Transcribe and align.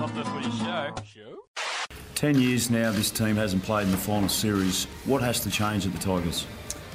Not 0.00 0.14
the 0.14 0.24
footy 0.24 0.50
show. 0.52 0.94
Show? 1.04 1.94
10 2.14 2.40
years 2.40 2.70
now, 2.70 2.90
this 2.90 3.10
team 3.10 3.36
hasn't 3.36 3.62
played 3.64 3.82
in 3.82 3.90
the 3.90 3.98
final 3.98 4.30
series. 4.30 4.86
What 5.04 5.20
has 5.20 5.40
to 5.40 5.50
change 5.50 5.84
at 5.84 5.92
the 5.92 5.98
Tigers? 5.98 6.46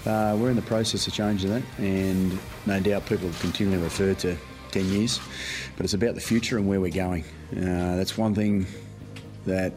Uh, 0.08 0.36
we're 0.40 0.50
in 0.50 0.56
the 0.56 0.64
process 0.64 1.06
of 1.06 1.14
changing 1.14 1.52
that, 1.52 1.62
and 1.78 2.36
no 2.66 2.80
doubt 2.80 3.06
people 3.06 3.30
continually 3.42 3.84
refer 3.84 4.16
to 4.16 4.36
10 4.72 4.86
years, 4.86 5.20
but 5.78 5.84
it's 5.84 5.94
about 5.94 6.16
the 6.16 6.20
future 6.20 6.58
and 6.58 6.68
where 6.68 6.82
we're 6.82 6.90
going. 6.90 7.24
Uh, 7.52 7.96
that's 7.96 8.18
one 8.18 8.34
thing 8.34 8.66
that 9.46 9.72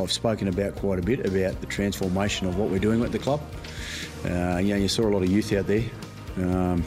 I've 0.00 0.10
spoken 0.10 0.48
about 0.48 0.76
quite 0.76 0.98
a 0.98 1.02
bit 1.02 1.26
about 1.26 1.60
the 1.60 1.66
transformation 1.66 2.46
of 2.46 2.56
what 2.56 2.70
we're 2.70 2.78
doing 2.78 3.04
at 3.04 3.12
the 3.12 3.18
club. 3.18 3.42
Uh, 4.24 4.56
you 4.62 4.72
know, 4.72 4.76
you 4.76 4.88
saw 4.88 5.02
a 5.02 5.12
lot 5.12 5.22
of 5.22 5.30
youth 5.30 5.52
out 5.52 5.66
there. 5.66 5.84
Um, 6.38 6.82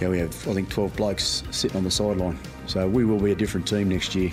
yeah, 0.00 0.08
we 0.08 0.18
have, 0.18 0.30
I 0.48 0.54
think, 0.54 0.68
12 0.70 0.96
blokes 0.96 1.42
sitting 1.50 1.76
on 1.76 1.84
the 1.84 1.90
sideline. 1.90 2.38
So 2.66 2.88
we 2.88 3.04
will 3.04 3.18
be 3.18 3.32
a 3.32 3.34
different 3.34 3.66
team 3.66 3.88
next 3.88 4.14
year. 4.14 4.30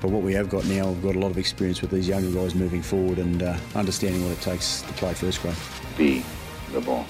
But 0.00 0.10
what 0.10 0.22
we 0.22 0.32
have 0.34 0.48
got 0.48 0.64
now, 0.66 0.88
we've 0.88 1.02
got 1.02 1.16
a 1.16 1.18
lot 1.18 1.30
of 1.30 1.38
experience 1.38 1.80
with 1.82 1.90
these 1.90 2.08
younger 2.08 2.30
guys 2.30 2.54
moving 2.54 2.82
forward 2.82 3.18
and 3.18 3.42
uh, 3.42 3.56
understanding 3.74 4.22
what 4.22 4.32
it 4.32 4.40
takes 4.40 4.82
to 4.82 4.92
play 4.94 5.14
first 5.14 5.42
grade. 5.42 5.56
Be 5.96 6.24
the 6.72 6.80
ball. 6.80 7.06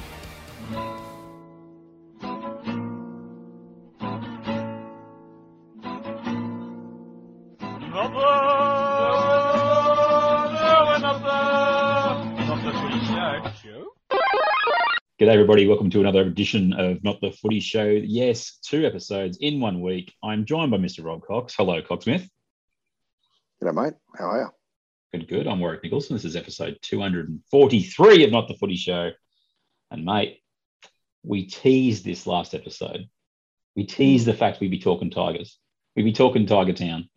G'day, 15.27 15.33
everybody. 15.33 15.66
Welcome 15.66 15.91
to 15.91 15.98
another 15.98 16.23
edition 16.23 16.73
of 16.73 17.03
Not 17.03 17.21
the 17.21 17.33
Footy 17.33 17.59
Show. 17.59 17.89
Yes, 17.89 18.61
two 18.62 18.87
episodes 18.87 19.39
in 19.41 19.59
one 19.59 19.80
week. 19.80 20.15
I'm 20.23 20.45
joined 20.45 20.71
by 20.71 20.77
Mr. 20.77 21.05
Rob 21.05 21.27
Cox. 21.27 21.52
Hello, 21.57 21.83
Coxsmith. 21.83 22.29
G'day, 23.61 23.75
mate. 23.75 23.95
How 24.16 24.30
are 24.30 24.41
you? 24.43 24.49
Good, 25.12 25.27
good. 25.27 25.49
I'm 25.49 25.59
Warwick 25.59 25.82
Nicholson. 25.82 26.15
This 26.15 26.24
is 26.24 26.37
episode 26.37 26.79
243 26.80 28.23
of 28.23 28.30
Not 28.30 28.47
the 28.47 28.54
Footy 28.54 28.77
Show. 28.77 29.10
And, 29.91 30.04
mate, 30.04 30.43
we 31.24 31.47
teased 31.47 32.04
this 32.04 32.29
last 32.29 32.54
episode. 32.54 33.09
We 33.74 33.85
teased 33.85 34.29
the 34.29 34.32
fact 34.32 34.60
we'd 34.60 34.71
be 34.71 34.79
talking 34.79 35.10
Tigers. 35.10 35.59
We'd 35.97 36.04
be 36.04 36.13
talking 36.13 36.47
Tiger 36.47 36.73
Town. 36.73 37.09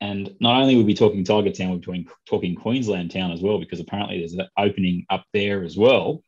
And 0.00 0.34
not 0.40 0.60
only 0.60 0.74
would 0.74 0.86
we 0.86 0.94
be 0.94 0.98
talking 0.98 1.22
Tiger 1.22 1.52
Town, 1.52 1.70
we'd 1.70 1.82
be 1.82 2.08
talking 2.26 2.56
Queensland 2.56 3.12
Town 3.12 3.30
as 3.30 3.40
well, 3.40 3.60
because 3.60 3.78
apparently 3.78 4.18
there's 4.18 4.32
an 4.32 4.48
opening 4.58 5.06
up 5.08 5.24
there 5.32 5.62
as 5.62 5.76
well. 5.76 6.24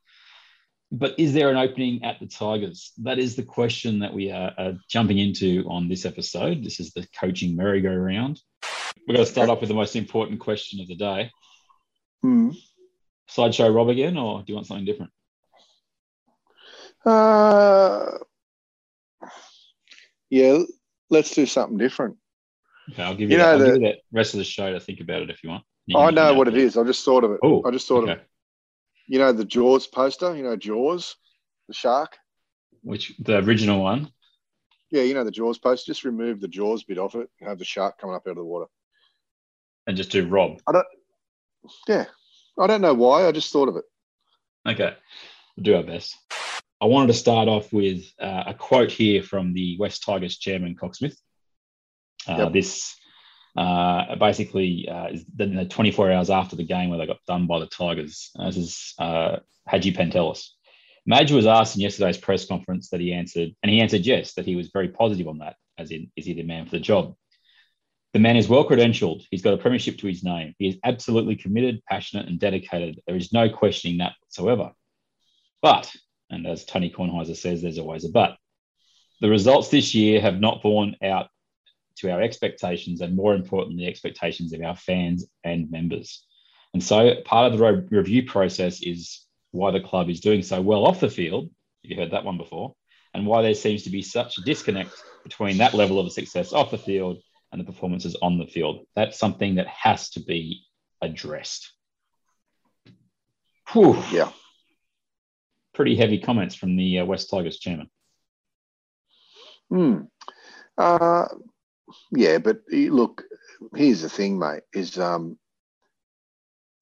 But 0.95 1.19
is 1.19 1.33
there 1.33 1.51
an 1.51 1.57
opening 1.57 2.05
at 2.05 2.21
the 2.21 2.27
Tigers? 2.27 2.93
That 2.99 3.19
is 3.19 3.35
the 3.35 3.43
question 3.43 4.01
that 4.01 4.13
we 4.13 4.31
are, 4.31 4.53
are 4.59 4.75
jumping 4.91 5.19
into 5.19 5.65
on 5.67 5.89
this 5.89 6.05
episode. 6.05 6.63
This 6.63 6.81
is 6.81 6.93
the 6.93 7.07
coaching 7.19 7.57
merry-go-round. 7.57 8.39
We're 9.09 9.15
going 9.15 9.25
to 9.25 9.33
start 9.33 9.49
off 9.49 9.61
with 9.61 9.69
the 9.69 9.75
most 9.75 9.97
important 9.97 10.39
question 10.41 10.81
of 10.83 10.89
the 10.89 10.95
day. 10.97 11.31
Hmm. 12.21 12.51
Sideshow 13.27 13.71
Rob 13.71 13.89
again, 13.89 14.19
or 14.19 14.41
do 14.41 14.45
you 14.49 14.55
want 14.55 14.67
something 14.67 14.85
different? 14.85 15.11
Uh, 17.07 18.19
yeah, 20.29 20.59
let's 21.09 21.35
do 21.35 21.47
something 21.47 21.79
different. 21.79 22.17
Okay, 22.93 23.03
I'll 23.03 23.15
give 23.15 23.31
you, 23.31 23.39
You 23.39 23.43
know 23.43 23.57
give 23.59 23.67
the- 23.67 23.81
you 23.81 23.87
that 23.87 23.99
rest 24.13 24.35
of 24.35 24.39
the 24.39 24.45
show 24.45 24.71
to 24.73 24.79
think 24.79 25.01
about 25.01 25.23
it 25.23 25.31
if 25.31 25.43
you 25.43 25.49
want. 25.49 25.65
You 25.87 25.99
I 25.99 26.11
know 26.11 26.35
what 26.35 26.49
it 26.49 26.57
is. 26.57 26.77
I 26.77 26.85
just 26.85 27.05
thought 27.05 27.25
of 27.25 27.33
it. 27.33 27.41
Oh, 27.43 27.63
I 27.65 27.71
just 27.71 27.89
thought 27.89 28.05
okay. 28.05 28.13
of, 28.13 28.21
you 29.07 29.19
know, 29.19 29.33
the 29.33 29.45
Jaws 29.45 29.87
poster. 29.87 30.35
You 30.37 30.43
know, 30.43 30.57
Jaws, 30.57 31.17
the 31.69 31.75
shark. 31.75 32.17
Which 32.83 33.15
the 33.19 33.39
original 33.39 33.83
one? 33.83 34.11
Yeah, 34.91 35.03
you 35.03 35.15
know 35.15 35.25
the 35.25 35.31
Jaws 35.31 35.59
poster. 35.59 35.91
Just 35.93 36.05
remove 36.05 36.41
the 36.41 36.49
Jaws 36.49 36.85
bit 36.85 36.99
off 36.99 37.15
it. 37.15 37.29
and 37.41 37.49
Have 37.49 37.59
the 37.59 37.65
shark 37.65 37.99
coming 37.99 38.17
up 38.17 38.23
out 38.27 38.31
of 38.33 38.37
the 38.37 38.45
water. 38.45 38.67
and 39.87 39.97
just 39.97 40.11
do 40.11 40.27
Rob. 40.29 40.61
I 40.67 40.73
don't. 40.73 40.87
Yeah, 41.89 42.07
I 42.59 42.67
don't 42.67 42.81
know 42.83 42.95
why. 42.95 43.27
I 43.27 43.33
just 43.33 43.53
thought 43.53 43.69
of 43.69 43.77
it. 43.77 43.85
Okay, 44.69 44.95
we'll 45.57 45.65
do 45.65 45.77
our 45.77 45.83
best. 45.83 46.17
I 46.81 46.87
wanted 46.87 47.07
to 47.09 47.15
start 47.15 47.49
off 47.49 47.73
with 47.73 48.05
uh, 48.21 48.45
a 48.49 48.55
quote 48.55 48.91
here 48.91 49.23
from 49.23 49.53
the 49.55 49.77
West 49.79 50.03
Tigers 50.05 50.39
chairman, 50.39 50.75
Coxsmith. 50.77 51.17
Uh, 52.29 52.37
Yep. 52.39 52.53
This 52.53 52.95
uh, 53.57 54.17
basically 54.17 54.89
uh, 54.91 55.09
the, 55.37 55.47
the 55.47 55.65
24 55.67 56.13
hours 56.13 56.31
after 56.31 56.57
the 56.57 56.65
game 56.65 56.91
where 56.91 56.99
they 56.99 57.07
got 57.07 57.25
done 57.27 57.47
by 57.47 57.59
the 57.59 57.67
Tigers. 57.67 58.31
Uh, 58.39 58.47
This 58.47 58.57
is 58.57 58.95
uh, 58.99 59.37
Hagipantelis. 59.71 60.49
Madge 61.05 61.33
was 61.33 61.47
asked 61.47 61.75
in 61.75 61.83
yesterday's 61.83 62.17
press 62.17 62.47
conference 62.47 62.91
that 62.91 63.01
he 63.01 63.13
answered, 63.13 63.51
and 63.63 63.71
he 63.71 63.81
answered 63.81 64.07
yes, 64.07 64.35
that 64.35 64.47
he 64.47 64.57
was 64.57 64.71
very 64.73 64.89
positive 64.89 65.27
on 65.27 65.39
that, 65.39 65.57
as 65.77 65.91
in, 65.91 66.11
is 66.17 66.27
he 66.27 66.35
the 66.35 66.45
man 66.45 66.65
for 66.65 66.73
the 66.73 66.81
job? 66.81 67.15
The 68.13 68.21
man 68.21 68.37
is 68.37 68.49
well 68.49 68.69
credentialed. 68.69 69.25
He's 69.31 69.43
got 69.43 69.55
a 69.55 69.59
premiership 69.59 69.99
to 69.99 70.07
his 70.07 70.23
name. 70.23 70.55
He 70.59 70.69
is 70.69 70.77
absolutely 70.85 71.37
committed, 71.37 71.83
passionate, 71.89 72.29
and 72.29 72.39
dedicated. 72.39 73.01
There 73.07 73.17
is 73.17 73.33
no 73.33 73.49
questioning 73.49 73.99
that 73.99 74.13
whatsoever. 74.21 74.73
But, 75.61 75.91
and 76.31 76.47
as 76.47 76.65
Tony 76.65 76.91
Kornheiser 76.91 77.37
says, 77.37 77.63
there's 77.63 77.79
always 77.79 78.05
a 78.05 78.11
but. 78.11 78.37
The 79.21 79.31
results 79.31 79.69
this 79.69 79.95
year 79.95 80.21
have 80.21 80.41
not 80.41 80.63
borne 80.63 80.97
out 81.03 81.29
to 81.97 82.11
our 82.11 82.21
expectations, 82.21 83.01
and 83.01 83.17
more 83.17 83.35
importantly, 83.35 83.85
the 83.85 83.91
expectations 83.91 84.53
of 84.53 84.63
our 84.63 84.77
fans 84.77 85.27
and 85.45 85.71
members. 85.71 86.25
And 86.75 86.83
so, 86.83 87.17
part 87.25 87.53
of 87.53 87.59
the 87.59 87.87
review 87.91 88.27
process 88.27 88.83
is 88.83 89.27
why 89.51 89.71
the 89.71 89.81
club 89.81 90.09
is 90.09 90.21
doing 90.21 90.43
so 90.43 90.61
well 90.61 90.87
off 90.87 91.01
the 91.01 91.11
field. 91.11 91.51
You 91.83 91.97
heard 91.97 92.13
that 92.13 92.25
one 92.25 92.39
before, 92.39 92.75
and 93.15 93.27
why 93.27 93.43
there 93.43 93.55
seems 93.55 93.83
to 93.85 93.91
be 93.91 94.03
such 94.03 94.39
a 94.39 94.43
disconnect 94.43 94.91
between 95.23 95.59
that 95.59 95.75
level 95.75 95.99
of 95.99 96.13
success 96.13 96.53
off 96.53 96.71
the 96.71 96.79
field 96.79 97.19
and 97.51 97.61
the 97.61 97.71
performances 97.71 98.17
on 98.23 98.39
the 98.39 98.47
field. 98.47 98.87
That's 98.97 99.19
something 99.19 99.57
that 99.57 99.67
has 99.67 100.11
to 100.11 100.21
be 100.21 100.65
addressed. 101.03 101.73
Whew. 103.73 104.03
Yeah. 104.11 104.31
Pretty 105.75 105.97
heavy 105.97 106.19
comments 106.19 106.55
from 106.55 106.77
the 106.77 107.01
uh, 107.01 107.05
West 107.05 107.31
Tigers 107.31 107.59
chairman. 107.59 107.89
Hmm. 109.71 110.01
Uh, 110.77 111.27
yeah, 112.11 112.39
but 112.39 112.59
eh, 112.73 112.89
look, 112.91 113.23
here's 113.75 114.03
the 114.03 114.09
thing, 114.09 114.39
mate. 114.39 114.63
Is 114.73 114.99
um, 114.99 115.39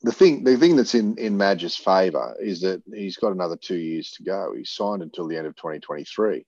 the 0.03 0.12
thing 0.12 0.44
the 0.44 0.56
thing 0.56 0.76
that's 0.76 0.94
in 0.94 1.16
in 1.19 1.37
Madge's 1.37 1.76
favour 1.76 2.37
is 2.41 2.60
that 2.62 2.82
he's 2.93 3.16
got 3.16 3.32
another 3.32 3.56
two 3.56 3.76
years 3.76 4.12
to 4.12 4.22
go. 4.22 4.54
He's 4.56 4.71
signed 4.71 5.03
until 5.03 5.28
the 5.28 5.37
end 5.37 5.47
of 5.47 5.56
2023. 5.56 6.47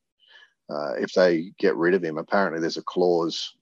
Uh, 0.70 0.94
if 0.94 1.12
they 1.12 1.52
get 1.58 1.76
rid 1.76 1.94
of 1.94 2.02
him, 2.02 2.18
apparently 2.18 2.60
there's 2.60 2.78
a 2.78 2.82
clause. 2.82 3.54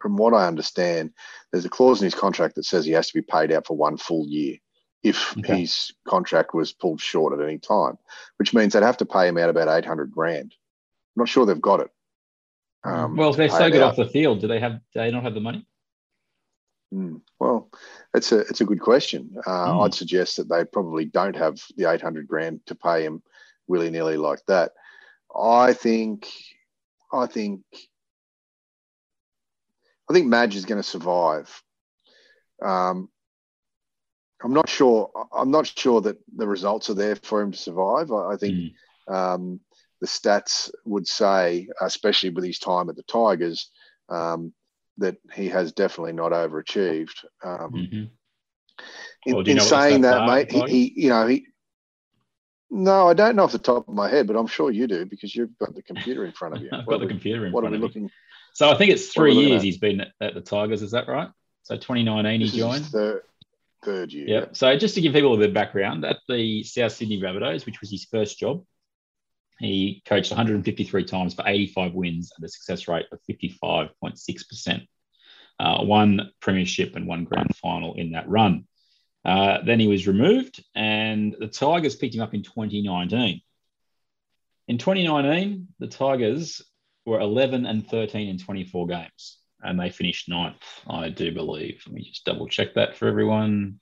From 0.00 0.16
what 0.16 0.34
I 0.34 0.46
understand, 0.46 1.12
there's 1.50 1.64
a 1.64 1.70
clause 1.70 2.02
in 2.02 2.04
his 2.04 2.14
contract 2.14 2.56
that 2.56 2.64
says 2.64 2.84
he 2.84 2.92
has 2.92 3.06
to 3.08 3.14
be 3.14 3.22
paid 3.22 3.50
out 3.52 3.66
for 3.66 3.74
one 3.74 3.96
full 3.96 4.26
year 4.26 4.58
if 5.02 5.36
Okay. 5.38 5.60
his 5.60 5.92
contract 6.06 6.54
was 6.54 6.72
pulled 6.72 7.00
short 7.00 7.38
at 7.38 7.46
any 7.46 7.58
time, 7.58 7.96
which 8.38 8.52
means 8.52 8.72
they'd 8.72 8.82
have 8.82 8.96
to 8.98 9.06
pay 9.06 9.28
him 9.28 9.38
out 9.38 9.50
about 9.50 9.68
800 9.68 10.10
grand. 10.10 10.54
I'm 11.16 11.20
not 11.20 11.28
sure 11.28 11.46
they've 11.46 11.60
got 11.60 11.80
it. 11.80 11.90
Um, 12.84 13.16
well, 13.16 13.30
if 13.30 13.36
they're 13.36 13.48
so 13.48 13.70
good 13.70 13.80
out. 13.82 13.90
off 13.90 13.96
the 13.96 14.08
field, 14.08 14.40
do 14.40 14.46
they 14.46 14.60
have? 14.60 14.74
Do 14.74 14.78
they 14.94 15.10
not 15.10 15.22
have 15.22 15.34
the 15.34 15.40
money? 15.40 15.66
Mm, 16.92 17.22
Well, 17.40 17.70
it's 18.14 18.30
a 18.30 18.40
it's 18.40 18.60
a 18.60 18.64
good 18.66 18.80
question. 18.80 19.36
Uh, 19.46 19.50
Mm. 19.68 19.84
I'd 19.84 19.94
suggest 19.94 20.36
that 20.36 20.48
they 20.48 20.64
probably 20.64 21.06
don't 21.06 21.36
have 21.36 21.58
the 21.76 21.90
eight 21.90 22.02
hundred 22.02 22.28
grand 22.28 22.60
to 22.66 22.74
pay 22.74 23.04
him 23.04 23.22
willy 23.66 23.90
nilly 23.90 24.16
like 24.16 24.44
that. 24.46 24.72
I 25.34 25.72
think, 25.72 26.28
I 27.12 27.26
think, 27.26 27.62
I 30.08 30.12
think 30.12 30.26
Madge 30.26 30.54
is 30.54 30.64
going 30.66 30.80
to 30.80 30.88
survive. 30.88 31.62
Um, 32.62 33.08
I'm 34.42 34.52
not 34.52 34.68
sure. 34.68 35.10
I'm 35.34 35.50
not 35.50 35.66
sure 35.66 36.02
that 36.02 36.18
the 36.36 36.46
results 36.46 36.90
are 36.90 36.94
there 36.94 37.16
for 37.16 37.40
him 37.40 37.52
to 37.52 37.58
survive. 37.58 38.12
I, 38.12 38.32
I 38.32 38.36
think 38.36 38.54
Mm. 38.54 38.74
um, 39.14 39.60
the 40.04 40.08
stats 40.10 40.70
would 40.84 41.06
say, 41.08 41.66
especially 41.80 42.28
with 42.30 42.44
his 42.44 42.58
time 42.58 42.90
at 42.90 42.96
the 42.96 43.02
Tigers, 43.04 43.70
um, 44.10 44.52
that 44.98 45.16
he 45.32 45.48
has 45.48 45.72
definitely 45.72 46.12
not 46.12 46.32
overachieved. 46.32 47.24
Um, 47.42 47.72
Mhm. 47.72 48.10
in, 49.26 49.34
Well, 49.34 49.48
in 49.48 49.60
saying 49.60 50.02
that, 50.02 50.18
are 50.18 50.26
mate, 50.26 50.54
at 50.54 50.68
he, 50.68 50.88
he, 50.88 51.02
you 51.04 51.08
know, 51.08 51.26
he. 51.26 51.46
No, 52.70 53.08
I 53.08 53.14
don't 53.14 53.36
know 53.36 53.44
off 53.44 53.52
the 53.52 53.58
top 53.58 53.88
of 53.88 53.94
my 53.94 54.08
head, 54.10 54.26
but 54.26 54.36
I'm 54.36 54.46
sure 54.46 54.70
you 54.70 54.86
do 54.86 55.06
because 55.06 55.34
you've 55.34 55.56
got 55.58 55.74
the 55.74 55.82
computer 55.82 56.24
in 56.26 56.32
front 56.32 56.56
of 56.56 56.62
you. 56.62 56.68
I've 56.72 56.86
What 56.86 56.94
got 56.94 57.00
the 57.00 57.06
we- 57.06 57.12
computer 57.12 57.46
in 57.46 57.52
What 57.52 57.60
are 57.60 57.68
front 57.70 57.72
we 57.72 57.76
of 57.76 57.80
me. 57.94 58.00
looking? 58.02 58.10
So 58.52 58.68
I 58.70 58.76
think 58.76 58.92
it's 58.92 59.16
what 59.16 59.22
are 59.22 59.26
we 59.28 59.34
three 59.34 59.46
years 59.46 59.62
he's 59.62 59.78
been 59.78 60.00
at, 60.02 60.12
at 60.20 60.34
the 60.34 60.40
Tigers. 60.42 60.82
Is 60.82 60.90
that 60.90 61.08
right? 61.08 61.28
So 61.62 61.76
2019 61.76 62.40
This 62.40 62.52
he 62.52 62.58
joined. 62.58 62.84
third, 62.86 63.22
third 63.84 64.12
year. 64.12 64.26
Yeah. 64.28 64.44
So 64.52 64.76
just 64.76 64.94
to 64.96 65.00
give 65.00 65.14
people 65.14 65.32
a 65.34 65.38
bit 65.38 65.48
of 65.48 65.54
background, 65.54 66.04
at 66.04 66.18
the 66.28 66.62
South 66.64 66.92
Sydney 66.92 67.20
Rabbitohs, 67.20 67.64
which 67.64 67.80
was 67.80 67.90
his 67.90 68.04
first 68.04 68.38
job, 68.38 68.64
he 69.58 70.02
coached 70.06 70.30
153 70.30 71.04
times 71.04 71.34
for 71.34 71.44
85 71.46 71.94
wins 71.94 72.32
at 72.36 72.44
a 72.44 72.48
success 72.48 72.88
rate 72.88 73.06
of 73.12 73.20
55.6%. 73.30 74.86
Uh, 75.60 75.84
one 75.84 76.32
premiership 76.40 76.96
and 76.96 77.06
one 77.06 77.24
grand 77.24 77.54
final 77.56 77.94
in 77.94 78.12
that 78.12 78.28
run. 78.28 78.66
Uh, 79.24 79.58
then 79.64 79.80
he 79.80 79.86
was 79.86 80.06
removed, 80.06 80.62
and 80.74 81.34
the 81.38 81.46
Tigers 81.46 81.96
picked 81.96 82.14
him 82.14 82.20
up 82.20 82.34
in 82.34 82.42
2019. 82.42 83.40
In 84.66 84.78
2019, 84.78 85.68
the 85.78 85.86
Tigers 85.86 86.62
were 87.06 87.20
11 87.20 87.66
and 87.66 87.88
13 87.88 88.28
in 88.28 88.38
24 88.38 88.86
games. 88.86 89.38
and 89.62 89.80
they 89.80 89.88
finished 89.88 90.28
ninth, 90.28 90.62
I 90.86 91.08
do 91.08 91.32
believe. 91.32 91.82
Let 91.86 91.94
me 91.94 92.02
just 92.02 92.24
double 92.26 92.48
check 92.48 92.74
that 92.74 92.96
for 92.96 93.08
everyone. 93.08 93.80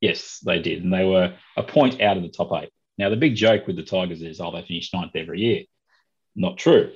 Yes, 0.00 0.40
they 0.44 0.58
did. 0.60 0.82
And 0.82 0.92
they 0.92 1.04
were 1.04 1.36
a 1.56 1.62
point 1.62 2.00
out 2.00 2.16
of 2.16 2.24
the 2.24 2.28
top 2.28 2.50
eight. 2.60 2.70
Now, 2.98 3.08
the 3.08 3.16
big 3.16 3.34
joke 3.34 3.66
with 3.66 3.76
the 3.76 3.82
Tigers 3.82 4.22
is, 4.22 4.40
oh, 4.40 4.50
they 4.52 4.62
finish 4.62 4.92
ninth 4.92 5.12
every 5.14 5.40
year. 5.40 5.62
Not 6.36 6.58
true. 6.58 6.92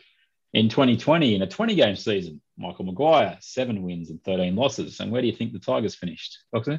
In 0.52 0.68
2020, 0.68 1.34
in 1.34 1.42
a 1.42 1.46
20 1.46 1.74
game 1.74 1.96
season, 1.96 2.40
Michael 2.56 2.86
Maguire, 2.86 3.36
seven 3.40 3.82
wins 3.82 4.10
and 4.10 4.22
13 4.24 4.56
losses. 4.56 5.00
And 5.00 5.10
where 5.10 5.20
do 5.20 5.28
you 5.28 5.34
think 5.34 5.52
the 5.52 5.58
Tigers 5.58 5.94
finished? 5.94 6.38
Foxy? 6.52 6.78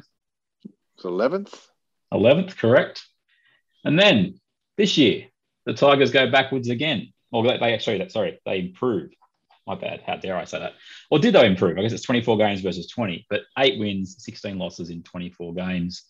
It's 0.64 1.04
11th. 1.04 1.54
11th, 2.12 2.56
correct. 2.56 3.06
And 3.84 3.98
then 3.98 4.40
this 4.76 4.98
year, 4.98 5.26
the 5.66 5.74
Tigers 5.74 6.10
go 6.10 6.30
backwards 6.30 6.68
again. 6.68 7.12
Or 7.30 7.44
they, 7.44 7.58
they 7.58 7.74
actually, 7.74 8.08
sorry, 8.08 8.40
they 8.44 8.60
improve. 8.60 9.10
My 9.66 9.74
bad. 9.74 10.02
How 10.06 10.16
dare 10.16 10.36
I 10.36 10.44
say 10.44 10.60
that? 10.60 10.72
Or 11.10 11.18
did 11.18 11.34
they 11.34 11.46
improve? 11.46 11.76
I 11.76 11.82
guess 11.82 11.92
it's 11.92 12.02
24 12.02 12.38
games 12.38 12.62
versus 12.62 12.88
20, 12.88 13.26
but 13.28 13.42
eight 13.58 13.78
wins, 13.78 14.16
16 14.24 14.58
losses 14.58 14.88
in 14.88 15.02
24 15.02 15.52
games. 15.52 16.04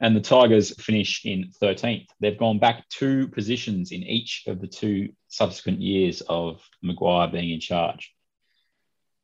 And 0.00 0.16
the 0.16 0.20
Tigers 0.20 0.74
finish 0.82 1.26
in 1.26 1.50
13th. 1.62 2.06
They've 2.20 2.38
gone 2.38 2.58
back 2.58 2.88
two 2.88 3.28
positions 3.28 3.92
in 3.92 4.02
each 4.02 4.44
of 4.46 4.60
the 4.60 4.66
two 4.66 5.10
subsequent 5.28 5.80
years 5.80 6.22
of 6.22 6.62
Maguire 6.82 7.28
being 7.28 7.50
in 7.50 7.60
charge. 7.60 8.14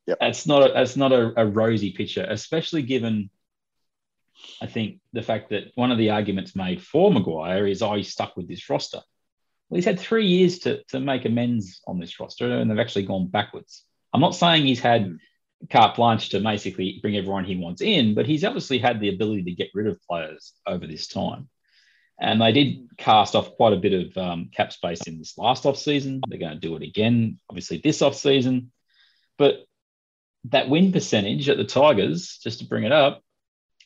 Yep. 0.06 0.18
That's 0.20 0.46
not 0.46 0.70
a, 0.70 0.72
that's 0.74 0.96
not 0.96 1.12
a, 1.12 1.32
a 1.40 1.46
rosy 1.46 1.92
picture, 1.92 2.26
especially 2.28 2.82
given 2.82 3.30
I 4.60 4.66
think 4.66 5.00
the 5.12 5.22
fact 5.22 5.50
that 5.50 5.72
one 5.74 5.90
of 5.90 5.98
the 5.98 6.10
arguments 6.10 6.56
made 6.56 6.82
for 6.82 7.12
Maguire 7.12 7.66
is, 7.66 7.82
oh, 7.82 7.94
he's 7.94 8.12
stuck 8.12 8.36
with 8.36 8.48
this 8.48 8.68
roster. 8.68 9.00
Well, 9.68 9.76
he's 9.76 9.84
had 9.84 9.98
three 9.98 10.26
years 10.26 10.60
to, 10.60 10.82
to 10.88 11.00
make 11.00 11.24
amends 11.24 11.80
on 11.86 11.98
this 11.98 12.18
roster, 12.20 12.58
and 12.58 12.70
they've 12.70 12.78
actually 12.78 13.06
gone 13.06 13.28
backwards. 13.28 13.84
I'm 14.12 14.20
not 14.20 14.34
saying 14.34 14.66
he's 14.66 14.80
had 14.80 15.02
hmm. 15.02 15.14
Carte 15.70 15.96
blanche 15.96 16.28
to 16.30 16.40
basically 16.40 16.98
bring 17.02 17.16
everyone 17.16 17.44
he 17.44 17.56
wants 17.56 17.82
in, 17.82 18.14
but 18.14 18.26
he's 18.26 18.44
obviously 18.44 18.78
had 18.78 19.00
the 19.00 19.08
ability 19.08 19.44
to 19.44 19.52
get 19.52 19.70
rid 19.74 19.86
of 19.86 20.02
players 20.02 20.52
over 20.66 20.86
this 20.86 21.06
time. 21.08 21.48
And 22.18 22.40
they 22.40 22.52
did 22.52 22.88
cast 22.96 23.34
off 23.34 23.56
quite 23.56 23.74
a 23.74 23.78
bit 23.78 23.92
of 23.92 24.16
um, 24.16 24.50
cap 24.54 24.72
space 24.72 25.02
in 25.06 25.18
this 25.18 25.36
last 25.36 25.66
off 25.66 25.76
season. 25.76 26.20
They're 26.28 26.38
going 26.38 26.54
to 26.54 26.58
do 26.58 26.76
it 26.76 26.82
again, 26.82 27.38
obviously 27.50 27.80
this 27.82 28.00
off 28.00 28.14
season. 28.14 28.72
But 29.38 29.66
that 30.44 30.68
win 30.68 30.92
percentage 30.92 31.48
at 31.48 31.58
the 31.58 31.64
Tigers, 31.64 32.38
just 32.42 32.60
to 32.60 32.66
bring 32.66 32.84
it 32.84 32.92
up, 32.92 33.22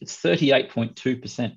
it's 0.00 0.17
38.2%. 0.22 1.56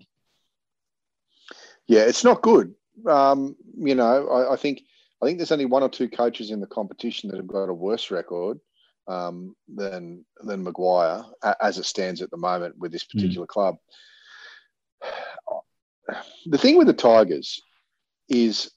Yeah, 1.87 2.01
it's 2.01 2.23
not 2.23 2.41
good. 2.41 2.73
Um, 3.07 3.55
you 3.77 3.95
know, 3.95 4.27
I, 4.27 4.53
I, 4.53 4.55
think 4.55 4.83
I 5.21 5.25
think 5.25 5.37
there's 5.37 5.51
only 5.51 5.65
one 5.65 5.83
or 5.83 5.89
two 5.89 6.09
coaches 6.09 6.51
in 6.51 6.59
the 6.59 6.67
competition 6.67 7.29
that 7.29 7.37
have 7.37 7.47
got 7.47 7.69
a 7.69 7.73
worse 7.73 8.09
record 8.09 8.59
um, 9.07 9.55
than 9.67 10.25
than 10.43 10.63
Maguire 10.63 11.23
as 11.61 11.77
it 11.77 11.85
stands 11.85 12.21
at 12.21 12.31
the 12.31 12.37
moment 12.37 12.77
with 12.77 12.91
this 12.91 13.03
particular 13.03 13.45
mm. 13.45 13.49
club. 13.49 13.77
The 16.45 16.57
thing 16.57 16.77
with 16.77 16.87
the 16.87 16.93
Tigers 16.93 17.61
is 18.29 18.71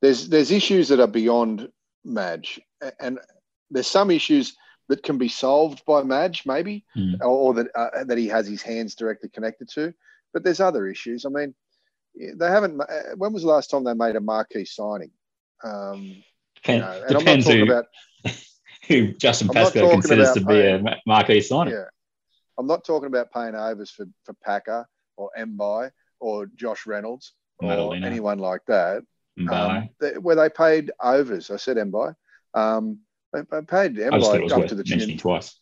there's 0.00 0.28
there's 0.28 0.50
issues 0.50 0.88
that 0.88 1.00
are 1.00 1.06
beyond 1.06 1.68
Madge, 2.04 2.60
and 3.00 3.18
there's 3.70 3.86
some 3.86 4.10
issues 4.10 4.56
that 4.88 5.02
can 5.02 5.18
be 5.18 5.28
solved 5.28 5.82
by 5.86 6.02
Madge, 6.02 6.42
maybe, 6.44 6.84
mm. 6.96 7.18
or, 7.22 7.54
that 7.54 7.68
uh, 7.74 8.04
that 8.04 8.18
he 8.18 8.28
has 8.28 8.46
his 8.46 8.62
hands 8.62 8.94
directly 8.94 9.28
connected 9.28 9.68
to. 9.70 9.94
But 10.32 10.44
there's 10.44 10.60
other 10.60 10.86
issues. 10.86 11.24
I 11.24 11.30
mean, 11.30 11.54
they 12.14 12.48
haven't. 12.48 12.80
Uh, 12.80 13.16
when 13.16 13.32
was 13.32 13.42
the 13.42 13.48
last 13.48 13.70
time 13.70 13.84
they 13.84 13.94
made 13.94 14.16
a 14.16 14.20
marquee 14.20 14.64
signing? 14.64 15.10
Um, 15.62 16.22
you 16.66 16.78
know, 16.78 17.02
and 17.08 17.16
I'm 17.16 17.24
not 17.24 17.40
talking 17.40 17.58
who, 17.58 17.64
about 17.64 17.86
who 18.88 19.12
Justin 19.12 19.48
Pascoe 19.48 19.90
considers 19.90 20.32
to 20.32 20.40
be 20.40 20.46
paying, 20.46 20.86
a 20.88 20.96
marquee 21.06 21.40
signing. 21.40 21.74
Yeah, 21.74 21.84
I'm 22.58 22.66
not 22.66 22.84
talking 22.84 23.06
about 23.06 23.32
paying 23.32 23.54
overs 23.54 23.90
for 23.90 24.06
for 24.24 24.34
Packer 24.44 24.86
or 25.16 25.30
Mbye 25.38 25.90
or 26.20 26.46
Josh 26.54 26.86
Reynolds 26.86 27.32
or 27.58 27.68
Madalena. 27.68 28.06
anyone 28.06 28.38
like 28.38 28.62
that. 28.66 29.02
Um, 29.50 29.88
they, 30.00 30.12
where 30.12 30.36
they 30.36 30.48
paid 30.48 30.92
overs. 31.02 31.50
I 31.50 31.56
said 31.56 31.76
Mbye. 31.76 32.14
Um, 32.54 33.00
they, 33.32 33.40
they 33.50 33.62
paid 33.62 33.96
Mbye 33.96 34.52
up 34.52 34.68
to 34.68 34.74
the 34.74 34.84
tune 34.84 35.18
twice. 35.18 35.58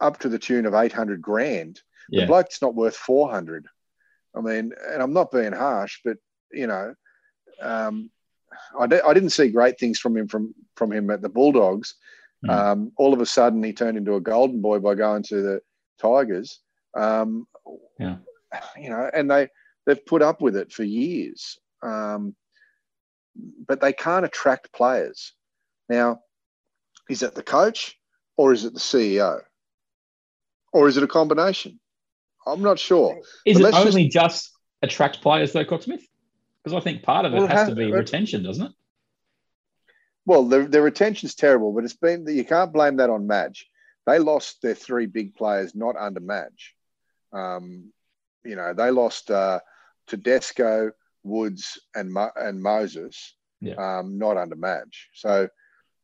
Up 0.00 0.18
to 0.20 0.28
the 0.28 0.38
tune 0.38 0.66
of 0.66 0.74
eight 0.74 0.92
hundred 0.92 1.20
grand. 1.22 1.80
Yeah. 2.08 2.22
The 2.22 2.26
bloke's 2.26 2.62
not 2.62 2.74
worth 2.74 2.96
four 2.96 3.30
hundred. 3.30 3.66
I 4.34 4.40
mean, 4.40 4.72
and 4.90 5.02
I'm 5.02 5.12
not 5.12 5.30
being 5.30 5.52
harsh, 5.52 6.00
but 6.04 6.16
you 6.52 6.66
know, 6.66 6.94
um, 7.60 8.10
I, 8.78 8.86
d- 8.86 9.00
I 9.04 9.12
didn't 9.14 9.30
see 9.30 9.48
great 9.50 9.78
things 9.78 9.98
from 9.98 10.16
him 10.16 10.28
from 10.28 10.54
from 10.76 10.92
him 10.92 11.10
at 11.10 11.22
the 11.22 11.28
Bulldogs. 11.28 11.94
Mm. 12.44 12.50
Um, 12.50 12.92
all 12.96 13.12
of 13.12 13.20
a 13.20 13.26
sudden, 13.26 13.62
he 13.62 13.72
turned 13.72 13.96
into 13.96 14.14
a 14.14 14.20
golden 14.20 14.60
boy 14.60 14.78
by 14.78 14.94
going 14.94 15.22
to 15.24 15.42
the 15.42 15.60
Tigers. 16.00 16.60
Um, 16.94 17.46
yeah, 17.98 18.16
you 18.76 18.90
know, 18.90 19.10
and 19.12 19.30
they 19.30 19.48
they've 19.86 20.04
put 20.04 20.22
up 20.22 20.40
with 20.40 20.56
it 20.56 20.72
for 20.72 20.84
years, 20.84 21.58
um, 21.82 22.34
but 23.66 23.80
they 23.80 23.92
can't 23.92 24.24
attract 24.24 24.72
players. 24.72 25.32
Now, 25.88 26.20
is 27.08 27.22
it 27.22 27.34
the 27.34 27.42
coach 27.42 27.96
or 28.36 28.52
is 28.52 28.64
it 28.64 28.74
the 28.74 28.80
CEO? 28.80 29.40
Or 30.72 30.88
is 30.88 30.96
it 30.96 31.02
a 31.02 31.08
combination? 31.08 31.78
I'm 32.46 32.62
not 32.62 32.78
sure. 32.78 33.20
Is 33.46 33.60
but 33.60 33.68
it 33.68 33.74
only 33.74 34.08
just... 34.08 34.44
just... 34.46 34.50
attract 34.82 35.20
players 35.20 35.52
though, 35.52 35.64
Coxsmith? 35.64 36.02
Because 36.62 36.76
I 36.76 36.80
think 36.80 37.02
part 37.02 37.26
of 37.26 37.34
it 37.34 37.38
well, 37.38 37.46
has, 37.46 37.60
has 37.60 37.68
to 37.68 37.74
be 37.74 37.88
it, 37.88 37.92
retention, 37.92 38.42
doesn't 38.42 38.66
it? 38.66 38.72
Well, 40.24 40.44
the, 40.44 40.64
the 40.64 40.80
retention's 40.80 41.34
terrible, 41.34 41.72
but 41.72 41.84
it's 41.84 41.96
been 41.96 42.24
that 42.24 42.34
you 42.34 42.44
can't 42.44 42.72
blame 42.72 42.96
that 42.96 43.10
on 43.10 43.26
Madge. 43.26 43.66
They 44.06 44.18
lost 44.18 44.62
their 44.62 44.74
three 44.74 45.06
big 45.06 45.34
players 45.34 45.74
not 45.74 45.96
under 45.96 46.20
Madge. 46.20 46.74
Um, 47.32 47.92
you 48.44 48.56
know, 48.56 48.74
they 48.74 48.90
lost 48.90 49.30
uh, 49.30 49.60
Tedesco, 50.06 50.92
Woods, 51.22 51.80
and 51.94 52.12
Mo- 52.12 52.32
and 52.36 52.62
Moses, 52.62 53.34
yeah. 53.60 53.74
um, 53.74 54.18
not 54.18 54.36
under 54.36 54.56
Madge. 54.56 55.08
So 55.14 55.48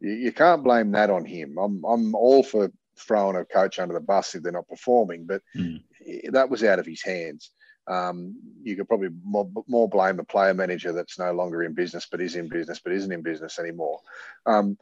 you, 0.00 0.12
you, 0.12 0.32
can't 0.32 0.62
blame 0.62 0.92
that 0.92 1.10
on 1.10 1.24
him. 1.24 1.56
I'm 1.58 1.84
I'm 1.84 2.14
all 2.14 2.42
for 2.42 2.72
throwing 2.98 3.36
a 3.36 3.44
coach 3.44 3.78
under 3.78 3.94
the 3.94 4.00
bus 4.00 4.34
if 4.34 4.42
they're 4.42 4.52
not 4.52 4.68
performing, 4.68 5.26
but 5.26 5.42
mm. 5.56 5.82
that 6.30 6.50
was 6.50 6.64
out 6.64 6.78
of 6.78 6.86
his 6.86 7.02
hands. 7.02 7.50
Um, 7.88 8.36
you 8.62 8.76
could 8.76 8.88
probably 8.88 9.08
more, 9.24 9.50
more, 9.66 9.88
blame 9.88 10.16
the 10.16 10.24
player 10.24 10.52
manager 10.52 10.92
that's 10.92 11.18
no 11.18 11.32
longer 11.32 11.62
in 11.62 11.72
business, 11.72 12.06
but 12.10 12.20
is 12.20 12.36
in 12.36 12.48
business, 12.48 12.80
but 12.82 12.92
isn't 12.92 13.12
in 13.12 13.22
business 13.22 13.58
anymore 13.58 14.00
um, 14.46 14.76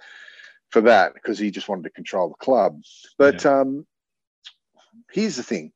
for 0.71 0.81
that 0.83 1.15
because 1.15 1.39
he 1.39 1.51
just 1.51 1.69
wanted 1.69 1.85
to 1.85 1.91
control 1.91 2.29
the 2.29 2.45
club. 2.45 2.83
But 3.17 3.45
yeah. 3.45 3.61
um, 3.61 3.87
here's 5.13 5.37
the 5.37 5.43
thing: 5.43 5.73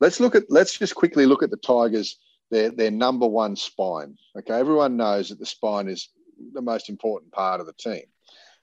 let's 0.00 0.20
look 0.20 0.34
at 0.34 0.44
let's 0.50 0.78
just 0.78 0.94
quickly 0.94 1.26
look 1.26 1.42
at 1.42 1.50
the 1.50 1.56
Tigers. 1.56 2.18
Their 2.50 2.70
their 2.70 2.90
number 2.90 3.26
one 3.26 3.56
spine. 3.56 4.18
Okay, 4.38 4.54
everyone 4.54 4.98
knows 4.98 5.30
that 5.30 5.38
the 5.38 5.46
spine 5.46 5.88
is 5.88 6.10
the 6.52 6.60
most 6.60 6.90
important 6.90 7.32
part 7.32 7.60
of 7.60 7.66
the 7.66 7.72
team. 7.72 8.04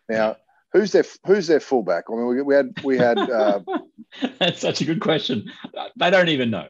Now, 0.07 0.37
who's 0.73 0.91
their 0.91 1.05
who's 1.25 1.47
their 1.47 1.59
fullback? 1.59 2.05
I 2.09 2.13
mean, 2.13 2.27
we, 2.27 2.41
we 2.41 2.55
had 2.55 2.73
we 2.83 2.97
had. 2.97 3.17
Uh, 3.17 3.61
That's 4.39 4.59
such 4.59 4.81
a 4.81 4.85
good 4.85 5.01
question. 5.01 5.51
They 5.97 6.09
don't 6.09 6.29
even 6.29 6.49
know. 6.49 6.67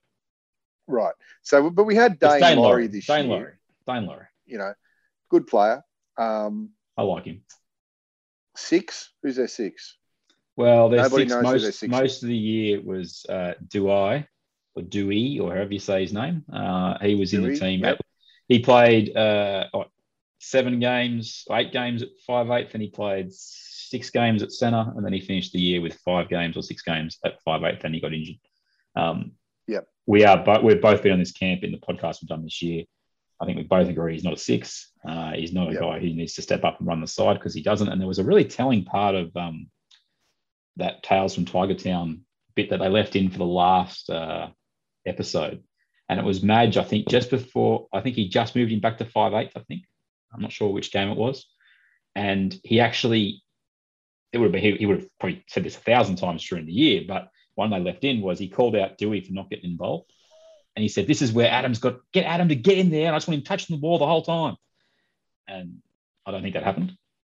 Right. 0.89 1.13
So, 1.43 1.69
but 1.69 1.83
we 1.83 1.95
had 1.95 2.19
Daine, 2.19 2.41
Daine 2.41 2.57
Laurie 2.57 2.87
this 2.87 3.05
Daine 3.05 3.27
year. 3.27 3.37
Laurie. 3.37 3.53
Daine 3.87 4.07
Laurie. 4.07 4.25
You 4.45 4.57
know, 4.57 4.73
good 5.29 5.45
player. 5.45 5.83
Um, 6.17 6.71
I 6.97 7.03
like 7.03 7.25
him. 7.25 7.41
Six. 8.55 9.11
Who's 9.21 9.35
their 9.35 9.47
six? 9.47 9.95
Well, 10.55 10.89
their 10.89 11.07
six, 11.07 11.31
most, 11.31 11.79
six 11.79 11.89
most 11.89 12.23
of 12.23 12.27
the 12.27 12.35
year 12.35 12.81
was 12.81 13.25
uh, 13.29 13.53
Douay 13.67 14.27
or 14.75 14.81
Dewey 14.81 15.39
or 15.39 15.53
however 15.53 15.73
you 15.73 15.79
say 15.79 16.01
his 16.01 16.11
name. 16.11 16.43
Uh, 16.51 16.97
he 16.99 17.15
was 17.15 17.31
Dewey, 17.31 17.43
in 17.43 17.53
the 17.53 17.59
team. 17.59 17.79
Yep. 17.81 18.01
He 18.47 18.59
played 18.59 19.15
uh, 19.15 19.67
seven 20.39 20.79
games, 20.79 21.45
eight 21.51 21.71
games 21.71 22.01
at 22.01 22.09
five 22.25 22.49
eighth, 22.49 22.73
and 22.73 22.81
he 22.81 22.89
played 22.89 23.31
six 23.31 24.09
games 24.09 24.41
at 24.41 24.51
centre, 24.51 24.91
and 24.95 25.05
then 25.05 25.13
he 25.13 25.21
finished 25.21 25.53
the 25.53 25.61
year 25.61 25.81
with 25.81 25.93
five 26.03 26.29
games 26.29 26.57
or 26.57 26.63
six 26.63 26.81
games 26.81 27.19
at 27.23 27.41
five 27.43 27.63
eighth, 27.63 27.83
and 27.83 27.93
he 27.93 28.01
got 28.01 28.13
injured. 28.13 28.37
Um, 28.95 29.33
yeah, 29.67 29.81
we 30.09 30.25
are, 30.25 30.43
but 30.43 30.63
we've 30.63 30.81
both 30.81 31.03
been 31.03 31.11
on 31.11 31.19
this 31.19 31.31
camp 31.31 31.63
in 31.63 31.71
the 31.71 31.77
podcast 31.77 32.19
we've 32.19 32.29
done 32.29 32.43
this 32.43 32.63
year. 32.63 32.83
I 33.39 33.45
think 33.45 33.57
we 33.57 33.63
both 33.63 33.87
agree 33.89 34.13
he's 34.13 34.23
not 34.23 34.33
a 34.33 34.37
six. 34.37 34.91
Uh, 35.07 35.33
he's 35.33 35.53
not 35.53 35.69
a 35.69 35.73
yep. 35.73 35.81
guy 35.81 35.99
who 35.99 36.07
needs 36.07 36.33
to 36.33 36.41
step 36.41 36.63
up 36.63 36.79
and 36.79 36.87
run 36.87 36.99
the 36.99 37.05
side 37.05 37.35
because 37.35 37.53
he 37.53 37.61
doesn't. 37.61 37.87
And 37.87 38.01
there 38.01 38.07
was 38.07 38.17
a 38.17 38.23
really 38.23 38.43
telling 38.43 38.85
part 38.85 39.13
of 39.13 39.37
um, 39.37 39.67
that 40.77 41.03
Tales 41.03 41.35
from 41.35 41.45
Tiger 41.45 41.75
Town 41.75 42.21
bit 42.55 42.71
that 42.71 42.79
they 42.79 42.89
left 42.89 43.15
in 43.15 43.29
for 43.29 43.37
the 43.37 43.45
last 43.45 44.09
uh, 44.09 44.47
episode. 45.05 45.61
And 46.09 46.19
it 46.19 46.25
was 46.25 46.41
Madge, 46.41 46.77
I 46.77 46.83
think, 46.83 47.07
just 47.07 47.29
before, 47.29 47.85
I 47.93 48.01
think 48.01 48.15
he 48.15 48.29
just 48.29 48.55
moved 48.55 48.71
him 48.71 48.79
back 48.79 48.97
to 48.97 49.05
five 49.05 49.35
eighth, 49.35 49.55
I 49.55 49.61
think. 49.67 49.83
I'm 50.33 50.41
not 50.41 50.51
sure 50.51 50.73
which 50.73 50.91
game 50.91 51.09
it 51.09 51.17
was. 51.17 51.45
And 52.15 52.59
he 52.63 52.79
actually 52.79 53.43
it 54.31 54.39
would 54.39 54.45
have 54.45 54.53
been, 54.53 54.61
he, 54.63 54.71
he 54.77 54.85
would 54.87 55.01
have 55.01 55.09
probably 55.19 55.43
said 55.47 55.63
this 55.63 55.77
a 55.77 55.81
thousand 55.81 56.15
times 56.15 56.43
during 56.43 56.65
the 56.65 56.71
year, 56.71 57.03
but 57.07 57.29
one 57.59 57.69
they 57.69 57.79
left 57.79 58.03
in 58.03 58.21
was 58.21 58.39
he 58.39 58.47
called 58.47 58.75
out 58.75 58.97
Dewey 58.97 59.21
for 59.21 59.33
not 59.33 59.49
getting 59.49 59.69
involved. 59.69 60.11
And 60.75 60.81
he 60.81 60.89
said, 60.89 61.07
This 61.07 61.21
is 61.21 61.33
where 61.33 61.51
Adam's 61.51 61.79
got, 61.79 61.99
get 62.13 62.25
Adam 62.25 62.49
to 62.49 62.55
get 62.55 62.77
in 62.77 62.89
there. 62.89 63.07
And 63.07 63.15
I 63.15 63.17
just 63.17 63.27
want 63.27 63.39
him 63.39 63.43
touching 63.43 63.75
the 63.75 63.81
ball 63.81 63.99
the 63.99 64.07
whole 64.07 64.23
time. 64.23 64.55
And 65.47 65.81
I 66.25 66.31
don't 66.31 66.41
think 66.41 66.53
that 66.53 66.63
happened. 66.63 66.93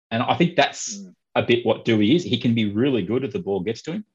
And 0.10 0.24
I 0.24 0.36
think 0.36 0.55
that's 0.55 0.98
mm. 0.98 1.13
a 1.36 1.44
bit 1.44 1.65
what 1.65 1.86
Dewey 1.86 2.15
is. 2.15 2.24
He 2.24 2.39
can 2.39 2.55
be 2.55 2.72
really 2.72 3.03
good 3.03 3.24
if 3.24 3.34
the 3.34 3.39
ball 3.39 3.60
gets 3.62 3.84
to 3.84 3.91
him. 3.91 4.05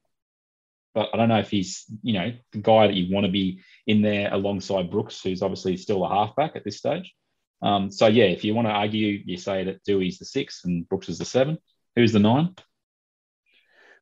but 0.95 1.11
I 1.15 1.17
don't 1.17 1.29
know 1.29 1.39
if 1.39 1.51
he's, 1.51 1.85
you 2.03 2.15
know, 2.15 2.33
the 2.53 2.59
guy 2.59 2.89
that 2.89 2.97
you 2.97 3.15
want 3.15 3.27
to 3.27 3.33
be 3.33 3.61
in 3.87 4.03
there 4.03 4.33
alongside 4.33 4.91
Brooks, 4.91 5.23
who's 5.23 5.43
obviously 5.43 5.77
still 5.77 6.05
a 6.05 6.09
halfback 6.09 6.57
at 6.57 6.65
this 6.65 6.79
stage. 6.79 7.15
Um, 7.63 7.91
so 7.91 8.07
yeah, 8.07 8.25
if 8.25 8.43
you 8.43 8.55
want 8.55 8.67
to 8.69 8.73
argue, 8.73 9.23
you 9.25 9.37
say 9.37 9.65
that 9.65 9.85
Dewey's 9.85 10.19
the 10.19 10.25
six 10.25 10.65
and 10.65 10.89
Brooks 10.89 11.09
is 11.09 11.19
the 11.19 11.25
seven. 11.25 11.59
Who's 11.95 12.13
the 12.13 12.19
nine? 12.19 12.55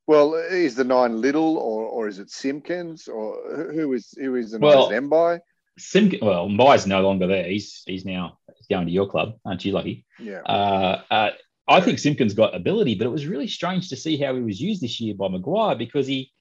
Well, 0.08 0.34
is 0.34 0.74
the 0.74 0.84
nine 0.84 1.20
Liddle 1.20 1.58
or, 1.58 1.84
or 1.84 2.08
is 2.08 2.18
it 2.18 2.30
Simpkins 2.30 3.08
or 3.08 3.70
who 3.72 3.92
is 3.92 4.14
who 4.18 4.36
is 4.36 4.52
the 4.52 4.58
Well- 4.58 4.90
nine? 4.90 5.34
Is? 5.34 5.42
Simpkins. 5.84 6.22
Well, 6.22 6.48
Mbye's 6.48 6.86
no 6.86 7.02
longer 7.02 7.26
there. 7.28 7.44
He's 7.44 7.82
he's 7.86 8.04
now 8.04 8.38
going 8.68 8.86
to 8.86 8.92
your 8.92 9.06
club, 9.06 9.34
aren't 9.44 9.64
you 9.64 9.72
lucky? 9.72 10.04
Yeah. 10.18 10.40
Uh, 10.40 11.02
uh, 11.10 11.30
I 11.68 11.80
think 11.82 11.98
Simpkins 11.98 12.34
got 12.34 12.56
ability, 12.56 12.94
but 12.96 13.06
it 13.06 13.10
was 13.10 13.26
really 13.26 13.46
strange 13.46 13.90
to 13.90 13.96
see 13.96 14.16
how 14.16 14.34
he 14.34 14.40
was 14.40 14.60
used 14.60 14.80
this 14.80 14.98
year 14.98 15.14
by 15.14 15.28
Maguire 15.28 15.76
because 15.76 16.06
he 16.06 16.32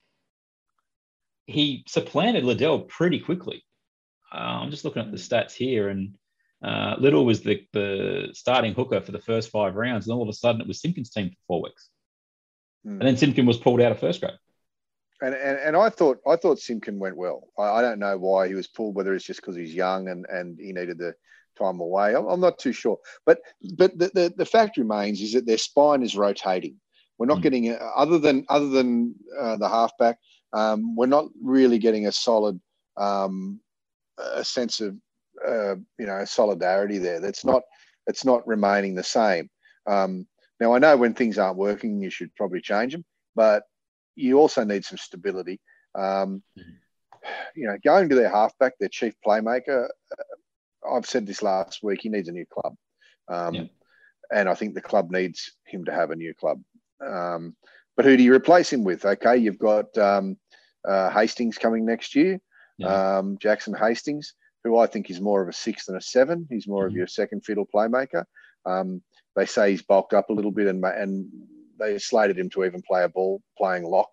he 1.46 1.84
supplanted 1.86 2.44
Liddle 2.44 2.80
pretty 2.80 3.20
quickly. 3.20 3.62
Uh, 4.32 4.60
I'm 4.62 4.70
just 4.70 4.84
looking 4.84 5.02
at 5.02 5.10
the 5.12 5.18
stats 5.18 5.52
here, 5.52 5.88
and 5.90 6.14
uh, 6.64 6.96
Liddle 6.98 7.24
was 7.24 7.42
the, 7.42 7.66
the 7.72 8.30
starting 8.32 8.74
hooker 8.74 9.00
for 9.00 9.12
the 9.12 9.20
first 9.20 9.50
five 9.50 9.74
rounds, 9.76 10.06
and 10.06 10.14
all 10.16 10.22
of 10.22 10.28
a 10.28 10.32
sudden 10.32 10.60
it 10.60 10.66
was 10.66 10.80
Simpkins' 10.80 11.10
team 11.10 11.28
for 11.30 11.36
four 11.46 11.62
weeks, 11.62 11.90
Hmm. 12.88 13.00
and 13.00 13.08
then 13.08 13.16
Simpkins 13.16 13.46
was 13.46 13.58
pulled 13.58 13.80
out 13.82 13.92
of 13.92 14.00
first 14.00 14.20
grade. 14.20 14.38
And, 15.20 15.34
and 15.34 15.58
and 15.58 15.76
I 15.76 15.88
thought 15.90 16.18
I 16.26 16.36
thought 16.36 16.58
Simpkin 16.60 16.98
went 16.98 17.16
well. 17.16 17.48
I, 17.58 17.64
I 17.78 17.82
don't 17.82 17.98
know 17.98 18.16
why 18.16 18.48
he 18.48 18.54
was 18.54 18.68
pulled, 18.68 18.94
whether 18.94 19.14
it's 19.14 19.24
just 19.26 19.40
because 19.40 19.56
he's 19.56 19.74
young 19.74 20.08
and, 20.08 20.24
and 20.28 20.58
he 20.58 20.72
needed 20.72 20.98
the 20.98 21.14
time 21.58 21.80
away. 21.80 22.14
I'm, 22.14 22.26
I'm 22.26 22.40
not 22.40 22.58
too 22.58 22.72
sure. 22.72 22.98
But 23.26 23.40
but 23.76 23.98
the, 23.98 24.10
the, 24.14 24.34
the 24.36 24.46
fact 24.46 24.76
remains 24.76 25.20
is 25.20 25.32
that 25.32 25.44
their 25.44 25.58
spine 25.58 26.02
is 26.02 26.16
rotating. 26.16 26.76
We're 27.18 27.26
not 27.26 27.38
Mm. 27.38 27.42
getting 27.42 27.78
other 27.96 28.18
than 28.18 28.44
other 28.48 28.68
than 28.68 29.14
uh, 29.38 29.56
the 29.56 29.68
halfback. 29.68 30.18
Um, 30.52 30.94
we're 30.96 31.06
not 31.06 31.26
really 31.42 31.78
getting 31.78 32.06
a 32.06 32.12
solid 32.12 32.60
um, 32.96 33.60
a 34.18 34.44
sense 34.44 34.80
of 34.80 34.96
uh, 35.46 35.74
you 35.98 36.06
know 36.06 36.24
solidarity 36.24 36.98
there. 36.98 37.20
That's 37.20 37.44
not 37.44 37.62
it's 38.06 38.24
not 38.24 38.46
remaining 38.46 38.94
the 38.94 39.02
same. 39.02 39.50
Um, 39.86 40.26
now 40.60 40.74
I 40.74 40.78
know 40.78 40.96
when 40.96 41.14
things 41.14 41.38
aren't 41.38 41.56
working, 41.58 42.00
you 42.00 42.10
should 42.10 42.34
probably 42.34 42.60
change 42.60 42.92
them, 42.92 43.04
but 43.34 43.64
you 44.16 44.38
also 44.38 44.64
need 44.64 44.84
some 44.84 44.98
stability. 44.98 45.60
Um, 45.94 46.42
you 47.54 47.66
know, 47.66 47.76
going 47.84 48.08
to 48.08 48.14
their 48.14 48.28
halfback, 48.30 48.74
their 48.78 48.88
chief 48.88 49.14
playmaker. 49.26 49.86
uh, 49.86 50.88
I've 50.94 51.06
said 51.06 51.26
this 51.26 51.42
last 51.42 51.82
week. 51.82 52.00
He 52.02 52.08
needs 52.08 52.28
a 52.28 52.32
new 52.32 52.46
club, 52.46 52.74
um, 53.28 53.54
Yeah. 53.54 53.64
and 54.32 54.48
I 54.48 54.54
think 54.54 54.74
the 54.74 54.80
club 54.80 55.10
needs 55.10 55.52
him 55.64 55.84
to 55.86 55.92
have 55.92 56.10
a 56.10 56.16
new 56.16 56.34
club. 56.34 56.62
Um, 57.04 57.56
but 57.96 58.04
who 58.04 58.16
do 58.16 58.22
you 58.22 58.32
replace 58.34 58.72
him 58.72 58.84
with? 58.84 59.04
Okay, 59.04 59.36
you've 59.36 59.58
got 59.58 59.96
um, 59.98 60.38
uh, 60.86 61.10
Hastings 61.10 61.58
coming 61.58 61.84
next 61.84 62.14
year. 62.14 62.40
Yeah. 62.78 63.18
Um, 63.18 63.38
Jackson 63.38 63.74
Hastings, 63.74 64.34
who 64.62 64.78
I 64.78 64.86
think 64.86 65.10
is 65.10 65.20
more 65.20 65.42
of 65.42 65.48
a 65.48 65.52
six 65.52 65.86
than 65.86 65.96
a 65.96 66.00
seven. 66.00 66.46
He's 66.48 66.68
more 66.68 66.86
of 66.86 66.92
Mhm. 66.92 66.96
your 66.96 67.06
second 67.08 67.44
fiddle 67.44 67.66
playmaker. 67.66 68.24
Um, 68.64 69.02
they 69.38 69.46
say 69.46 69.70
he's 69.70 69.82
bulked 69.82 70.14
up 70.14 70.30
a 70.30 70.32
little 70.32 70.50
bit, 70.50 70.66
and 70.66 70.84
and 70.84 71.30
they 71.78 71.96
slated 71.98 72.36
him 72.36 72.50
to 72.50 72.64
even 72.64 72.82
play 72.82 73.04
a 73.04 73.08
ball 73.08 73.40
playing 73.56 73.84
lock 73.84 74.10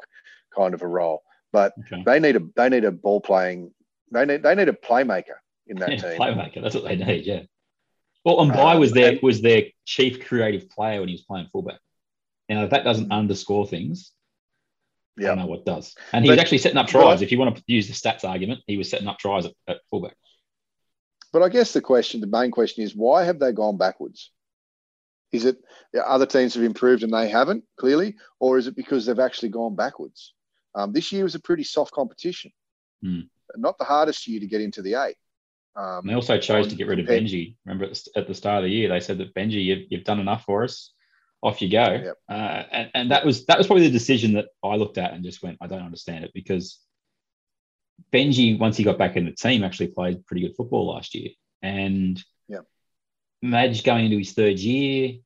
kind 0.56 0.76
of 0.76 0.84
a 0.84 0.88
role. 0.88 1.24
But 1.52 1.74
Okay. 1.80 2.04
they 2.06 2.20
need 2.20 2.36
a 2.36 2.42
they 2.56 2.70
need 2.70 2.86
a 2.86 2.92
ball 2.92 3.22
playing 3.22 3.74
they 4.12 4.26
need 4.26 4.44
they 4.44 4.54
need 4.54 4.70
a 4.70 4.74
playmaker 4.74 5.38
in 5.68 5.78
that 5.78 5.92
Yeah, 5.94 6.10
team. 6.12 6.20
playmaker. 6.22 6.62
That's 6.62 6.76
what 6.76 6.84
they 6.84 6.96
need. 6.96 7.26
Yeah. 7.26 7.42
Well, 8.24 8.40
and 8.42 8.52
Mbye 8.52 8.74
Um, 8.76 8.80
was 8.80 8.92
their 8.92 9.18
was 9.24 9.42
their 9.42 9.64
chief 9.86 10.24
creative 10.26 10.70
player 10.70 11.00
when 11.00 11.10
he 11.10 11.16
was 11.16 11.24
playing 11.24 11.48
fullback. 11.52 11.80
Now, 12.48 12.64
if 12.64 12.70
that 12.70 12.84
doesn't 12.84 13.12
underscore 13.12 13.66
things, 13.66 14.12
I 15.18 15.22
Yeah. 15.24 15.28
don't 15.30 15.40
know 15.40 15.46
what 15.48 15.66
does. 15.66 15.96
And 16.14 16.24
he 16.24 16.30
was 16.30 16.40
actually 16.40 16.60
setting 16.60 16.78
up 16.78 16.86
but 16.86 16.92
tries. 16.92 17.24
If 17.24 17.32
you 17.32 17.40
want 17.40 17.56
to 17.56 17.64
use 17.66 17.88
the 17.88 17.94
stats 17.94 18.24
argument, 18.24 18.62
he 18.68 18.78
was 18.78 18.90
setting 18.90 19.08
up 19.08 19.18
tries 19.18 19.46
at, 19.48 19.54
at 19.68 19.82
fullback. 19.90 20.16
But 21.34 21.42
I 21.42 21.50
guess 21.50 21.74
the 21.74 21.82
question, 21.82 22.22
the 22.22 22.28
main 22.28 22.52
question 22.52 22.84
is, 22.84 22.96
why 22.96 23.24
have 23.24 23.40
they 23.40 23.52
gone 23.52 23.78
backwards? 23.78 24.32
Is 25.32 25.46
it 25.46 25.58
other 26.06 26.26
teams 26.26 26.54
have 26.56 26.64
improved 26.64 27.04
and 27.04 27.14
they 27.14 27.30
haven't 27.30 27.64
clearly, 27.78 28.16
or 28.40 28.58
is 28.58 28.68
it 28.68 28.76
because 28.76 29.06
they've 29.06 29.20
actually 29.20 29.50
gone 29.50 29.76
backwards? 29.76 30.34
Um, 30.76 30.94
this 30.94 31.12
year 31.12 31.24
was 31.24 31.36
a 31.36 31.40
pretty 31.40 31.64
soft 31.64 31.92
competition, 31.92 32.52
Hmm. 33.02 33.22
not 33.56 33.78
the 33.78 33.86
hardest 33.86 34.28
year 34.28 34.40
to 34.40 34.48
get 34.48 34.62
into 34.62 34.82
the 34.82 34.96
eight. 34.96 35.18
Um, 35.76 36.08
they 36.08 36.14
also 36.14 36.38
chose 36.38 36.68
to 36.70 36.76
get 36.76 36.88
rid 36.88 37.00
of 37.00 37.06
Benji. 37.06 37.56
Remember 37.66 37.86
at 37.86 37.94
the, 37.94 38.20
at 38.20 38.28
the 38.28 38.34
start 38.34 38.60
of 38.60 38.64
the 38.64 38.70
year, 38.70 38.88
they 38.90 39.02
said 39.02 39.18
that 39.18 39.34
Benji, 39.34 39.64
you've, 39.64 39.88
you've 39.90 40.04
done 40.06 40.20
enough 40.20 40.44
for 40.46 40.64
us. 40.64 40.92
Off 41.44 41.62
you 41.62 41.70
go. 41.70 41.84
Yep. 41.86 42.18
Uh, 42.30 42.64
and, 42.72 42.92
and 42.96 43.12
that 43.12 43.26
was 43.26 43.46
that 43.46 43.58
was 43.58 43.68
probably 43.68 43.86
the 43.86 43.92
decision 43.92 44.34
that 44.34 44.48
I 44.64 44.78
looked 44.78 44.98
at 44.98 45.14
and 45.14 45.24
just 45.24 45.44
went, 45.44 45.58
I 45.62 45.68
don't 45.68 45.84
understand 45.84 46.24
it 46.24 46.32
because 46.34 46.80
Benji, 48.12 48.58
once 48.58 48.78
he 48.78 48.84
got 48.84 48.98
back 48.98 49.16
in 49.16 49.26
the 49.26 49.32
team, 49.32 49.64
actually 49.64 49.88
played 49.88 50.26
pretty 50.26 50.42
good 50.42 50.56
football 50.56 50.88
last 50.88 51.14
year. 51.14 51.32
And 51.62 52.24
Yep. 52.48 52.66
Madge 53.46 53.84
going 53.84 54.06
into 54.06 54.18
his 54.18 54.34
third 54.34 54.60
year, 54.60 55.20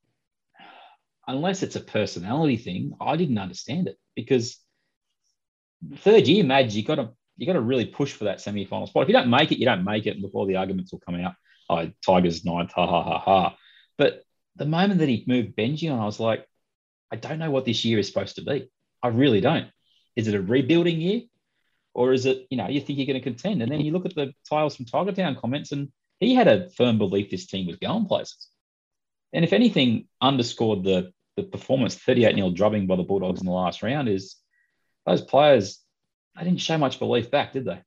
unless 1.28 1.64
it's 1.64 1.76
a 1.76 1.82
personality 1.82 2.58
thing, 2.58 2.94
I 3.00 3.16
didn't 3.16 3.38
understand 3.38 3.88
it 3.88 3.98
because 4.16 4.58
third 5.98 6.28
year 6.28 6.44
Madge, 6.44 6.76
you 6.76 6.84
got 6.84 6.96
to 6.96 7.12
you 7.38 7.46
got 7.46 7.54
to 7.54 7.62
really 7.62 7.86
push 7.86 8.12
for 8.12 8.26
that 8.26 8.42
semi-final 8.42 8.88
spot. 8.88 9.04
If 9.04 9.10
you 9.10 9.14
don't 9.14 9.30
make 9.30 9.52
it, 9.52 9.60
you 9.60 9.66
don't 9.66 9.86
make 9.86 10.06
it, 10.06 10.18
and 10.18 10.26
all 10.34 10.46
the 10.46 10.58
arguments 10.58 10.92
will 10.92 11.00
come 11.00 11.16
out, 11.16 11.36
oh, 11.70 11.90
Tigers 12.06 12.44
ninth, 12.44 12.74
ha 12.74 12.86
ha 12.86 13.02
ha 13.02 13.20
ha. 13.20 13.56
But 13.98 14.24
the 14.58 14.66
moment 14.66 15.00
that 15.00 15.08
he 15.08 15.24
moved 15.26 15.56
Benji 15.56 15.90
on, 15.92 16.00
I 16.00 16.06
was 16.06 16.20
like, 16.20 16.46
I 17.12 17.16
don't 17.16 17.40
know 17.40 17.50
what 17.50 17.64
this 17.64 17.86
year 17.86 17.98
is 17.98 18.08
supposed 18.08 18.36
to 18.36 18.42
be. 18.44 18.70
I 19.02 19.08
really 19.08 19.40
don't. 19.40 19.68
Is 20.18 20.28
it 20.28 20.36
a 20.36 20.42
rebuilding 20.42 21.00
year? 21.00 21.22
Or 21.94 22.12
is 22.14 22.26
it, 22.26 22.46
you 22.50 22.58
know, 22.58 22.68
you 22.68 22.82
think 22.82 23.00
you're 23.00 23.08
going 23.08 23.20
to 23.20 23.24
contend? 23.24 23.62
And 23.62 23.72
then 23.72 23.82
you 23.82 23.92
look 23.94 24.06
at 24.06 24.16
the 24.16 24.34
Tales 24.50 24.76
from 24.76 24.86
Tiger 24.86 25.14
Town 25.14 25.38
comments, 25.40 25.72
and 25.72 25.92
he 26.20 26.36
had 26.36 26.48
a 26.48 26.70
firm 26.72 26.98
belief 26.98 27.30
this 27.30 27.46
team 27.48 27.68
was 27.68 27.78
going 27.78 28.06
places. 28.06 28.48
And 29.34 29.46
if 29.46 29.54
anything, 29.54 30.08
underscored 30.22 30.84
the, 30.84 31.14
the 31.36 31.44
performance 31.44 31.96
38 31.96 32.36
0 32.36 32.50
drubbing 32.52 32.88
by 32.88 32.96
the 32.96 33.04
Bulldogs 33.04 33.40
in 33.40 33.46
the 33.46 33.52
last 33.52 33.84
round 33.84 34.10
is 34.10 34.36
those 35.06 35.22
players, 35.22 35.80
they 36.36 36.44
didn't 36.44 36.62
show 36.62 36.78
much 36.78 37.00
belief 37.00 37.32
back, 37.32 37.54
did 37.54 37.66
they? 37.66 37.82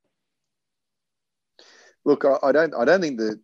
Look, 2.05 2.25
I, 2.25 2.37
I 2.43 2.53
don't. 2.53 2.75
I 2.75 2.85
don't 2.85 3.01
think 3.01 3.19
that. 3.19 3.41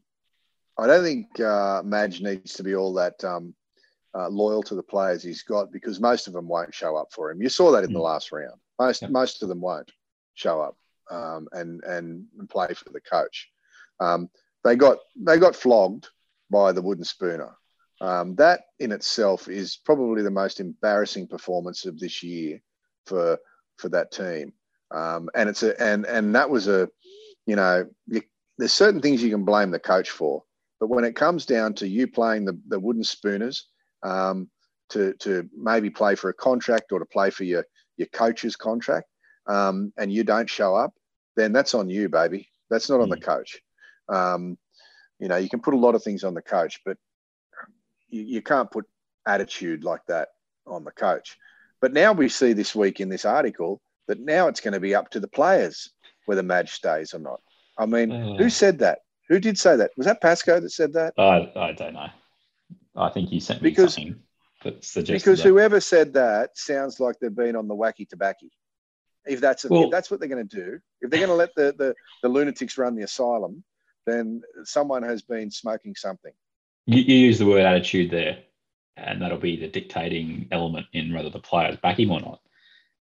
I 0.78 0.86
don't 0.86 1.02
think 1.02 1.40
uh, 1.40 1.82
Madge 1.84 2.20
needs 2.20 2.54
to 2.54 2.62
be 2.62 2.76
all 2.76 2.94
that 2.94 3.22
um, 3.24 3.52
uh, 4.16 4.28
loyal 4.28 4.62
to 4.64 4.76
the 4.76 4.82
players 4.82 5.22
he's 5.24 5.42
got 5.42 5.72
because 5.72 5.98
most 6.00 6.28
of 6.28 6.32
them 6.32 6.46
won't 6.46 6.72
show 6.74 6.96
up 6.96 7.08
for 7.12 7.30
him. 7.30 7.42
You 7.42 7.48
saw 7.48 7.72
that 7.72 7.82
in 7.84 7.92
the 7.92 7.98
Mm. 7.98 8.04
last 8.04 8.30
round. 8.32 8.60
Most 8.78 9.02
Yep. 9.02 9.10
most 9.10 9.42
of 9.42 9.48
them 9.48 9.60
won't 9.60 9.90
show 10.34 10.60
up 10.60 10.76
um, 11.10 11.48
and 11.52 11.82
and 11.84 12.26
play 12.48 12.72
for 12.74 12.90
the 12.90 13.00
coach. 13.00 13.48
Um, 14.00 14.30
they 14.68 14.76
got 14.76 14.98
they 15.16 15.38
got 15.38 15.56
flogged 15.56 16.08
by 16.50 16.72
the 16.72 16.82
wooden 16.82 17.04
spooner. 17.04 17.56
Um, 18.00 18.36
that 18.36 18.60
in 18.78 18.92
itself 18.92 19.48
is 19.48 19.78
probably 19.84 20.22
the 20.22 20.30
most 20.30 20.60
embarrassing 20.60 21.26
performance 21.26 21.86
of 21.86 21.98
this 21.98 22.22
year 22.22 22.60
for 23.06 23.38
for 23.78 23.88
that 23.88 24.12
team. 24.12 24.52
Um, 24.90 25.30
and 25.34 25.48
it's 25.48 25.62
a 25.62 25.80
and 25.82 26.04
and 26.06 26.34
that 26.34 26.48
was 26.48 26.68
a, 26.68 26.88
you 27.46 27.56
know, 27.56 27.86
you, 28.06 28.22
there's 28.58 28.72
certain 28.72 29.00
things 29.00 29.22
you 29.22 29.30
can 29.30 29.44
blame 29.44 29.70
the 29.70 29.78
coach 29.78 30.10
for, 30.10 30.44
but 30.80 30.88
when 30.88 31.04
it 31.04 31.16
comes 31.16 31.46
down 31.46 31.74
to 31.74 31.88
you 31.88 32.06
playing 32.06 32.44
the, 32.44 32.58
the 32.68 32.78
wooden 32.78 33.04
spooners 33.04 33.68
um, 34.02 34.48
to 34.90 35.14
to 35.14 35.48
maybe 35.56 35.90
play 35.90 36.14
for 36.14 36.30
a 36.30 36.34
contract 36.34 36.92
or 36.92 36.98
to 36.98 37.06
play 37.06 37.30
for 37.30 37.44
your 37.44 37.64
your 37.96 38.08
coach's 38.08 38.54
contract, 38.54 39.08
um, 39.46 39.92
and 39.96 40.12
you 40.12 40.24
don't 40.24 40.48
show 40.48 40.76
up, 40.76 40.92
then 41.36 41.52
that's 41.52 41.74
on 41.74 41.88
you, 41.88 42.08
baby. 42.08 42.48
That's 42.70 42.90
not 42.90 43.00
on 43.00 43.08
the 43.08 43.16
coach. 43.16 43.60
Um, 44.08 44.58
you 45.18 45.28
know, 45.28 45.36
you 45.36 45.48
can 45.48 45.60
put 45.60 45.74
a 45.74 45.78
lot 45.78 45.94
of 45.94 46.02
things 46.02 46.24
on 46.24 46.34
the 46.34 46.42
coach, 46.42 46.80
but 46.84 46.96
you, 48.08 48.22
you 48.22 48.42
can't 48.42 48.70
put 48.70 48.86
attitude 49.26 49.84
like 49.84 50.04
that 50.06 50.28
on 50.66 50.84
the 50.84 50.90
coach. 50.92 51.36
But 51.80 51.92
now 51.92 52.12
we 52.12 52.28
see 52.28 52.52
this 52.52 52.74
week 52.74 53.00
in 53.00 53.08
this 53.08 53.24
article 53.24 53.80
that 54.06 54.20
now 54.20 54.48
it's 54.48 54.60
going 54.60 54.74
to 54.74 54.80
be 54.80 54.94
up 54.94 55.10
to 55.10 55.20
the 55.20 55.28
players 55.28 55.90
whether 56.26 56.42
Madge 56.42 56.72
stays 56.72 57.14
or 57.14 57.18
not. 57.18 57.40
I 57.78 57.86
mean, 57.86 58.36
who 58.36 58.50
said 58.50 58.78
that? 58.80 58.98
Who 59.28 59.38
did 59.40 59.58
say 59.58 59.76
that? 59.76 59.92
Was 59.96 60.06
that 60.06 60.20
Pascoe 60.20 60.60
that 60.60 60.70
said 60.70 60.92
that? 60.94 61.14
I, 61.18 61.50
I 61.56 61.72
don't 61.72 61.94
know. 61.94 62.08
I 62.96 63.08
think 63.10 63.30
you 63.32 63.40
sent 63.40 63.62
me 63.62 63.70
Because- 63.70 63.94
something 63.94 64.16
that 64.64 64.84
suggested 64.84 65.12
Because 65.24 65.42
that. 65.42 65.48
whoever 65.48 65.80
said 65.80 66.12
that 66.14 66.56
sounds 66.56 66.98
like 67.00 67.18
they've 67.20 67.34
been 67.34 67.56
on 67.56 67.68
the 67.68 67.74
wacky 67.76 68.08
tobacco. 68.08 68.46
If 69.26 69.40
that's 69.40 69.64
Well- 69.64 69.84
if 69.84 69.90
that's 69.90 70.10
what 70.10 70.20
they're 70.20 70.28
going 70.28 70.46
to 70.48 70.56
do, 70.56 70.80
if 71.00 71.10
they're 71.10 71.20
going 71.20 71.30
to 71.30 71.34
let 71.36 71.54
the, 71.54 71.74
the 71.78 71.94
the 72.22 72.28
lunatics 72.28 72.76
run 72.78 72.94
the 72.96 73.02
asylum, 73.04 73.62
then 74.08 74.42
someone 74.64 75.02
has 75.02 75.22
been 75.22 75.50
smoking 75.50 75.94
something. 75.94 76.32
You, 76.86 77.02
you 77.02 77.16
use 77.26 77.38
the 77.38 77.46
word 77.46 77.64
attitude 77.64 78.10
there, 78.10 78.38
and 78.96 79.20
that'll 79.20 79.38
be 79.38 79.56
the 79.56 79.68
dictating 79.68 80.48
element 80.50 80.86
in 80.92 81.12
whether 81.12 81.30
the 81.30 81.38
players 81.38 81.76
back 81.76 81.98
him 81.98 82.10
or 82.10 82.20
not. 82.20 82.40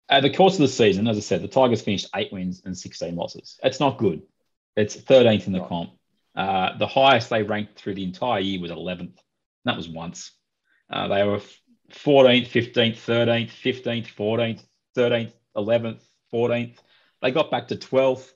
At 0.08 0.22
the 0.22 0.30
course 0.30 0.54
of 0.54 0.60
the 0.60 0.68
season, 0.68 1.08
as 1.08 1.16
I 1.16 1.20
said, 1.20 1.42
the 1.42 1.48
Tigers 1.48 1.82
finished 1.82 2.08
eight 2.14 2.32
wins 2.32 2.62
and 2.64 2.76
16 2.78 3.16
losses. 3.16 3.58
It's 3.62 3.80
not 3.80 3.98
good. 3.98 4.22
It's 4.76 4.96
13th 4.96 5.46
in 5.46 5.52
the 5.52 5.64
comp. 5.64 5.90
Uh, 6.34 6.76
the 6.78 6.86
highest 6.86 7.30
they 7.30 7.42
ranked 7.42 7.78
through 7.78 7.94
the 7.94 8.04
entire 8.04 8.40
year 8.40 8.60
was 8.60 8.70
11th. 8.70 9.16
That 9.64 9.76
was 9.76 9.88
once. 9.88 10.32
Uh, 10.90 11.08
they 11.08 11.24
were 11.24 11.40
14th, 11.90 12.48
15th, 12.48 12.96
13th, 12.96 13.50
15th, 13.50 14.06
14th, 14.14 14.62
13th, 14.96 15.32
11th, 15.56 16.00
14th. 16.32 16.76
They 17.22 17.30
got 17.30 17.50
back 17.50 17.68
to 17.68 17.76
12th, 17.76 18.30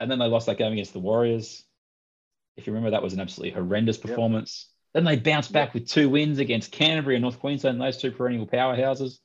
and 0.00 0.10
then 0.10 0.18
they 0.18 0.26
lost 0.26 0.46
that 0.46 0.58
game 0.58 0.72
against 0.72 0.92
the 0.92 0.98
Warriors. 0.98 1.64
If 2.56 2.66
you 2.66 2.72
remember, 2.72 2.90
that 2.90 3.02
was 3.02 3.12
an 3.12 3.20
absolutely 3.20 3.54
horrendous 3.54 3.96
performance. 3.96 4.68
Then 4.92 5.04
they 5.04 5.16
bounced 5.16 5.52
back 5.52 5.72
with 5.72 5.88
two 5.88 6.08
wins 6.08 6.38
against 6.38 6.72
Canterbury 6.72 7.16
and 7.16 7.22
North 7.22 7.38
Queensland, 7.38 7.80
those 7.80 7.96
two 7.96 8.10
perennial 8.10 8.46
powerhouses, 8.46 9.18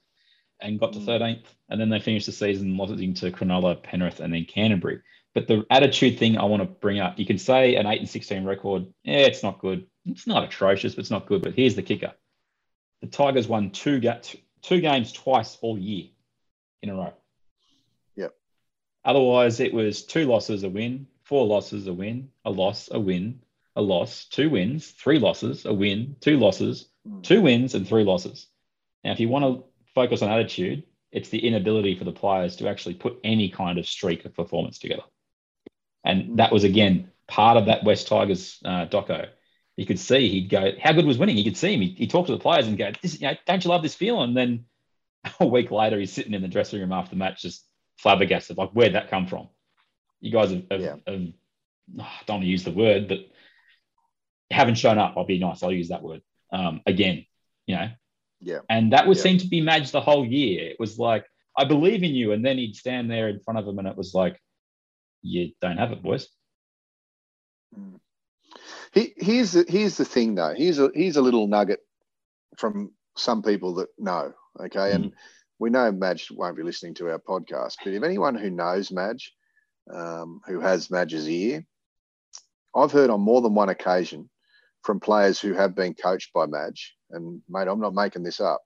and 0.61 0.79
got 0.79 0.93
to 0.93 0.99
mm. 0.99 1.05
13th. 1.05 1.45
And 1.69 1.81
then 1.81 1.89
they 1.89 1.99
finished 1.99 2.27
the 2.27 2.31
season 2.31 2.77
losing 2.77 3.13
to 3.15 3.31
Cronulla, 3.31 3.81
Penrith, 3.81 4.19
and 4.19 4.33
then 4.33 4.45
Canterbury. 4.45 5.01
But 5.33 5.47
the 5.47 5.65
attitude 5.69 6.17
thing 6.17 6.37
I 6.37 6.45
want 6.45 6.61
to 6.61 6.67
bring 6.67 6.99
up, 6.99 7.19
you 7.19 7.25
can 7.25 7.37
say 7.37 7.75
an 7.75 7.87
8 7.87 7.99
and 7.99 8.09
16 8.09 8.45
record, 8.45 8.85
yeah, 9.03 9.17
it's 9.17 9.43
not 9.43 9.59
good. 9.59 9.85
It's 10.05 10.27
not 10.27 10.43
atrocious, 10.43 10.95
but 10.95 11.01
it's 11.01 11.11
not 11.11 11.25
good. 11.25 11.41
But 11.41 11.55
here's 11.55 11.75
the 11.75 11.83
kicker 11.83 12.13
the 13.01 13.07
Tigers 13.07 13.47
won 13.47 13.71
two, 13.71 13.99
ga- 13.99 14.21
two 14.61 14.79
games 14.79 15.11
twice 15.11 15.57
all 15.61 15.77
year 15.77 16.05
in 16.81 16.89
a 16.89 16.95
row. 16.95 17.13
Yep. 18.15 18.33
Otherwise, 19.03 19.59
it 19.59 19.73
was 19.73 20.03
two 20.03 20.25
losses, 20.25 20.63
a 20.63 20.69
win, 20.69 21.07
four 21.25 21.45
losses, 21.45 21.87
a 21.87 21.93
win, 21.93 22.29
a 22.45 22.51
loss, 22.51 22.89
a 22.91 22.99
win, 22.99 23.41
a 23.75 23.81
loss, 23.81 24.25
two 24.25 24.49
wins, 24.49 24.91
three 24.91 25.19
losses, 25.19 25.65
a 25.65 25.73
win, 25.73 26.15
two 26.21 26.37
losses, 26.37 26.87
two 27.23 27.41
wins, 27.41 27.75
and 27.75 27.87
three 27.87 28.03
losses. 28.03 28.47
Now, 29.03 29.11
if 29.11 29.19
you 29.19 29.27
want 29.27 29.45
to 29.45 29.63
focus 29.93 30.21
on 30.21 30.31
attitude, 30.31 30.83
it's 31.11 31.29
the 31.29 31.45
inability 31.45 31.97
for 31.97 32.03
the 32.03 32.11
players 32.11 32.55
to 32.57 32.69
actually 32.69 32.95
put 32.95 33.19
any 33.23 33.49
kind 33.49 33.77
of 33.77 33.87
streak 33.87 34.25
of 34.25 34.33
performance 34.33 34.79
together. 34.79 35.03
And 36.03 36.37
that 36.39 36.51
was, 36.51 36.63
again, 36.63 37.11
part 37.27 37.57
of 37.57 37.65
that 37.65 37.83
West 37.83 38.07
Tigers 38.07 38.59
uh, 38.63 38.85
doco. 38.85 39.27
You 39.75 39.85
could 39.85 39.99
see 39.99 40.29
he'd 40.29 40.49
go, 40.49 40.71
How 40.81 40.93
good 40.93 41.05
was 41.05 41.17
winning? 41.17 41.37
You 41.37 41.43
could 41.43 41.57
see 41.57 41.73
him. 41.73 41.81
He, 41.81 41.89
he 41.89 42.07
talked 42.07 42.27
to 42.27 42.33
the 42.33 42.39
players 42.39 42.67
and 42.67 42.77
go, 42.77 42.91
this, 43.01 43.19
you 43.19 43.27
know, 43.27 43.35
Don't 43.45 43.63
you 43.63 43.71
love 43.71 43.81
this 43.81 43.95
feeling? 43.95 44.29
And 44.29 44.37
then 44.37 44.65
a 45.39 45.47
week 45.47 45.71
later, 45.71 45.99
he's 45.99 46.13
sitting 46.13 46.33
in 46.33 46.41
the 46.41 46.47
dressing 46.47 46.79
room 46.79 46.93
after 46.93 47.11
the 47.11 47.17
match, 47.17 47.41
just 47.41 47.65
flabbergasted. 47.97 48.57
Like, 48.57 48.71
where'd 48.71 48.93
that 48.93 49.09
come 49.09 49.27
from? 49.27 49.49
You 50.25 50.31
guys 50.31 50.51
have, 50.51 50.63
have, 50.71 50.81
Yeah. 50.81 50.95
have 51.07 51.21
I 51.99 52.21
don't 52.25 52.37
want 52.37 52.43
to 52.43 52.49
use 52.49 52.63
the 52.63 52.71
word, 52.71 53.07
but 53.07 53.19
haven't 54.49 54.75
shown 54.75 54.97
up. 54.97 55.13
I'll 55.15 55.25
be 55.25 55.37
nice. 55.37 55.61
I'll 55.61 55.71
use 55.71 55.89
that 55.89 56.01
word 56.01 56.21
um, 56.51 56.81
again. 56.87 57.25
You 57.67 57.75
know, 57.75 57.89
Yeah. 58.41 58.59
and 58.69 58.91
that 58.93 59.07
would 59.07 59.17
Yeah. 59.17 59.23
seem 59.23 59.37
to 59.39 59.47
be 59.47 59.61
Madge 59.61 59.91
the 59.91 60.01
whole 60.01 60.25
year. 60.25 60.69
It 60.71 60.79
was 60.79 60.97
like, 60.97 61.25
I 61.55 61.65
believe 61.65 62.03
in 62.03 62.13
you, 62.15 62.31
and 62.31 62.43
then 62.43 62.57
he'd 62.57 62.75
stand 62.75 63.09
there 63.09 63.29
in 63.29 63.39
front 63.39 63.59
of 63.59 63.67
him, 63.67 63.77
and 63.79 63.87
it 63.87 63.95
was 63.95 64.13
like, 64.13 64.41
you 65.21 65.51
don't 65.61 65.77
have 65.77 65.91
it, 65.91 66.01
boys. 66.01 66.27
He, 68.93 69.13
here's 69.17 69.51
the 69.51 69.65
here's 69.67 69.97
the 69.97 70.05
thing 70.05 70.35
though. 70.35 70.53
Here's 70.55 70.79
a 70.79 70.89
here's 70.93 71.17
a 71.17 71.21
little 71.21 71.47
nugget 71.47 71.81
from 72.57 72.91
some 73.17 73.41
people 73.43 73.75
that 73.75 73.89
know. 73.97 74.33
Okay, 74.59 74.93
and 74.93 75.13
we 75.59 75.69
know 75.69 75.91
Madge 75.91 76.31
won't 76.31 76.55
be 76.55 76.63
listening 76.63 76.93
to 76.95 77.09
our 77.09 77.19
podcast, 77.19 77.75
but 77.83 77.93
if 77.93 78.03
anyone 78.03 78.35
who 78.35 78.49
knows 78.49 78.91
Madge, 78.91 79.34
um, 79.93 80.41
who 80.45 80.59
has 80.59 80.89
Madge's 80.89 81.29
ear, 81.29 81.65
I've 82.75 82.91
heard 82.91 83.09
on 83.09 83.21
more 83.21 83.41
than 83.41 83.55
one 83.55 83.69
occasion 83.69 84.29
from 84.83 84.99
players 84.99 85.39
who 85.39 85.53
have 85.53 85.75
been 85.75 85.93
coached 85.93 86.33
by 86.33 86.45
Madge, 86.45 86.95
and 87.11 87.41
mate, 87.49 87.67
I'm 87.67 87.79
not 87.79 87.93
making 87.93 88.23
this 88.23 88.39
up. 88.39 88.61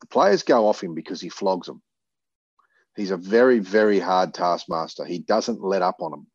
The 0.00 0.06
players 0.06 0.42
go 0.42 0.66
off 0.68 0.82
him 0.82 0.94
because 0.94 1.20
he 1.20 1.28
flogs 1.28 1.66
them. 1.66 1.82
He's 2.96 3.10
a 3.10 3.16
very, 3.16 3.58
very 3.58 3.98
hard 3.98 4.34
taskmaster. 4.34 5.04
He 5.04 5.18
doesn't 5.18 5.62
let 5.62 5.82
up 5.82 6.00
on 6.00 6.12
them 6.12 6.26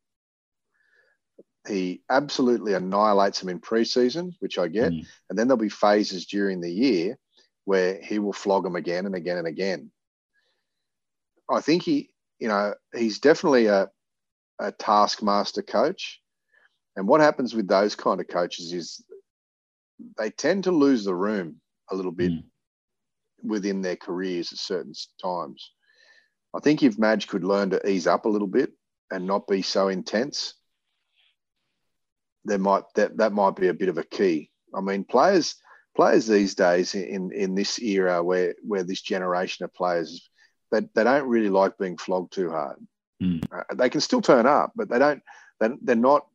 he 1.68 2.02
absolutely 2.10 2.74
annihilates 2.74 3.40
them 3.40 3.50
in 3.50 3.60
preseason, 3.60 4.34
which 4.40 4.58
I 4.58 4.68
get. 4.68 4.92
Mm. 4.92 5.06
And 5.30 5.38
then 5.38 5.48
there'll 5.48 5.58
be 5.58 5.70
phases 5.70 6.26
during 6.26 6.62
the 6.62 6.72
year 6.72 7.18
where 7.66 8.02
he 8.02 8.20
will 8.20 8.34
flog 8.34 8.64
them 8.64 8.76
again 8.76 9.06
and 9.06 9.16
again 9.16 9.38
and 9.38 9.48
again. 9.48 9.92
I 11.50 11.62
think 11.62 11.84
he, 11.84 12.10
you 12.40 12.48
know, 12.48 12.74
he's 12.96 13.20
definitely 13.20 13.68
a, 13.68 13.90
a 14.60 14.72
taskmaster 14.72 15.62
coach. 15.62 16.22
And 16.96 17.08
what 17.08 17.22
happens 17.22 17.54
with 17.54 17.68
those 17.68 17.96
kind 17.96 18.20
of 18.20 18.28
coaches 18.28 18.74
is 18.74 19.04
they 20.18 20.32
tend 20.32 20.64
to 20.66 20.72
lose 20.72 21.04
the 21.04 21.16
room 21.16 21.62
a 21.92 21.96
little 21.96 22.12
bit 22.12 22.32
Mm. 22.32 22.44
within 23.44 23.82
their 23.82 23.96
careers 23.96 24.52
at 24.52 24.60
certain 24.60 24.94
times. 25.22 25.72
I 26.54 26.60
think 26.60 26.84
if 26.84 26.98
Madge 26.98 27.28
could 27.28 27.44
learn 27.44 27.70
to 27.70 27.90
ease 27.90 28.08
up 28.08 28.26
a 28.26 28.30
little 28.30 28.48
bit 28.48 28.72
and 29.12 29.26
not 29.26 29.48
be 29.48 29.62
so 29.62 29.88
intense, 29.88 30.56
there 32.46 32.58
might 32.58 32.84
that 32.96 33.18
that 33.18 33.34
might 33.34 33.56
be 33.56 33.68
a 33.68 33.74
bit 33.74 33.90
of 33.90 33.98
a 33.98 34.04
key. 34.04 34.52
I 34.74 34.82
mean, 34.82 35.04
players 35.04 35.56
players 35.96 36.28
these 36.28 36.56
days 36.56 36.96
in 36.96 37.32
in 37.32 37.56
this 37.56 37.80
era 37.80 38.24
where 38.24 38.56
where 38.64 38.84
this 38.84 39.02
generation 39.02 39.66
of 39.66 39.74
players 39.74 40.30
they, 40.72 40.82
they 40.94 41.04
don't 41.04 41.28
really 41.28 41.50
like 41.50 41.78
being 41.78 41.98
flogged 41.98 42.34
too 42.34 42.50
hard. 42.50 42.78
Mm. 43.22 43.44
Uh, 43.52 43.64
they 43.76 43.90
can 43.90 44.02
still 44.02 44.22
turn 44.22 44.46
up, 44.46 44.72
but 44.76 44.90
they 44.90 45.00
don't. 45.00 45.22
They're, 45.60 45.76
they're 45.82 45.96
not 45.96 46.28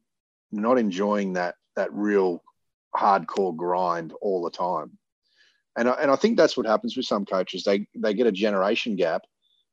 not 0.52 0.78
enjoying 0.78 1.34
that 1.34 1.54
that 1.76 1.92
real 1.92 2.42
hardcore 2.94 3.56
grind 3.56 4.12
all 4.20 4.42
the 4.42 4.50
time. 4.50 4.98
And 5.76 5.88
I, 5.88 5.92
and 5.94 6.10
I 6.10 6.16
think 6.16 6.36
that's 6.36 6.56
what 6.56 6.66
happens 6.66 6.96
with 6.96 7.06
some 7.06 7.24
coaches. 7.24 7.64
They 7.64 7.86
they 7.96 8.14
get 8.14 8.26
a 8.26 8.32
generation 8.32 8.96
gap 8.96 9.22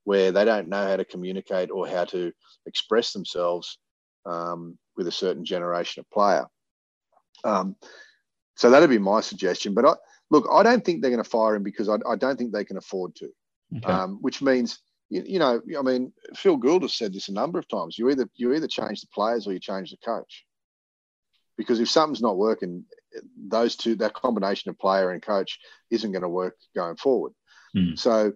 where 0.03 0.31
they 0.31 0.45
don't 0.45 0.69
know 0.69 0.87
how 0.87 0.95
to 0.95 1.05
communicate 1.05 1.69
or 1.69 1.87
how 1.87 2.05
to 2.05 2.31
express 2.65 3.13
themselves 3.13 3.77
um, 4.25 4.77
with 4.97 5.07
a 5.07 5.11
certain 5.11 5.45
generation 5.45 5.99
of 5.99 6.09
player. 6.09 6.45
Um, 7.43 7.75
so 8.55 8.69
that'd 8.69 8.89
be 8.89 8.97
my 8.97 9.21
suggestion. 9.21 9.73
But 9.73 9.85
I, 9.85 9.93
look, 10.31 10.47
I 10.51 10.63
don't 10.63 10.83
think 10.83 11.01
they're 11.01 11.11
going 11.11 11.23
to 11.23 11.29
fire 11.29 11.55
him 11.55 11.63
because 11.63 11.87
I, 11.87 11.95
I 12.09 12.15
don't 12.15 12.37
think 12.37 12.51
they 12.51 12.65
can 12.65 12.77
afford 12.77 13.15
to. 13.15 13.29
Okay. 13.77 13.91
Um, 13.91 14.17
which 14.21 14.41
means, 14.41 14.79
you, 15.09 15.23
you 15.25 15.39
know, 15.39 15.61
I 15.77 15.81
mean, 15.81 16.11
Phil 16.35 16.57
Gould 16.57 16.81
has 16.83 16.93
said 16.93 17.13
this 17.13 17.29
a 17.29 17.33
number 17.33 17.57
of 17.59 17.67
times. 17.67 17.97
You 17.97 18.09
either 18.09 18.29
you 18.35 18.53
either 18.53 18.67
change 18.67 19.01
the 19.01 19.07
players 19.13 19.47
or 19.47 19.53
you 19.53 19.59
change 19.59 19.91
the 19.91 19.97
coach. 19.97 20.45
Because 21.57 21.79
if 21.79 21.89
something's 21.89 22.21
not 22.21 22.37
working, 22.37 22.85
those 23.47 23.75
two, 23.75 23.95
that 23.95 24.13
combination 24.13 24.69
of 24.69 24.79
player 24.79 25.11
and 25.11 25.21
coach, 25.21 25.59
isn't 25.89 26.11
going 26.11 26.23
to 26.23 26.29
work 26.29 26.55
going 26.75 26.95
forward. 26.95 27.33
Hmm. 27.73 27.95
So, 27.95 28.33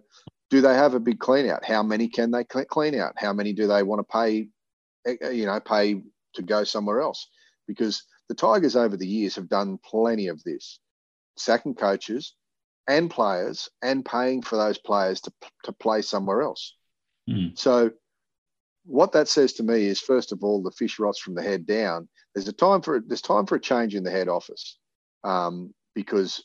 do 0.50 0.60
they 0.60 0.74
have 0.74 0.94
a 0.94 1.00
big 1.00 1.18
clean 1.18 1.48
out? 1.48 1.64
How 1.64 1.82
many 1.82 2.08
can 2.08 2.30
they 2.30 2.44
cle- 2.44 2.66
clean 2.66 2.94
out? 2.98 3.14
How 3.16 3.32
many 3.32 3.52
do 3.52 3.66
they 3.66 3.82
want 3.82 4.00
to 4.00 4.12
pay? 4.12 4.48
eh, 5.06 5.30
You 5.30 5.46
know, 5.46 5.58
pay 5.60 6.02
to 6.34 6.42
go 6.42 6.64
somewhere 6.64 7.00
else? 7.00 7.28
Because 7.66 8.04
the 8.28 8.34
Tigers 8.34 8.76
over 8.76 8.96
the 8.96 9.06
years 9.06 9.34
have 9.36 9.48
done 9.48 9.78
plenty 9.84 10.28
of 10.28 10.42
this, 10.44 10.78
sacking 11.36 11.74
coaches 11.74 12.34
and 12.88 13.10
players 13.10 13.68
and 13.82 14.04
paying 14.04 14.42
for 14.42 14.56
those 14.56 14.78
players 14.78 15.20
to, 15.22 15.32
to 15.64 15.72
play 15.72 16.02
somewhere 16.02 16.42
else. 16.42 16.74
Hmm. 17.28 17.48
So, 17.54 17.90
what 18.84 19.12
that 19.12 19.28
says 19.28 19.54
to 19.54 19.64
me 19.64 19.86
is, 19.86 20.00
first 20.00 20.30
of 20.30 20.44
all, 20.44 20.62
the 20.62 20.70
fish 20.70 20.98
rots 20.98 21.18
from 21.18 21.34
the 21.34 21.42
head 21.42 21.66
down. 21.66 22.08
There's 22.34 22.48
a 22.48 22.52
time 22.52 22.82
for 22.82 23.02
there's 23.04 23.22
time 23.22 23.46
for 23.46 23.56
a 23.56 23.60
change 23.60 23.94
in 23.94 24.04
the 24.04 24.10
head 24.10 24.28
office 24.28 24.78
um, 25.24 25.74
because 25.94 26.44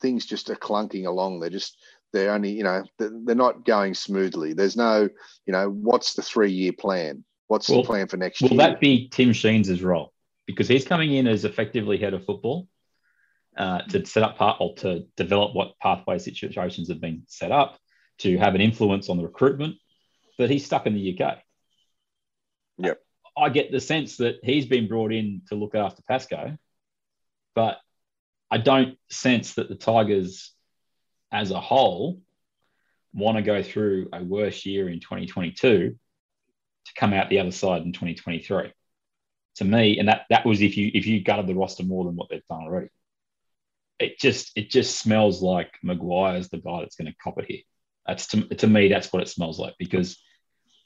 things 0.00 0.24
just 0.24 0.48
are 0.48 0.56
clunking 0.56 1.06
along. 1.06 1.40
They're 1.40 1.50
just 1.50 1.76
they're 2.12 2.32
only 2.32 2.50
you 2.52 2.64
know 2.64 2.84
they're, 2.98 3.12
they're 3.24 3.34
not 3.34 3.66
going 3.66 3.94
smoothly. 3.94 4.54
There's 4.54 4.76
no 4.76 5.08
you 5.46 5.52
know 5.52 5.68
what's 5.68 6.14
the 6.14 6.22
three 6.22 6.52
year 6.52 6.72
plan? 6.72 7.24
What's 7.48 7.68
Well, 7.68 7.82
the 7.82 7.86
plan 7.86 8.06
for 8.06 8.16
next 8.16 8.40
Will 8.40 8.50
year? 8.50 8.56
Will 8.56 8.70
that 8.70 8.80
be 8.80 9.08
Tim 9.08 9.32
Sheens' 9.32 9.82
role? 9.82 10.12
Because 10.46 10.68
he's 10.68 10.86
coming 10.86 11.12
in 11.12 11.26
as 11.26 11.44
effectively 11.44 11.98
head 11.98 12.14
of 12.14 12.24
football 12.24 12.68
uh, 13.56 13.82
to 13.82 14.04
set 14.06 14.22
up 14.22 14.36
part 14.36 14.58
or 14.60 14.74
to 14.76 15.04
develop 15.16 15.54
what 15.54 15.78
pathway 15.80 16.18
situations 16.18 16.88
have 16.88 17.00
been 17.00 17.22
set 17.26 17.52
up 17.52 17.78
to 18.18 18.36
have 18.38 18.54
an 18.54 18.60
influence 18.60 19.08
on 19.08 19.16
the 19.16 19.24
recruitment. 19.24 19.76
But 20.38 20.50
he's 20.50 20.64
stuck 20.64 20.86
in 20.86 20.94
the 20.94 21.18
UK. 21.18 21.38
Yep. 22.78 23.00
I 23.36 23.48
get 23.48 23.72
the 23.72 23.80
sense 23.80 24.16
that 24.18 24.36
he's 24.42 24.66
been 24.66 24.88
brought 24.88 25.12
in 25.12 25.42
to 25.48 25.54
look 25.54 25.74
after 25.74 26.02
Pascoe, 26.08 26.56
but 27.54 27.78
I 28.50 28.58
don't 28.58 28.98
sense 29.10 29.54
that 29.54 29.68
the 29.68 29.74
Tigers 29.74 30.52
as 31.32 31.50
a 31.50 31.60
whole 31.60 32.20
want 33.12 33.36
to 33.36 33.42
go 33.42 33.62
through 33.62 34.08
a 34.12 34.22
worse 34.22 34.66
year 34.66 34.88
in 34.88 35.00
2022 35.00 35.96
to 36.84 36.92
come 36.96 37.12
out 37.12 37.28
the 37.28 37.40
other 37.40 37.50
side 37.50 37.82
in 37.82 37.92
2023. 37.92 38.72
To 39.56 39.64
me, 39.64 39.98
and 39.98 40.08
that 40.08 40.22
that 40.30 40.46
was 40.46 40.62
if 40.62 40.76
you 40.76 40.90
if 40.94 41.06
you 41.06 41.22
gutted 41.22 41.46
the 41.46 41.54
roster 41.54 41.82
more 41.82 42.04
than 42.04 42.16
what 42.16 42.28
they've 42.30 42.46
done 42.48 42.62
already. 42.62 42.88
It 44.00 44.18
just 44.18 44.52
it 44.56 44.70
just 44.70 44.98
smells 44.98 45.42
like 45.42 45.72
Maguire's 45.82 46.48
the 46.48 46.58
guy 46.58 46.80
that's 46.80 46.96
going 46.96 47.12
to 47.12 47.18
cop 47.22 47.38
it 47.38 47.46
here. 47.46 47.60
That's 48.06 48.26
to, 48.28 48.42
to 48.42 48.66
me 48.66 48.88
that's 48.88 49.12
what 49.12 49.22
it 49.22 49.28
smells 49.28 49.58
like 49.58 49.74
because 49.78 50.18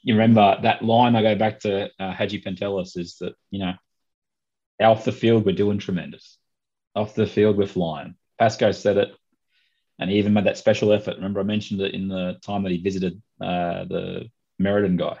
you 0.03 0.13
remember 0.13 0.59
that 0.61 0.83
line 0.83 1.15
I 1.15 1.23
go 1.23 1.35
back 1.35 1.61
to 1.61 1.85
uh, 1.99 2.13
Hagipantelis 2.13 2.97
is 2.97 3.17
that 3.21 3.33
you 3.49 3.59
know 3.59 3.73
off 4.79 5.05
the 5.05 5.11
field 5.11 5.45
we're 5.45 5.55
doing 5.55 5.79
tremendous, 5.79 6.37
off 6.95 7.15
the 7.15 7.25
field 7.25 7.57
we're 7.57 7.67
flying. 7.67 8.15
Pascoe 8.37 8.71
said 8.71 8.97
it, 8.97 9.15
and 9.99 10.09
he 10.09 10.17
even 10.17 10.33
made 10.33 10.45
that 10.45 10.57
special 10.57 10.93
effort. 10.93 11.15
Remember 11.15 11.39
I 11.39 11.43
mentioned 11.43 11.81
it 11.81 11.93
in 11.93 12.07
the 12.07 12.37
time 12.41 12.63
that 12.63 12.71
he 12.71 12.77
visited 12.77 13.21
uh, 13.41 13.85
the 13.85 14.29
Meriden 14.59 14.97
guy. 14.97 15.17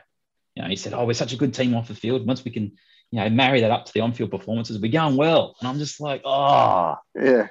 You 0.55 0.63
know, 0.63 0.69
he 0.69 0.75
said, 0.75 0.93
"Oh, 0.93 1.05
we're 1.05 1.13
such 1.13 1.33
a 1.33 1.37
good 1.37 1.53
team 1.53 1.75
off 1.75 1.87
the 1.87 1.95
field. 1.95 2.27
Once 2.27 2.43
we 2.45 2.51
can, 2.51 2.73
you 3.11 3.19
know, 3.19 3.29
marry 3.29 3.61
that 3.61 3.71
up 3.71 3.85
to 3.85 3.93
the 3.93 4.01
on-field 4.01 4.31
performances, 4.31 4.79
we're 4.79 4.91
going 4.91 5.17
well." 5.17 5.55
And 5.59 5.67
I'm 5.67 5.79
just 5.79 5.99
like, 5.99 6.21
"Oh, 6.25 6.95
yeah, 7.15 7.47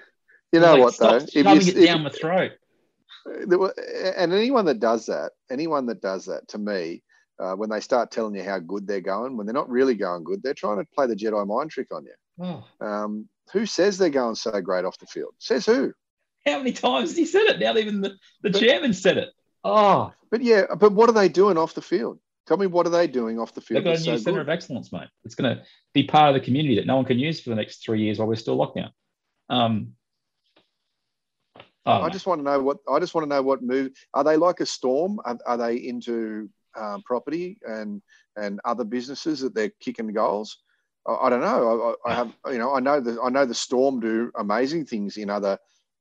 you 0.54 0.60
know 0.60 0.72
like, 0.74 0.80
what 0.82 0.98
though? 0.98 1.16
If 1.16 1.34
you, 1.34 1.42
it 1.50 1.68
if- 1.76 1.86
down 1.86 2.02
my 2.02 2.10
throat." 2.10 2.52
and 3.26 4.32
anyone 4.32 4.66
that 4.66 4.80
does 4.80 5.06
that, 5.06 5.32
anyone 5.50 5.86
that 5.86 6.00
does 6.02 6.26
that, 6.26 6.46
to 6.48 6.58
me, 6.58 7.02
uh, 7.38 7.54
when 7.54 7.70
they 7.70 7.80
start 7.80 8.10
telling 8.10 8.34
you 8.34 8.42
how 8.44 8.58
good 8.58 8.86
they're 8.86 9.00
going, 9.00 9.36
when 9.36 9.46
they're 9.46 9.54
not 9.54 9.68
really 9.70 9.94
going 9.94 10.24
good, 10.24 10.42
they're 10.42 10.54
trying 10.54 10.76
to 10.78 10.84
play 10.94 11.06
the 11.06 11.16
Jedi 11.16 11.46
mind 11.46 11.70
trick 11.70 11.88
on 11.92 12.04
you. 12.04 12.14
Oh, 12.40 12.64
Um, 12.86 13.28
who 13.52 13.66
says 13.66 13.96
they're 13.98 14.10
going 14.10 14.34
so 14.34 14.60
great 14.60 14.84
off 14.84 14.98
the 14.98 15.06
field? 15.06 15.34
Says 15.38 15.66
who? 15.66 15.92
how 16.46 16.58
many 16.58 16.72
times 16.72 17.08
has 17.08 17.16
he 17.16 17.24
said 17.24 17.44
it? 17.46 17.58
Now 17.58 17.74
even 17.78 18.02
the, 18.02 18.10
the 18.42 18.50
But- 18.50 18.60
chairman 18.60 18.92
said 18.92 19.16
it. 19.16 19.30
Oh, 19.66 20.12
But 20.30 20.42
yeah, 20.42 20.64
but 20.78 20.92
what 20.92 21.08
are 21.08 21.12
they 21.14 21.30
doing 21.30 21.56
off 21.56 21.72
the 21.72 21.80
field? 21.80 22.18
Tell 22.46 22.58
me 22.58 22.66
what 22.66 22.86
are 22.86 22.90
they 22.90 23.06
doing 23.06 23.38
off 23.38 23.54
the 23.54 23.62
field? 23.62 23.78
they've 23.78 23.84
got 23.84 23.96
a 23.96 23.98
new 24.00 24.04
so 24.04 24.16
centre 24.18 24.32
good? 24.40 24.40
of 24.42 24.48
excellence, 24.50 24.92
mate. 24.92 25.08
It's 25.24 25.34
going 25.34 25.56
to 25.56 25.62
be 25.94 26.02
part 26.02 26.28
of 26.28 26.34
the 26.34 26.44
community 26.44 26.74
that 26.74 26.84
no 26.86 26.96
one 26.96 27.06
can 27.06 27.18
use 27.18 27.40
for 27.40 27.48
the 27.48 27.56
next 27.56 27.82
three 27.82 28.02
years 28.02 28.18
while 28.18 28.28
we're 28.28 28.34
still 28.34 28.56
locked 28.56 28.76
down. 28.76 28.90
Um, 29.48 29.92
oh, 31.87 32.03
I 32.03 32.09
just 32.11 32.27
want 32.27 32.40
to 32.40 32.44
know 32.44 32.61
what 32.62 32.79
I 32.90 32.99
just 32.99 33.14
want 33.14 33.25
to 33.25 33.29
know 33.35 33.42
what 33.42 33.62
move 33.62 33.92
are 34.14 34.25
they 34.25 34.37
like 34.37 34.61
a 34.61 34.66
storm? 34.66 35.18
Are, 35.25 35.38
are 35.47 35.57
they 35.57 35.77
into 35.77 36.49
um, 36.77 37.03
property 37.03 37.59
and 37.66 38.03
and 38.37 38.61
other 38.64 38.85
businesses 38.85 39.40
that 39.40 39.55
they're 39.55 39.73
kicking 39.81 40.12
goals? 40.12 40.59
I, 41.07 41.14
I 41.27 41.31
don't 41.31 41.40
know. 41.40 41.97
I, 42.05 42.11
I 42.11 42.14
have 42.14 42.33
you 42.47 42.59
know 42.59 42.75
I 42.75 42.81
know 42.81 43.01
the 43.01 43.20
I 43.23 43.29
know 43.31 43.47
the 43.47 43.55
storm 43.55 44.01
do 44.01 44.31
amazing 44.37 44.87
things 44.87 45.16
in 45.16 45.31
other 45.31 45.59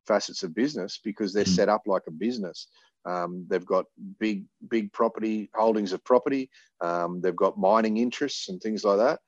facets 0.08 0.44
of 0.44 0.54
business 0.54 1.00
because 1.04 1.34
they're 1.34 1.44
Mm. 1.46 1.56
set 1.56 1.70
up 1.70 1.84
like 1.88 2.04
a 2.08 2.12
business. 2.12 2.68
Um, 3.06 3.46
they've 3.50 3.66
got 3.66 3.86
big 4.20 4.46
big 4.70 4.92
property 4.94 5.50
holdings 5.54 5.94
of 5.94 6.04
property. 6.04 6.50
Um, 6.82 7.22
they've 7.22 7.36
got 7.36 7.58
mining 7.58 7.98
interests 7.98 8.50
and 8.50 8.62
things 8.62 8.84
like 8.84 8.98
that. 8.98 9.20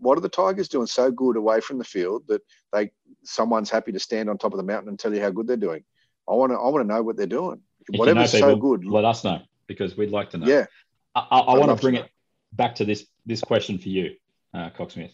What 0.00 0.18
are 0.18 0.22
the 0.22 0.28
Tigers 0.28 0.68
doing 0.68 0.86
so 0.86 1.10
good 1.10 1.36
away 1.36 1.60
from 1.60 1.78
the 1.78 1.84
field 1.84 2.24
that 2.28 2.42
they 2.72 2.90
someone's 3.24 3.70
happy 3.70 3.92
to 3.92 3.98
stand 3.98 4.28
on 4.28 4.38
top 4.38 4.52
of 4.52 4.58
the 4.58 4.62
mountain 4.62 4.88
and 4.88 4.98
tell 4.98 5.14
you 5.14 5.20
how 5.20 5.30
good 5.30 5.46
they're 5.46 5.56
doing? 5.56 5.84
I 6.28 6.34
want 6.34 6.52
to 6.52 6.56
I 6.58 6.68
want 6.68 6.86
to 6.88 6.94
know 6.94 7.02
what 7.02 7.16
they're 7.16 7.26
doing. 7.26 7.60
if 7.80 7.88
you 7.88 7.94
know 7.94 7.98
Whatever's 8.00 8.30
so 8.32 8.56
good, 8.56 8.84
Let 8.84 9.04
us 9.04 9.24
know 9.24 9.40
because 9.66 9.96
we'd 9.96 10.10
like 10.10 10.30
to 10.30 10.38
know. 10.38 10.46
yeah. 10.46 10.66
I, 11.14 11.20
I, 11.30 11.38
I 11.40 11.58
want 11.58 11.70
to 11.76 11.80
bring 11.82 11.94
know. 11.94 12.02
it 12.02 12.10
back 12.52 12.76
to 12.76 12.84
this 12.84 13.06
this 13.26 13.40
question 13.40 13.78
for 13.78 13.88
you, 13.88 14.14
uh, 14.54 14.70
Coxsmith. 14.70 15.12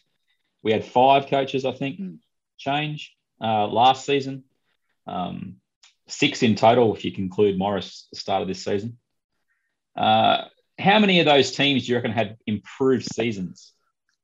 We 0.63 0.73
had 0.73 0.85
five 0.85 1.27
coaches, 1.29 1.65
I 1.65 1.73
think, 1.73 2.01
Mm. 2.01 2.19
change 2.59 3.15
uh, 3.41 3.67
last 3.67 4.07
season. 4.07 4.45
Um, 5.07 5.57
six 6.09 6.43
in 6.43 6.55
total, 6.55 6.95
if 6.95 7.05
you 7.05 7.13
conclude 7.13 7.59
Morris 7.59 8.09
the 8.13 8.19
start 8.19 8.43
of 8.43 8.49
this 8.49 8.65
season. 8.65 8.99
Uh, 9.97 10.45
how 10.79 10.99
many 10.99 11.21
of 11.21 11.27
those 11.27 11.53
teams 11.53 11.85
do 11.87 11.93
you 11.93 11.97
reckon 11.97 12.11
had 12.11 12.37
improved 12.47 13.05
seasons 13.15 13.73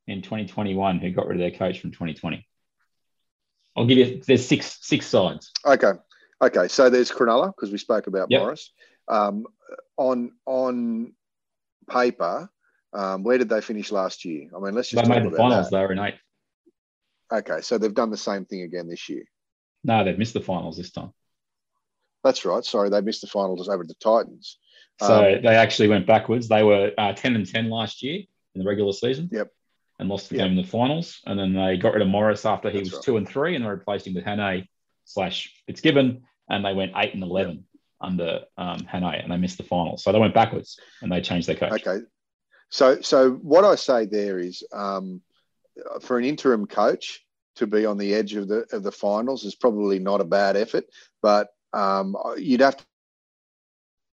in 0.07 0.23
2021 0.23 0.99
who 0.99 1.11
got 1.13 1.27
rid 1.29 1.37
of 1.37 1.41
their 1.41 1.57
coach 1.57 1.81
from 1.81 1.91
2020? 1.93 2.47
I'll 3.77 3.87
give 3.87 3.99
you. 3.99 4.23
There's 4.27 4.47
six 4.47 4.79
six 4.83 5.07
sides. 5.07 5.53
Okay. 5.65 5.93
Okay. 6.43 6.69
So 6.69 6.91
there's 6.91 7.11
Cronulla 7.11 7.49
because 7.55 7.71
we 7.71 7.79
spoke 7.79 8.07
about 8.07 8.31
Yep. 8.31 8.41
Morris. 8.41 8.73
Um, 9.09 9.47
on 9.97 10.33
on 10.47 11.13
paper, 11.89 12.49
um, 12.93 13.23
where 13.25 13.39
did 13.39 13.49
they 13.49 13.61
finish 13.61 13.91
last 13.93 14.25
year? 14.25 14.49
I 14.57 14.61
mean, 14.61 14.75
let's 14.75 14.91
They 14.91 14.97
just 15.01 15.11
talk 15.11 15.23
made 15.23 15.31
the 15.33 15.37
finals. 15.37 15.71
that. 15.71 15.77
They 15.77 15.83
were 15.85 15.93
in 15.93 15.99
eight. 15.99 16.15
Okay, 17.33 17.61
so 17.61 17.79
they've 17.79 17.95
done 17.95 18.11
the 18.11 18.17
same 18.17 18.45
thing 18.45 18.63
again 18.63 18.89
this 18.89 19.09
year. 19.09 19.25
No, 19.85 20.05
they've 20.05 20.19
missed 20.19 20.35
the 20.35 20.41
finals 20.41 20.77
this 20.77 20.91
time. 20.91 21.13
That's 22.25 22.45
right. 22.45 22.65
Sorry, 22.65 22.91
they 22.91 23.01
missed 23.01 23.21
the 23.23 23.27
finals 23.29 23.69
over 23.69 23.85
the 23.85 23.95
Titans. 23.95 24.59
So 25.01 25.15
Um, 25.37 25.43
they 25.43 25.55
actually 25.55 25.89
went 25.89 26.07
backwards. 26.07 26.49
They 26.49 26.63
were 26.63 26.93
uh, 26.99 27.13
10 27.15 27.35
and 27.37 27.47
10 27.47 27.71
last 27.71 28.03
year 28.03 28.23
in 28.55 28.59
the 28.63 28.65
regular 28.69 28.93
season. 28.93 29.31
Yep. 29.33 29.49
And 29.99 30.09
lost 30.09 30.29
the 30.29 30.37
Yep. 30.37 30.45
game 30.49 30.59
in 30.59 30.63
the 30.63 30.69
finals. 30.69 31.21
And 31.27 31.39
then 31.39 31.55
they 31.55 31.77
got 31.79 31.93
rid 31.95 32.03
of 32.03 32.09
Morris 32.09 32.45
after 32.45 32.69
he 32.71 32.79
That's 32.79 32.91
was 32.91 32.95
right. 32.99 33.05
two 33.05 33.17
and 33.17 33.29
three, 33.29 33.55
and 33.55 33.65
they 33.65 33.69
replaced 33.69 34.07
him 34.07 34.15
with 34.15 34.25
Hannay 34.25 34.67
slash 35.05 35.55
Fitzgibbon, 35.67 36.23
and 36.51 36.65
they 36.65 36.75
went 36.75 36.93
eight 36.97 37.15
and 37.15 37.23
11 37.23 37.65
under 38.01 38.41
um, 38.57 38.81
Hannay, 38.81 39.23
and 39.23 39.31
they 39.31 39.37
missed 39.37 39.59
the 39.59 39.65
finals. 39.65 40.03
So 40.03 40.13
they 40.13 40.19
went 40.19 40.35
backwards 40.35 40.79
and 41.03 41.11
they 41.11 41.21
changed 41.21 41.49
their 41.49 41.57
coach. 41.57 41.87
Okay. 41.87 42.05
So, 42.71 43.01
so 43.01 43.33
what 43.33 43.65
I 43.65 43.75
say 43.75 44.07
there 44.07 44.39
is, 44.39 44.63
um, 44.73 45.21
for 46.01 46.19
an 46.19 46.25
interim 46.25 46.67
coach 46.67 47.25
to 47.57 47.67
be 47.67 47.85
on 47.87 47.99
the 47.99 48.15
edge 48.15 48.35
of 48.35 48.49
the 48.49 48.67
of 48.73 48.83
the 48.83 48.93
finals 48.93 49.45
is 49.45 49.55
probably 49.55 49.99
not 49.99 50.21
a 50.21 50.25
bad 50.25 50.57
effort, 50.57 50.85
but 51.23 51.49
um, 51.73 52.17
you'd 52.37 52.61
have 52.61 52.77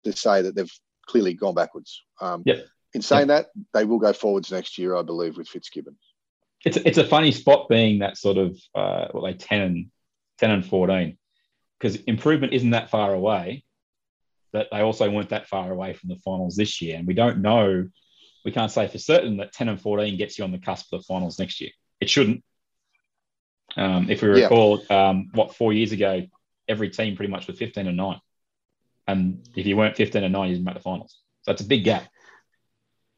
to 0.03 0.11
say 0.11 0.41
that 0.41 0.55
they've 0.55 0.71
clearly 1.05 1.33
gone 1.33 1.55
backwards. 1.55 2.03
Um, 2.21 2.43
Yep. 2.45 2.65
In 2.93 3.01
saying 3.01 3.27
that, 3.27 3.47
they 3.73 3.85
will 3.85 3.99
go 3.99 4.13
forwards 4.13 4.51
next 4.51 4.77
year, 4.77 4.95
I 4.95 5.01
believe, 5.01 5.37
with 5.37 5.47
Fitzgibbon. 5.47 5.97
It's, 6.65 6.77
it's 6.77 6.97
a 6.97 7.03
funny 7.03 7.31
spot 7.31 7.67
being 7.69 7.99
that 7.99 8.17
sort 8.17 8.37
of, 8.37 8.57
uh, 8.73 9.07
well, 9.13 9.23
they 9.23 9.33
10 9.33 9.61
and, 9.61 9.85
10 10.39 10.51
and 10.51 10.65
14, 10.65 11.17
because 11.79 11.95
improvement 12.03 12.53
isn't 12.53 12.71
that 12.71 12.89
far 12.89 13.13
away, 13.13 13.63
but 14.51 14.67
they 14.71 14.81
also 14.81 15.09
weren't 15.09 15.29
that 15.29 15.47
far 15.47 15.71
away 15.71 15.93
from 15.93 16.09
the 16.09 16.15
finals 16.17 16.55
this 16.55 16.81
year. 16.81 16.97
And 16.97 17.07
we 17.07 17.13
don't 17.13 17.41
know, 17.41 17.87
we 18.43 18.51
can't 18.51 18.71
say 18.71 18.87
for 18.87 18.97
certain 18.97 19.37
that 19.37 19.53
10 19.53 19.69
and 19.69 19.81
14 19.81 20.17
gets 20.17 20.37
you 20.37 20.43
on 20.43 20.51
the 20.51 20.57
cusp 20.57 20.91
of 20.93 21.01
the 21.01 21.05
finals 21.05 21.37
next 21.39 21.61
year. 21.61 21.71
It 21.99 22.09
shouldn't. 22.09 22.43
Um, 23.75 24.09
if 24.09 24.21
we 24.21 24.29
Yeah. 24.29 24.45
recall, 24.45 24.81
um, 24.89 25.29
what, 25.33 25.55
four 25.55 25.73
years 25.73 25.91
ago, 25.91 26.23
every 26.67 26.89
team 26.89 27.15
pretty 27.15 27.31
much 27.31 27.47
was 27.47 27.59
15 27.59 27.87
and 27.87 27.97
9. 27.97 28.19
And 29.07 29.47
if 29.55 29.65
you 29.65 29.77
weren't 29.77 29.95
15 29.95 30.23
and 30.23 30.33
9, 30.33 30.49
you 30.49 30.55
didn't 30.55 30.65
make 30.65 30.75
the 30.75 30.81
finals. 30.81 31.19
So 31.43 31.51
it's 31.51 31.61
a 31.61 31.67
big 31.67 31.83
gap. 31.83 32.07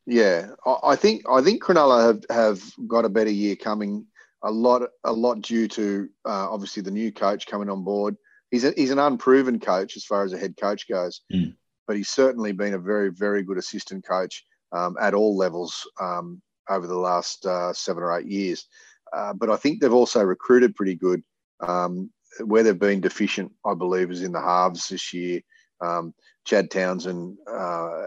Yeah, 0.06 0.52
I, 0.66 0.76
I 0.84 0.96
think 0.96 1.24
I 1.30 1.42
think 1.42 1.64
Cronulla 1.64 2.08
have, 2.08 2.26
have 2.30 2.88
got 2.88 3.06
a 3.06 3.10
better 3.10 3.30
year 3.30 3.56
coming. 3.56 4.08
A 4.44 4.52
lot 4.52 4.82
a 5.04 5.12
lot 5.12 5.42
due 5.42 5.68
to 5.68 6.10
uh, 6.26 6.50
obviously 6.50 6.82
the 6.82 6.92
new 6.92 7.12
coach 7.12 7.46
coming 7.46 7.70
on 7.70 7.84
board. 7.84 8.16
He's 8.52 8.64
a, 8.66 8.72
he's 8.76 8.92
an 8.92 9.00
unproven 9.00 9.60
coach 9.60 9.96
as 9.96 10.06
far 10.06 10.24
as 10.24 10.34
a 10.34 10.38
head 10.38 10.56
coach 10.58 10.88
goes, 10.88 11.22
Mm. 11.32 11.56
but 11.88 11.96
he's 11.98 12.10
certainly 12.10 12.52
been 12.52 12.74
a 12.74 12.80
very 12.80 13.10
very 13.12 13.44
good 13.44 13.58
assistant 13.58 14.06
coach 14.06 14.46
um, 14.72 14.96
at 15.00 15.14
all 15.14 15.36
levels 15.38 15.88
um, 16.00 16.42
over 16.70 16.88
the 16.88 16.98
last 16.98 17.46
uh, 17.46 17.74
seven 17.74 18.04
or 18.04 18.18
eight 18.18 18.28
years. 18.28 18.66
Uh, 19.12 19.34
but 19.34 19.50
I 19.50 19.56
think 19.56 19.82
they've 19.82 19.92
also 19.94 20.22
recruited 20.24 20.76
pretty 20.76 20.96
good. 20.96 21.24
Um, 21.62 22.12
where 22.46 22.62
they've 22.64 22.78
been 22.78 23.02
deficient, 23.02 23.52
I 23.66 23.74
believe, 23.74 24.12
is 24.12 24.22
in 24.22 24.32
the 24.32 24.40
halves 24.40 24.88
this 24.88 25.14
year. 25.14 25.42
Um, 25.82 26.14
Chad 26.46 26.70
Townsend, 26.72 27.38
uh, 27.52 28.06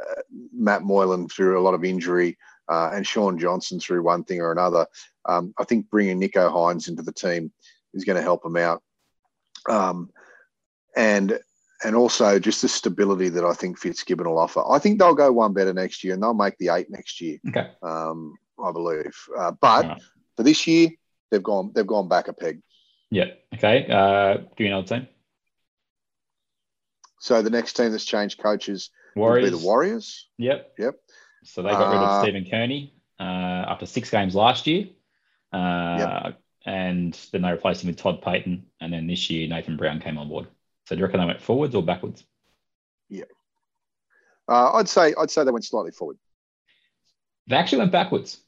Matt 0.55 0.83
Moylan 0.83 1.29
through 1.29 1.59
a 1.59 1.63
lot 1.63 1.75
of 1.75 1.85
injury, 1.85 2.39
uh, 2.69 2.91
and 2.95 3.07
Shaun 3.07 3.39
Johnson 3.39 3.81
through 3.81 4.03
one 4.05 4.25
thing 4.25 4.41
or 4.41 4.53
another. 4.53 4.87
Um, 5.29 5.53
I 5.59 5.65
think 5.65 5.91
bringing 5.91 6.21
Nicho 6.21 6.51
Hynes 6.51 6.89
into 6.89 7.03
the 7.03 7.13
team 7.13 7.53
is 7.95 8.05
going 8.05 8.17
to 8.17 8.23
help 8.23 8.43
them 8.43 8.57
out, 8.57 8.83
um, 9.69 10.11
and 10.97 11.39
and 11.85 11.97
also 11.97 12.39
just 12.39 12.63
the 12.63 12.69
stability 12.69 13.29
that 13.29 13.45
I 13.45 13.55
think 13.55 13.79
Fitzgibbon 13.79 14.29
will 14.29 14.39
offer. 14.39 14.63
I 14.71 14.79
think 14.79 14.99
they'll 14.99 15.15
go 15.15 15.33
one 15.33 15.53
better 15.53 15.73
next 15.73 16.05
year, 16.05 16.15
and 16.15 16.23
they'll 16.23 16.35
make 16.35 16.57
the 16.59 16.69
eight 16.69 16.91
next 16.91 17.21
year. 17.21 17.39
Okay. 17.49 17.71
Um, 17.83 18.37
I 18.63 18.71
believe, 18.71 19.17
uh, 19.37 19.53
but 19.61 19.85
right. 19.85 20.03
for 20.37 20.43
this 20.45 20.67
year, 20.67 20.91
they've 21.31 21.43
gone 21.43 21.73
they've 21.75 21.87
gone 21.87 22.09
back 22.09 22.29
a 22.29 22.33
peg. 22.33 22.63
Yeah. 23.11 23.31
Okay. 23.55 23.87
Uh, 23.89 24.39
give 24.57 24.61
me 24.61 24.67
another 24.69 24.87
team. 24.87 25.09
So 27.21 27.43
the 27.43 27.51
next 27.51 27.75
team 27.75 27.91
that's 27.93 28.05
changed 28.05 28.39
coaches 28.39 28.91
Warriors. 29.17 29.51
will 29.51 29.59
be 29.59 29.63
the 29.63 29.67
Warriors. 29.67 30.29
Yep. 30.39 30.73
Yep. 30.79 30.95
So 31.45 31.63
they 31.63 31.71
got 31.71 31.91
rid 31.91 31.99
of 31.99 32.09
Uh, 32.09 32.23
Stephen 32.23 32.47
Kearney 32.51 32.95
uh, 33.21 33.23
after 33.23 33.87
six 33.87 34.11
games 34.11 34.35
last 34.35 34.67
year. 34.67 34.87
Uh, 35.53 36.33
And 36.65 37.19
then 37.33 37.43
they 37.43 37.51
replaced 37.51 37.83
him 37.83 37.89
with 37.89 37.97
Todd 37.97 38.23
Payten. 38.23 38.63
And 38.81 38.93
then 38.93 39.09
this 39.09 39.29
year, 39.31 39.49
Nathan 39.49 39.77
Brown 39.77 40.01
came 40.01 40.17
on 40.17 40.29
board. 40.29 40.47
So 40.87 40.95
do 40.95 41.01
you 41.01 41.07
reckon 41.07 41.21
they 41.21 41.27
went 41.27 41.41
forwards 41.41 41.75
or 41.75 41.83
backwards? 41.83 42.25
Yeah, 43.09 43.25
uh, 44.49 44.73
I'd 44.75 44.89
say 44.89 45.15
I'd 45.19 45.31
say 45.31 45.45
they 45.45 45.51
went 45.51 45.65
slightly 45.65 45.93
forward. 45.93 46.19
They 47.47 47.57
actually 47.57 47.79
went 47.79 47.93
backwards. 47.93 48.41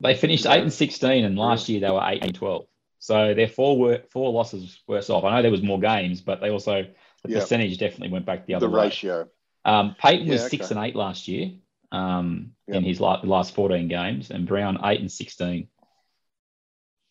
They 0.00 0.14
finished 0.16 0.46
8 0.46 0.62
and 0.62 0.72
16, 0.72 1.24
and 1.24 1.38
last 1.38 1.68
year 1.68 1.80
they 1.80 1.90
were 1.90 2.02
8 2.04 2.24
and 2.24 2.34
12. 2.34 2.66
So 2.98 3.34
their 3.34 3.46
four 3.48 3.78
were, 3.78 4.02
four 4.10 4.32
losses 4.32 4.80
worse 4.86 5.08
off. 5.10 5.24
I 5.24 5.34
know 5.34 5.42
there 5.42 5.50
was 5.50 5.62
more 5.62 5.78
games, 5.80 6.20
but 6.20 6.40
they 6.40 6.50
also, 6.50 6.82
the 7.22 7.30
Yeah. 7.30 7.38
percentage 7.40 7.78
definitely 7.78 8.10
went 8.10 8.26
back 8.26 8.40
the 8.46 8.52
The 8.52 8.54
other 8.56 8.68
way. 8.68 8.72
The 8.72 8.78
ratio. 8.88 9.28
Um, 9.64 9.94
Payten 10.00 10.28
was 10.28 10.48
six 10.48 10.66
okay. 10.66 10.74
and 10.74 10.84
eight 10.86 10.96
last 10.96 11.28
year 11.28 11.52
um, 11.92 12.54
Yep. 12.68 12.76
in 12.78 12.84
his 12.84 13.00
last 13.00 13.54
14 13.54 13.88
games, 13.88 14.30
and 14.30 14.46
Brown 14.46 14.78
eight 14.84 15.00
and 15.00 15.10
16. 15.10 15.68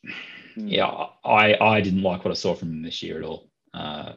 Hmm. 0.03 0.67
Yeah, 0.67 1.07
I, 1.23 1.55
I 1.59 1.81
didn't 1.81 2.03
like 2.03 2.25
what 2.25 2.31
I 2.31 2.35
saw 2.35 2.55
from 2.55 2.71
him 2.71 2.81
this 2.83 3.01
year 3.03 3.17
at 3.17 3.23
all. 3.23 3.50
Uh, 3.73 4.13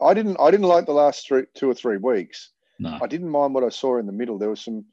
I 0.00 0.14
didn't 0.14 0.36
I 0.40 0.50
didn't 0.50 0.66
like 0.66 0.86
the 0.86 0.92
last 0.92 1.26
three, 1.26 1.44
two 1.54 1.70
or 1.70 1.74
three 1.74 1.96
weeks. 1.96 2.50
no, 2.78 2.98
I 3.00 3.06
didn't 3.06 3.30
mind 3.30 3.54
what 3.54 3.64
I 3.64 3.68
saw 3.68 3.98
in 3.98 4.06
the 4.06 4.12
middle. 4.12 4.38
There 4.38 4.50
was 4.50 4.60
some 4.62 4.84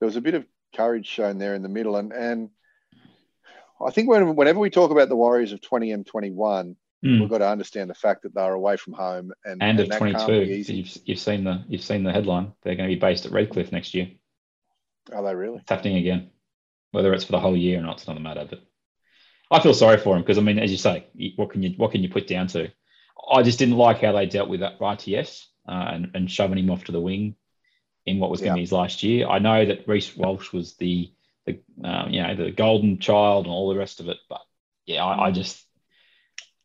there 0.00 0.06
was 0.06 0.16
a 0.16 0.20
bit 0.20 0.34
of 0.34 0.44
courage 0.74 1.06
shown 1.06 1.38
there 1.38 1.54
in 1.54 1.62
the 1.62 1.68
middle, 1.68 1.96
and 1.96 2.12
and 2.12 2.50
I 3.84 3.90
think 3.90 4.08
when, 4.08 4.36
whenever 4.36 4.58
we 4.58 4.70
talk 4.70 4.90
about 4.90 5.08
the 5.08 5.16
Warriors 5.16 5.52
of 5.52 5.60
twenty 5.60 5.92
and 5.92 6.06
twenty 6.06 6.30
one, 6.30 6.76
Mm. 7.04 7.20
we've 7.20 7.28
got 7.28 7.38
to 7.38 7.48
understand 7.48 7.90
the 7.90 7.94
fact 7.94 8.22
that 8.22 8.34
they're 8.34 8.54
away 8.54 8.78
from 8.78 8.94
home 8.94 9.30
and 9.44 9.62
and 9.62 9.78
of 9.78 9.88
22. 9.90 10.16
be 10.16 10.22
So 10.26 10.32
easy. 10.32 10.74
you've, 10.76 10.98
you've 11.04 11.18
seen 11.18 11.44
the 11.44 11.62
you've 11.68 11.82
seen 11.84 12.02
the 12.02 12.10
headline. 12.12 12.52
They're 12.62 12.74
going 12.74 12.88
to 12.88 12.94
be 12.94 12.98
based 12.98 13.26
at 13.26 13.32
Redcliffe 13.32 13.70
next 13.70 13.92
year. 13.94 14.08
Are 15.12 15.22
they 15.22 15.34
really? 15.34 15.58
It's 15.58 15.70
happening 15.70 15.98
again. 15.98 16.30
Whether 16.92 17.12
it's 17.12 17.24
for 17.24 17.32
the 17.32 17.38
whole 17.38 17.56
year 17.56 17.78
or 17.78 17.82
not, 17.82 17.96
it's 17.98 18.04
another 18.06 18.20
matter. 18.20 18.46
But 18.48 18.60
I 19.50 19.60
feel 19.60 19.74
sorry 19.74 19.98
for 19.98 20.16
him 20.16 20.22
because 20.22 20.38
I 20.38 20.40
mean, 20.40 20.58
as 20.58 20.70
you 20.70 20.78
say, 20.78 21.06
what 21.36 21.50
can 21.50 21.62
you 21.62 21.74
what 21.76 21.90
can 21.92 22.02
you 22.02 22.08
put 22.08 22.26
down 22.26 22.46
to? 22.48 22.70
I 23.30 23.42
just 23.42 23.58
didn't 23.58 23.76
like 23.76 24.00
how 24.00 24.12
they 24.12 24.26
dealt 24.26 24.48
with 24.48 24.60
that 24.60 24.78
RTS 24.78 25.44
uh, 25.68 25.72
and, 25.92 26.10
and 26.14 26.30
shoving 26.30 26.58
him 26.58 26.70
off 26.70 26.84
to 26.84 26.92
the 26.92 27.00
wing 27.00 27.36
in 28.04 28.18
what 28.20 28.30
was 28.30 28.40
going 28.40 28.50
to 28.52 28.52
Yeah. 28.52 28.56
be 28.56 28.60
his 28.62 28.72
last 28.72 29.02
year. 29.02 29.26
I 29.28 29.38
know 29.38 29.64
that 29.64 29.88
Reece 29.88 30.16
Walsh 30.16 30.52
was 30.52 30.76
the 30.76 31.12
the 31.44 31.60
um, 31.84 32.10
you 32.10 32.22
know 32.22 32.34
the 32.34 32.50
golden 32.50 32.98
child 32.98 33.46
and 33.46 33.52
all 33.52 33.68
the 33.68 33.78
rest 33.78 34.00
of 34.00 34.08
it, 34.08 34.18
but 34.28 34.40
yeah, 34.84 35.04
I, 35.04 35.26
I 35.26 35.30
just 35.30 35.64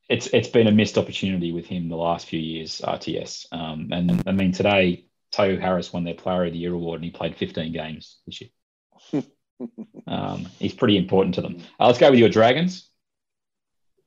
it's 0.09 0.27
it's 0.27 0.49
been 0.49 0.67
a 0.67 0.71
missed 0.71 0.97
opportunity 0.97 1.51
with 1.51 1.65
him 1.65 1.87
the 1.89 1.95
last 1.95 2.27
few 2.27 2.39
years. 2.39 2.81
RTS, 2.83 3.45
um, 3.51 3.89
and 3.91 4.23
I 4.27 4.31
mean 4.31 4.51
today, 4.51 5.05
Tohu 5.33 5.59
Harris 5.59 5.93
won 5.93 6.03
their 6.03 6.13
Player 6.15 6.45
of 6.45 6.53
the 6.53 6.59
Year 6.59 6.73
award, 6.73 6.97
and 6.97 7.05
he 7.05 7.11
played 7.11 7.35
15 7.37 7.71
games 7.73 8.17
this 8.25 8.41
year. 8.41 9.23
um, 10.07 10.47
he's 10.59 10.73
pretty 10.73 10.97
important 10.97 11.35
to 11.35 11.41
them. 11.41 11.57
Uh, 11.79 11.87
let's 11.87 11.99
go 11.99 12.09
with 12.09 12.19
your 12.19 12.29
Dragons. 12.29 12.89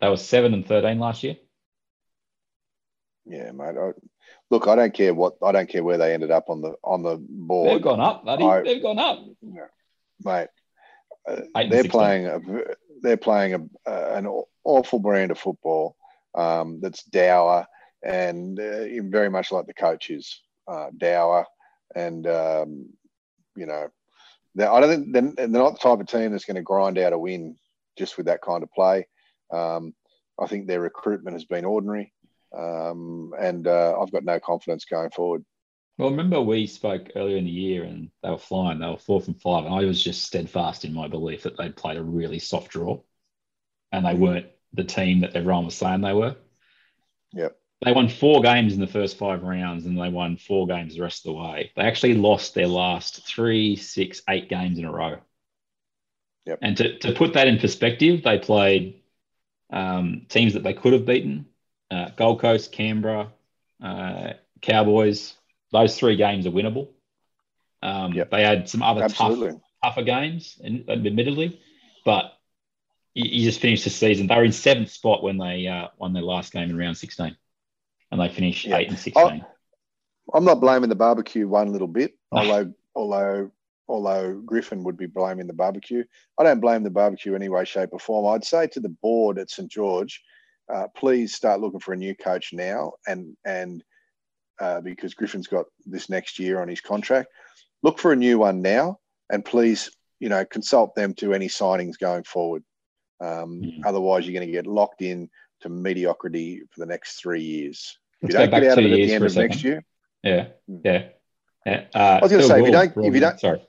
They 0.00 0.08
were 0.08 0.16
seven 0.16 0.54
and 0.54 0.66
13 0.66 0.98
last 0.98 1.22
year. 1.22 1.36
Yeah, 3.26 3.50
mate. 3.52 3.76
I, 3.78 3.92
look, 4.50 4.68
I 4.68 4.74
don't 4.74 4.94
care 4.94 5.14
what 5.14 5.36
I 5.42 5.52
don't 5.52 5.68
care 5.68 5.82
where 5.82 5.98
they 5.98 6.12
ended 6.12 6.30
up 6.30 6.48
on 6.48 6.60
the 6.60 6.74
on 6.82 7.02
the 7.02 7.16
board. 7.16 7.76
They've 7.76 7.82
gone 7.82 8.00
up, 8.00 8.24
buddy. 8.24 8.44
I- 8.44 8.62
they've 8.62 8.82
gone 8.82 8.98
up, 8.98 9.24
mate. 10.22 10.48
Uh, 11.26 11.40
they're, 11.70 11.84
playing 11.84 12.26
a 12.26 12.40
they're 13.00 13.16
playing 13.16 13.54
a, 13.54 13.90
uh, 13.90 14.14
an 14.14 14.26
awful 14.64 14.98
brand 14.98 15.30
of 15.30 15.38
football 15.38 15.96
um, 16.34 16.80
that's 16.82 17.02
dour 17.04 17.66
and 18.02 18.60
uh, 18.60 18.84
very 19.04 19.30
much 19.30 19.50
like 19.50 19.66
the 19.66 19.72
coaches 19.72 20.42
uh, 20.68 20.88
dour 20.98 21.46
and 21.94 22.26
um, 22.26 22.86
you 23.56 23.66
know 23.66 23.88
I 24.58 24.80
don't 24.80 24.88
think 24.90 25.12
they're, 25.12 25.48
they're 25.48 25.48
not 25.48 25.72
the 25.72 25.78
type 25.88 26.00
of 26.00 26.06
team 26.06 26.30
that's 26.30 26.44
going 26.44 26.56
to 26.56 26.62
grind 26.62 26.98
out 26.98 27.12
a 27.12 27.18
win 27.18 27.56
just 27.98 28.16
with 28.16 28.26
that 28.26 28.42
kind 28.42 28.62
of 28.62 28.70
play. 28.72 29.06
Um, 29.50 29.94
I 30.38 30.46
think 30.46 30.66
their 30.66 30.80
recruitment 30.80 31.34
has 31.34 31.44
been 31.44 31.64
ordinary, 31.64 32.12
um, 32.56 33.32
and 33.38 33.66
uh, 33.66 33.98
I've 34.00 34.12
got 34.12 34.24
no 34.24 34.38
confidence 34.40 34.84
going 34.84 35.10
forward. 35.10 35.44
Well, 35.98 36.10
remember 36.10 36.40
we 36.40 36.66
spoke 36.66 37.10
earlier 37.14 37.36
in 37.36 37.44
the 37.44 37.50
year 37.50 37.84
and 37.84 38.10
they 38.22 38.30
were 38.30 38.38
flying. 38.38 38.80
They 38.80 38.88
were 38.88 38.96
four 38.96 39.20
from 39.20 39.34
five. 39.34 39.64
And 39.64 39.74
I 39.74 39.84
was 39.84 40.02
just 40.02 40.24
steadfast 40.24 40.84
in 40.84 40.92
my 40.92 41.06
belief 41.06 41.44
that 41.44 41.56
they'd 41.56 41.76
played 41.76 41.98
a 41.98 42.02
really 42.02 42.40
soft 42.40 42.72
draw 42.72 43.00
and 43.92 44.04
they 44.04 44.14
weren't 44.14 44.46
the 44.72 44.84
team 44.84 45.20
that 45.20 45.36
everyone 45.36 45.66
was 45.66 45.76
saying 45.76 46.00
they 46.00 46.12
were. 46.12 46.36
Yep. 47.32 47.56
They 47.84 47.92
won 47.92 48.08
four 48.08 48.42
games 48.42 48.74
in 48.74 48.80
the 48.80 48.86
first 48.88 49.18
five 49.18 49.42
rounds 49.42 49.86
and 49.86 49.96
they 49.96 50.08
won 50.08 50.36
four 50.36 50.66
games 50.66 50.96
the 50.96 51.02
rest 51.02 51.26
of 51.26 51.32
the 51.32 51.40
way. 51.40 51.70
They 51.76 51.82
actually 51.82 52.14
lost 52.14 52.54
their 52.54 52.66
last 52.66 53.26
three, 53.26 53.76
six, 53.76 54.22
eight 54.28 54.48
games 54.48 54.78
in 54.78 54.84
a 54.84 54.92
row. 54.92 55.18
Yep. 56.46 56.58
And 56.60 56.76
to, 56.78 56.98
to 56.98 57.12
put 57.12 57.34
that 57.34 57.46
in 57.46 57.58
perspective, 57.58 58.22
they 58.24 58.38
played 58.38 59.02
um, 59.70 60.26
teams 60.28 60.54
that 60.54 60.62
they 60.62 60.74
could 60.74 60.92
have 60.92 61.06
beaten 61.06 61.46
uh, 61.90 62.10
Gold 62.16 62.40
Coast, 62.40 62.72
Canberra, 62.72 63.32
uh, 63.82 64.32
Cowboys. 64.60 65.34
Those 65.72 65.96
three 65.98 66.16
games 66.16 66.46
are 66.46 66.50
winnable. 66.50 66.88
Um, 67.82 68.12
Yep. 68.12 68.30
They 68.30 68.42
had 68.42 68.68
some 68.68 68.82
other 68.82 69.08
tough, 69.08 69.38
tougher 69.82 70.02
games, 70.02 70.58
admittedly, 70.64 71.60
but 72.04 72.32
you, 73.14 73.24
you 73.40 73.44
just 73.44 73.60
finished 73.60 73.84
the 73.84 73.90
season. 73.90 74.26
They 74.26 74.36
were 74.36 74.44
in 74.44 74.52
seventh 74.52 74.90
spot 74.90 75.22
when 75.22 75.36
they 75.38 75.66
uh, 75.66 75.88
won 75.98 76.12
their 76.12 76.22
last 76.22 76.52
game 76.52 76.70
in 76.70 76.78
round 76.78 76.96
16, 76.96 77.36
and 78.10 78.20
they 78.20 78.28
finished 78.28 78.64
Yeah. 78.64 78.78
eight 78.78 78.88
and 78.88 78.98
16. 78.98 79.44
I'm 80.32 80.44
not 80.44 80.60
blaming 80.60 80.88
the 80.88 80.94
barbecue 80.94 81.46
one 81.46 81.70
little 81.72 81.88
bit, 81.88 82.14
No. 82.32 82.38
although 82.40 82.72
although 82.94 83.50
although 83.88 84.40
Griffin 84.46 84.82
would 84.84 84.96
be 84.96 85.04
blaming 85.06 85.46
the 85.46 85.52
barbecue. 85.52 86.04
I 86.38 86.42
don't 86.44 86.60
blame 86.60 86.82
the 86.84 86.90
barbecue 86.90 87.34
any 87.34 87.50
way, 87.50 87.66
shape, 87.66 87.90
or 87.92 87.98
form. 87.98 88.34
I'd 88.34 88.42
say 88.44 88.66
to 88.68 88.80
the 88.80 88.88
board 88.88 89.38
at 89.38 89.50
St 89.50 89.70
George, 89.70 90.22
uh, 90.72 90.86
please 90.96 91.34
start 91.34 91.60
looking 91.60 91.80
for 91.80 91.92
a 91.92 91.96
new 91.96 92.14
coach 92.14 92.52
now, 92.52 92.92
and 93.06 93.36
and 93.44 93.82
uh, 94.60 94.80
because 94.80 95.14
Griffin's 95.14 95.46
got 95.46 95.66
this 95.84 96.08
next 96.08 96.38
year 96.38 96.60
on 96.60 96.68
his 96.68 96.80
contract, 96.80 97.28
look 97.82 97.98
for 97.98 98.12
a 98.12 98.16
new 98.16 98.38
one 98.38 98.62
now, 98.62 98.98
and 99.30 99.44
please 99.44 99.90
you 100.20 100.28
know 100.28 100.44
consult 100.44 100.94
them 100.94 101.14
to 101.14 101.34
any 101.34 101.48
signings 101.48 101.98
going 101.98 102.24
forward. 102.24 102.62
Um, 103.20 103.62
Mm. 103.62 103.80
Otherwise, 103.86 104.26
you're 104.26 104.34
going 104.38 104.46
to 104.46 104.52
get 104.52 104.66
locked 104.66 105.00
in 105.02 105.30
to 105.60 105.68
mediocrity 105.68 106.62
for 106.70 106.80
the 106.80 106.86
next 106.86 107.20
three 107.20 107.42
years. 107.42 107.96
If 108.22 108.32
Let's 108.32 108.34
you 108.34 108.38
don't 108.50 108.60
get 108.60 108.70
out 108.72 108.78
of 108.78 108.84
it 108.84 108.90
at 108.92 108.96
the 108.96 109.14
end 109.14 109.24
of 109.24 109.36
next 109.36 109.64
year, 109.64 109.84
Yeah, 110.22 110.46
Mm. 110.70 110.80
yeah. 110.84 111.08
yeah. 111.66 111.84
Uh, 111.94 111.98
I 111.98 112.20
was 112.22 112.30
gonna 112.32 112.42
Phil 112.42 112.48
say, 112.50 112.60
if 112.60 112.66
you 112.66 112.72
don't- 112.72 112.96
if 113.06 113.14
you 113.14 113.20
don't- 113.20 113.40
sorry, 113.40 113.62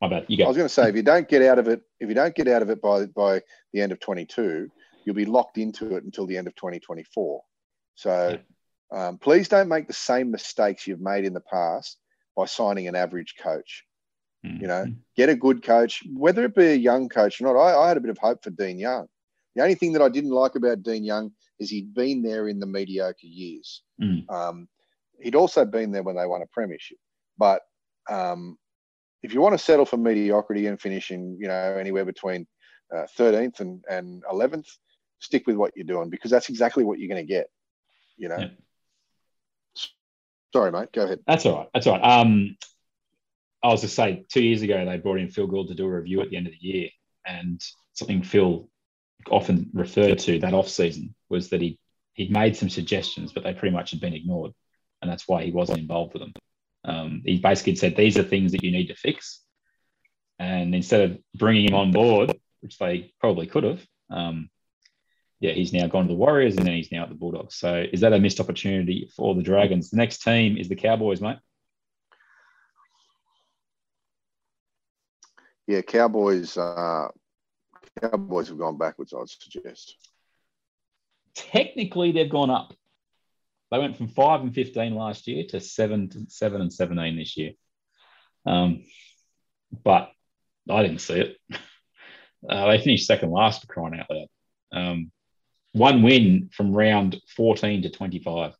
my 0.00 0.08
bad. 0.08 0.26
You 0.28 0.44
I 0.44 0.48
was 0.48 0.56
going 0.56 0.68
to 0.68 0.72
say, 0.74 0.88
if 0.88 0.96
you 0.96 1.02
don't 1.02 1.28
get 1.28 1.42
out 1.42 1.58
of 1.58 1.68
it, 1.68 1.80
if 2.00 2.08
you 2.08 2.14
don't 2.14 2.34
get 2.34 2.48
out 2.48 2.62
of 2.62 2.70
it 2.70 2.80
by 2.82 3.06
by 3.06 3.42
the 3.72 3.80
end 3.80 3.92
of 3.92 4.00
22, 4.00 4.70
you'll 5.04 5.14
be 5.14 5.26
locked 5.26 5.58
into 5.58 5.96
it 5.96 6.04
until 6.04 6.26
the 6.26 6.36
end 6.36 6.46
of 6.46 6.54
2024. 6.54 7.42
So, 7.96 8.38
um, 8.92 9.18
please 9.18 9.48
don't 9.48 9.68
make 9.68 9.86
the 9.86 9.92
same 9.92 10.30
mistakes 10.30 10.86
you've 10.86 11.00
made 11.00 11.24
in 11.24 11.32
the 11.34 11.40
past 11.40 11.98
by 12.36 12.46
signing 12.46 12.88
an 12.88 12.94
average 12.96 13.34
coach. 13.40 13.84
you 14.60 14.66
know, 14.66 14.84
Mhm. 14.84 14.96
Get 15.16 15.30
a 15.30 15.34
good 15.36 15.62
coach, 15.62 16.02
whether 16.14 16.44
it 16.44 16.54
be 16.54 16.66
a 16.66 16.74
young 16.74 17.08
coach 17.08 17.40
or 17.40 17.44
not. 17.44 17.56
I, 17.56 17.74
I 17.76 17.88
had 17.88 17.96
a 17.96 18.00
bit 18.00 18.10
of 18.10 18.18
hope 18.18 18.44
for 18.44 18.50
Dean 18.50 18.78
Young. 18.78 19.08
The 19.54 19.62
only 19.62 19.74
thing 19.74 19.92
that 19.94 20.02
I 20.02 20.10
didn't 20.10 20.32
like 20.32 20.54
about 20.54 20.82
Dean 20.82 21.02
Young 21.02 21.32
is 21.58 21.70
he'd 21.70 21.94
been 21.94 22.20
there 22.22 22.48
in 22.48 22.58
the 22.60 22.66
mediocre 22.66 23.26
years. 23.26 23.82
Mm. 24.02 24.30
Um, 24.30 24.68
he'd 25.18 25.34
also 25.34 25.64
been 25.64 25.92
there 25.92 26.02
when 26.02 26.16
they 26.16 26.26
won 26.26 26.42
a 26.42 26.46
premiership. 26.46 26.98
But 27.38 27.62
um, 28.10 28.58
if 29.22 29.32
you 29.32 29.40
want 29.40 29.54
to 29.54 29.64
settle 29.64 29.86
for 29.86 29.96
mediocrity 29.96 30.66
and 30.66 30.78
finishing, 30.78 31.38
you 31.40 31.48
know, 31.48 31.54
anywhere 31.54 32.04
between 32.04 32.46
uh, 32.94 33.06
13th 33.16 33.60
and, 33.60 33.82
and 33.88 34.22
11th, 34.24 34.68
stick 35.18 35.46
with 35.46 35.56
what 35.56 35.72
you're 35.76 35.86
doing 35.86 36.10
because 36.10 36.30
that's 36.30 36.48
exactly 36.48 36.84
what 36.84 36.98
you're 36.98 37.08
going 37.08 37.24
to 37.24 37.32
get. 37.32 37.48
You 38.16 38.28
know. 38.28 38.38
Yeah. 38.38 38.48
Sorry, 40.52 40.70
mate. 40.70 40.92
Go 40.92 41.02
ahead. 41.02 41.20
That's 41.26 41.46
all 41.46 41.56
right. 41.58 41.68
That's 41.74 41.86
all 41.86 41.98
right. 41.98 42.20
Um, 42.20 42.56
I 43.62 43.68
was 43.68 43.80
to 43.80 43.88
say 43.88 44.24
two 44.28 44.42
years 44.42 44.62
ago 44.62 44.84
they 44.84 44.98
brought 44.98 45.18
in 45.18 45.30
Phil 45.30 45.46
Gould 45.46 45.68
to 45.68 45.74
do 45.74 45.86
a 45.86 45.90
review 45.90 46.20
at 46.20 46.30
the 46.30 46.36
end 46.36 46.46
of 46.46 46.52
the 46.52 46.66
year, 46.66 46.88
and 47.26 47.60
something 47.94 48.22
Phil 48.22 48.68
often 49.30 49.70
referred 49.72 50.18
to 50.20 50.38
that 50.38 50.54
off 50.54 50.68
season 50.68 51.14
was 51.28 51.48
that 51.50 51.60
he 51.60 51.78
he'd 52.12 52.30
made 52.30 52.56
some 52.56 52.68
suggestions, 52.68 53.32
but 53.32 53.42
they 53.42 53.54
pretty 53.54 53.74
much 53.74 53.90
had 53.90 54.00
been 54.00 54.14
ignored, 54.14 54.52
and 55.02 55.10
that's 55.10 55.26
why 55.26 55.42
he 55.42 55.50
wasn't 55.50 55.78
involved 55.78 56.12
with 56.12 56.22
them. 56.22 56.32
Um, 56.84 57.22
he 57.24 57.38
basically 57.38 57.76
said 57.76 57.96
these 57.96 58.18
are 58.18 58.22
things 58.22 58.52
that 58.52 58.62
you 58.62 58.70
need 58.70 58.88
to 58.88 58.94
fix, 58.94 59.40
and 60.38 60.74
instead 60.74 61.10
of 61.10 61.18
bringing 61.34 61.68
him 61.68 61.74
on 61.74 61.90
board, 61.90 62.38
which 62.60 62.78
they 62.78 63.12
probably 63.20 63.46
could 63.46 63.64
have, 63.64 63.84
um, 64.10 64.50
yeah, 65.44 65.52
he's 65.52 65.74
now 65.74 65.86
gone 65.86 66.04
to 66.04 66.08
the 66.08 66.18
Warriors 66.18 66.56
and 66.56 66.66
then 66.66 66.74
he's 66.74 66.90
now 66.90 67.02
at 67.02 67.10
the 67.10 67.14
Bulldogs. 67.14 67.56
So 67.56 67.84
is 67.92 68.00
that 68.00 68.14
a 68.14 68.18
missed 68.18 68.40
opportunity 68.40 69.10
for 69.14 69.34
the 69.34 69.42
Dragons? 69.42 69.90
The 69.90 69.98
next 69.98 70.22
team 70.22 70.56
is 70.56 70.70
the 70.70 70.74
Cowboys, 70.74 71.20
mate. 71.20 71.36
Yeah, 75.66 75.82
Cowboys. 75.82 76.56
Uh, 76.56 77.08
Cowboys 78.00 78.48
have 78.48 78.56
gone 78.56 78.78
backwards. 78.78 79.12
I'd 79.12 79.28
suggest. 79.28 79.96
Technically, 81.34 82.12
they've 82.12 82.30
gone 82.30 82.48
up. 82.48 82.72
They 83.70 83.78
went 83.78 83.98
from 83.98 84.08
five 84.08 84.40
and 84.40 84.54
fifteen 84.54 84.94
last 84.94 85.26
year 85.26 85.44
to 85.50 85.60
seven, 85.60 86.08
to 86.10 86.24
seven 86.28 86.62
and 86.62 86.72
seventeen 86.72 87.16
this 87.16 87.36
year. 87.36 87.52
Um, 88.46 88.84
but 89.82 90.10
I 90.70 90.82
didn't 90.82 91.02
see 91.02 91.20
it. 91.20 91.36
Uh, 92.46 92.66
they 92.66 92.76
finished 92.76 93.06
second 93.06 93.30
last 93.30 93.62
for 93.62 93.68
crying 93.68 93.98
out 93.98 94.06
loud. 94.10 94.28
Um, 94.70 95.10
one 95.74 96.02
win 96.02 96.50
from 96.52 96.72
round 96.72 97.20
fourteen 97.36 97.82
to 97.82 97.90
twenty-five, 97.90 98.54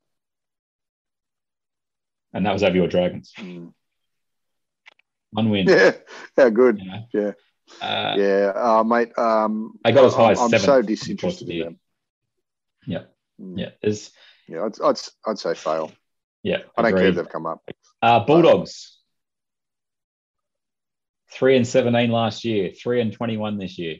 and 2.32 2.44
that 2.44 2.52
was 2.52 2.62
over 2.62 2.76
your 2.76 2.88
Dragons. 2.88 3.32
Mm. 3.38 3.72
One 5.30 5.48
win. 5.48 5.66
Yeah, 5.68 5.92
how 6.36 6.50
good. 6.50 6.78
you 6.80 6.90
know. 6.90 7.06
Yeah. 7.12 7.32
Uh, 7.80 8.14
Yeah, 8.18 8.52
uh, 8.54 8.84
mate. 8.84 9.16
Um, 9.16 9.78
They 9.82 9.92
got 9.92 10.04
as 10.04 10.14
high 10.14 10.32
I'm, 10.32 10.32
as 10.32 10.52
I'm 10.52 10.58
so 10.60 10.82
disinterested 10.82 11.48
in 11.48 11.58
them. 11.60 11.80
Yeah. 12.86 13.02
Mm. 13.40 13.58
Yeah, 13.58 13.70
there's 13.82 14.10
Yeah, 14.46 14.64
I'd, 14.64 14.80
I'd, 14.82 15.00
I'd 15.26 15.38
say 15.38 15.54
fail. 15.54 15.90
yeah. 16.42 16.58
I 16.76 16.82
don't 16.82 16.94
care 16.94 17.06
if 17.06 17.14
they've 17.14 17.28
come 17.28 17.46
up. 17.46 17.62
Uh, 18.02 18.20
Bulldogs. 18.24 18.98
Three 21.32 21.56
and 21.56 21.66
seventeen 21.66 22.10
last 22.10 22.44
year. 22.44 22.70
Three 22.72 23.00
and 23.00 23.12
twenty-one 23.12 23.56
this 23.58 23.78
year. 23.78 23.96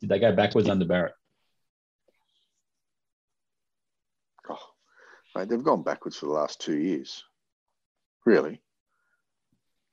Did 0.00 0.10
they 0.10 0.18
go 0.18 0.32
backwards 0.32 0.68
under 0.68 0.84
Barrett? 0.86 1.14
Oh, 4.48 4.56
mate, 5.36 5.48
they've 5.48 5.62
gone 5.62 5.82
backwards 5.82 6.16
for 6.16 6.26
the 6.26 6.32
last 6.32 6.60
two 6.60 6.76
years. 6.76 7.24
Really? 8.24 8.60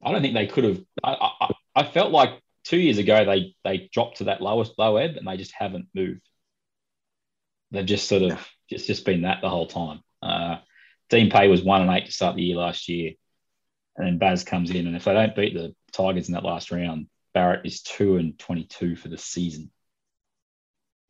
I 0.03 0.12
don't 0.12 0.21
think 0.21 0.34
they 0.34 0.47
could 0.47 0.63
have. 0.63 0.82
I, 1.03 1.32
I, 1.41 1.53
I 1.75 1.84
felt 1.84 2.12
like 2.12 2.41
two 2.63 2.79
years 2.79 2.97
ago 2.97 3.25
they 3.25 3.56
they 3.63 3.89
dropped 3.93 4.17
to 4.17 4.25
that 4.25 4.41
lowest 4.41 4.73
low 4.77 4.97
ebb 4.97 5.15
and 5.15 5.27
they 5.27 5.38
just 5.38 5.53
haven't 5.53 5.88
moved. 5.93 6.27
They've 7.71 7.86
just 7.86 8.08
sort 8.08 8.23
of 8.23 8.47
just 8.69 8.88
just 8.88 9.06
been 9.06 9.21
that 9.23 9.39
the 9.41 9.49
whole 9.49 9.67
time. 9.67 10.01
Uh, 10.21 10.58
Dean 11.10 11.29
Pay 11.29 11.47
was 11.47 11.62
one 11.62 11.82
and 11.82 11.91
eight 11.91 12.06
to 12.06 12.12
start 12.12 12.36
the 12.36 12.43
year 12.43 12.58
last 12.58 12.89
year, 12.89 13.12
and 13.95 14.08
then 14.08 14.17
Baz 14.17 14.43
comes 14.43 14.71
in, 14.71 14.88
and 14.88 14.95
if 14.95 15.03
they 15.03 15.13
don't 15.13 15.36
beat 15.36 15.53
the 15.53 15.75
Tigers 15.91 16.27
in 16.27 16.34
that 16.34 16.43
last 16.43 16.71
round, 16.71 17.08
Barrett 17.34 17.65
is 17.65 17.82
two 17.82 18.17
and 18.17 18.38
twenty-two 18.39 18.95
for 18.95 19.10
the 19.10 19.17
season. 19.17 19.71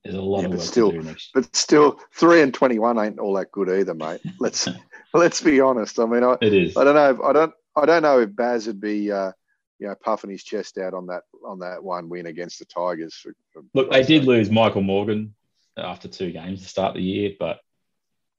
There's 0.04 0.16
a 0.16 0.22
lot 0.22 0.40
Yeah, 0.40 0.46
of 0.46 0.52
but 0.52 0.60
work 0.60 0.68
still- 0.68 0.92
to 0.92 0.98
do 1.00 1.04
next. 1.04 1.32
But 1.34 1.56
still, 1.56 2.00
three 2.14 2.42
and 2.42 2.54
twenty-one 2.54 2.98
ain't 3.00 3.20
all 3.20 3.34
that 3.36 3.52
good 3.52 3.70
either, 3.70 3.94
mate. 3.94 4.22
Let's 4.40 4.68
let's 5.14 5.42
be 5.42 5.60
honest. 5.62 6.00
I 6.00 6.06
mean, 6.06 6.24
I, 6.24 6.36
It 6.42 6.54
is. 6.54 6.76
I 6.78 6.84
don't 6.84 6.96
know. 6.96 7.10
If, 7.12 7.22
I 7.22 7.34
don't. 7.34 7.54
I 7.76 7.86
don't 7.86 8.02
know 8.04 8.20
if 8.20 8.36
Baz 8.36 8.68
would 8.68 8.80
be, 8.82 9.12
uh, 9.12 9.32
you 9.80 9.88
know, 9.88 9.96
puffing 9.96 10.30
his 10.30 10.44
chest 10.44 10.78
out 10.78 10.94
on 10.94 11.08
that 11.08 11.24
on 11.46 11.60
that 11.60 11.84
one 11.84 12.10
win 12.10 12.26
against 12.28 12.60
the 12.60 12.66
Tigers. 12.66 13.16
For, 13.16 13.34
for 13.54 13.64
Look, 13.74 13.92
they 13.92 14.04
did 14.04 14.26
lose 14.26 14.52
Michael 14.52 14.82
Morgan 14.82 15.34
after 15.78 16.08
two 16.08 16.32
games 16.32 16.62
to 16.62 16.68
start 16.68 16.94
the 16.94 17.02
year, 17.02 17.32
but 17.40 17.60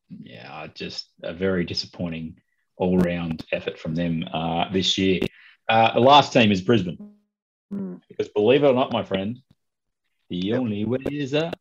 yeah, 0.09 0.67
just 0.75 1.09
a 1.23 1.33
very 1.33 1.65
disappointing 1.65 2.37
all 2.77 2.99
round 2.99 3.45
effort 3.53 3.79
from 3.79 3.95
them 3.95 4.25
uh, 4.33 4.71
this 4.71 4.99
year. 4.99 5.21
Uh, 5.69 5.95
the 5.95 6.01
last 6.01 6.33
team 6.33 6.53
is 6.53 6.61
Brisbane. 6.61 6.99
Hmm. 7.71 7.97
Because 8.09 8.29
believe 8.29 8.63
it 8.63 8.69
or 8.69 8.75
not, 8.75 8.93
my 8.93 9.03
friend, 9.03 9.41
the 10.41 10.49
Yep. 10.49 10.61
only 10.61 10.85
way 10.85 10.99
is 11.11 11.35
a 11.35 11.53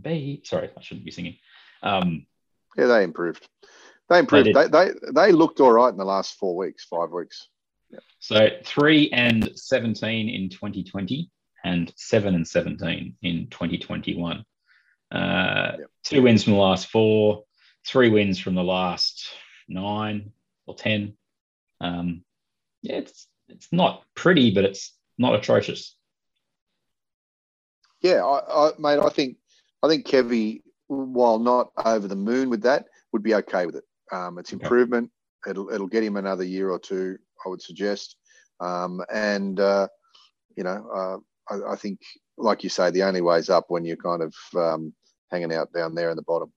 bay. 0.00 0.40
Sorry, 0.44 0.70
I 0.76 0.80
shouldn't 0.80 1.04
be 1.04 1.10
singing. 1.10 1.36
Um, 1.82 2.26
Yeah, 2.76 2.86
they 2.86 3.04
improved. 3.04 3.46
They 4.08 4.18
improved. 4.18 4.46
did. 4.46 4.54
They, 4.54 4.68
they 4.68 4.92
they 5.12 5.32
looked 5.32 5.60
all 5.60 5.72
right 5.72 5.90
in 5.90 5.96
the 5.96 6.04
last 6.04 6.38
four 6.38 6.56
weeks, 6.56 6.84
five 6.84 7.10
weeks. 7.10 7.48
so 8.18 8.48
three 8.64 9.10
and 9.10 9.50
17 9.56 10.28
in 10.28 10.48
2020 10.50 11.30
and 11.64 11.92
seven 11.96 12.34
and 12.34 12.46
17 12.46 13.16
in 13.22 13.46
2021. 13.50 14.44
Uh, 15.12 15.72
Yep. 15.78 15.90
Two 16.04 16.22
wins 16.22 16.44
from 16.44 16.52
the 16.54 16.58
last 16.58 16.88
four, 16.88 17.44
three 17.86 18.10
wins 18.10 18.38
from 18.38 18.54
the 18.54 18.62
last 18.64 19.26
nine 19.68 20.32
or 20.66 20.74
10. 20.74 21.16
Um, 21.80 22.24
yeah, 22.82 22.96
it's, 22.96 23.26
it's 23.48 23.68
not 23.72 24.04
pretty, 24.14 24.50
but 24.50 24.64
it's 24.64 24.92
not 25.16 25.34
atrocious. 25.34 25.96
Yeah, 28.04 28.22
I, 28.22 28.66
I 28.66 28.70
mate, 28.78 29.00
I 29.02 29.08
think 29.08 29.38
I 29.82 29.88
think 29.88 30.06
Kevy, 30.06 30.60
while 30.88 31.38
not 31.38 31.70
over 31.86 32.06
the 32.06 32.14
moon 32.14 32.50
with 32.50 32.60
that, 32.62 32.84
would 33.12 33.22
be 33.22 33.34
okay 33.36 33.64
with 33.64 33.76
it. 33.76 33.84
Um, 34.12 34.38
it's 34.38 34.52
Okay. 34.52 34.62
improvement. 34.62 35.10
It'll 35.48 35.70
it'll 35.70 35.88
get 35.88 36.04
him 36.04 36.16
another 36.16 36.44
year 36.44 36.70
or 36.70 36.78
two, 36.78 37.16
I 37.44 37.48
would 37.48 37.62
suggest. 37.62 38.16
Um, 38.60 39.00
and 39.10 39.58
uh, 39.58 39.88
you 40.54 40.64
know, 40.64 40.86
uh, 40.94 41.54
I, 41.54 41.72
I 41.72 41.76
think, 41.76 41.98
like 42.36 42.62
you 42.62 42.68
say, 42.68 42.90
the 42.90 43.04
only 43.04 43.22
way's 43.22 43.48
up 43.48 43.66
when 43.68 43.86
you're 43.86 43.96
kind 43.96 44.22
of 44.22 44.34
um, 44.54 44.92
hanging 45.30 45.54
out 45.54 45.72
down 45.72 45.94
there 45.94 46.10
in 46.10 46.16
the 46.16 46.22
bottom. 46.22 46.52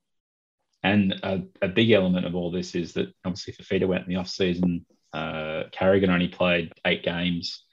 And 0.83 1.13
a, 1.23 1.43
a 1.61 1.69
big 1.69 1.91
element 1.91 2.25
of 2.25 2.35
all 2.35 2.51
this 2.51 2.75
is 2.75 2.91
that 2.93 3.13
obviously 3.23 3.53
Fifita 3.53 3.87
went 3.87 4.05
in 4.05 4.09
the 4.13 4.19
off 4.19 4.27
season. 4.27 4.85
Uh, 5.13 5.63
Carrigan 5.71 6.09
only 6.09 6.27
played 6.27 6.73
eight 6.85 7.03
games. 7.03 7.63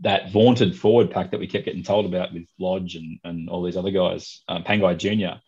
That 0.00 0.30
vaunted 0.30 0.78
forward 0.78 1.10
pack 1.10 1.30
that 1.30 1.40
we 1.40 1.46
kept 1.46 1.64
getting 1.64 1.82
told 1.82 2.06
about 2.06 2.32
with 2.32 2.46
Lodge 2.58 2.94
and, 2.94 3.18
and 3.24 3.48
all 3.48 3.62
these 3.62 3.76
other 3.76 3.90
guys, 3.90 4.42
uh, 4.48 4.60
Pangai 4.60 4.96
Jr., 4.96 5.40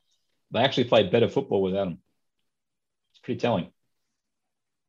they 0.50 0.60
actually 0.60 0.84
played 0.84 1.12
better 1.12 1.28
football 1.28 1.62
without 1.62 1.86
him. 1.86 1.98
It's 3.12 3.20
pretty 3.20 3.38
telling. 3.40 3.70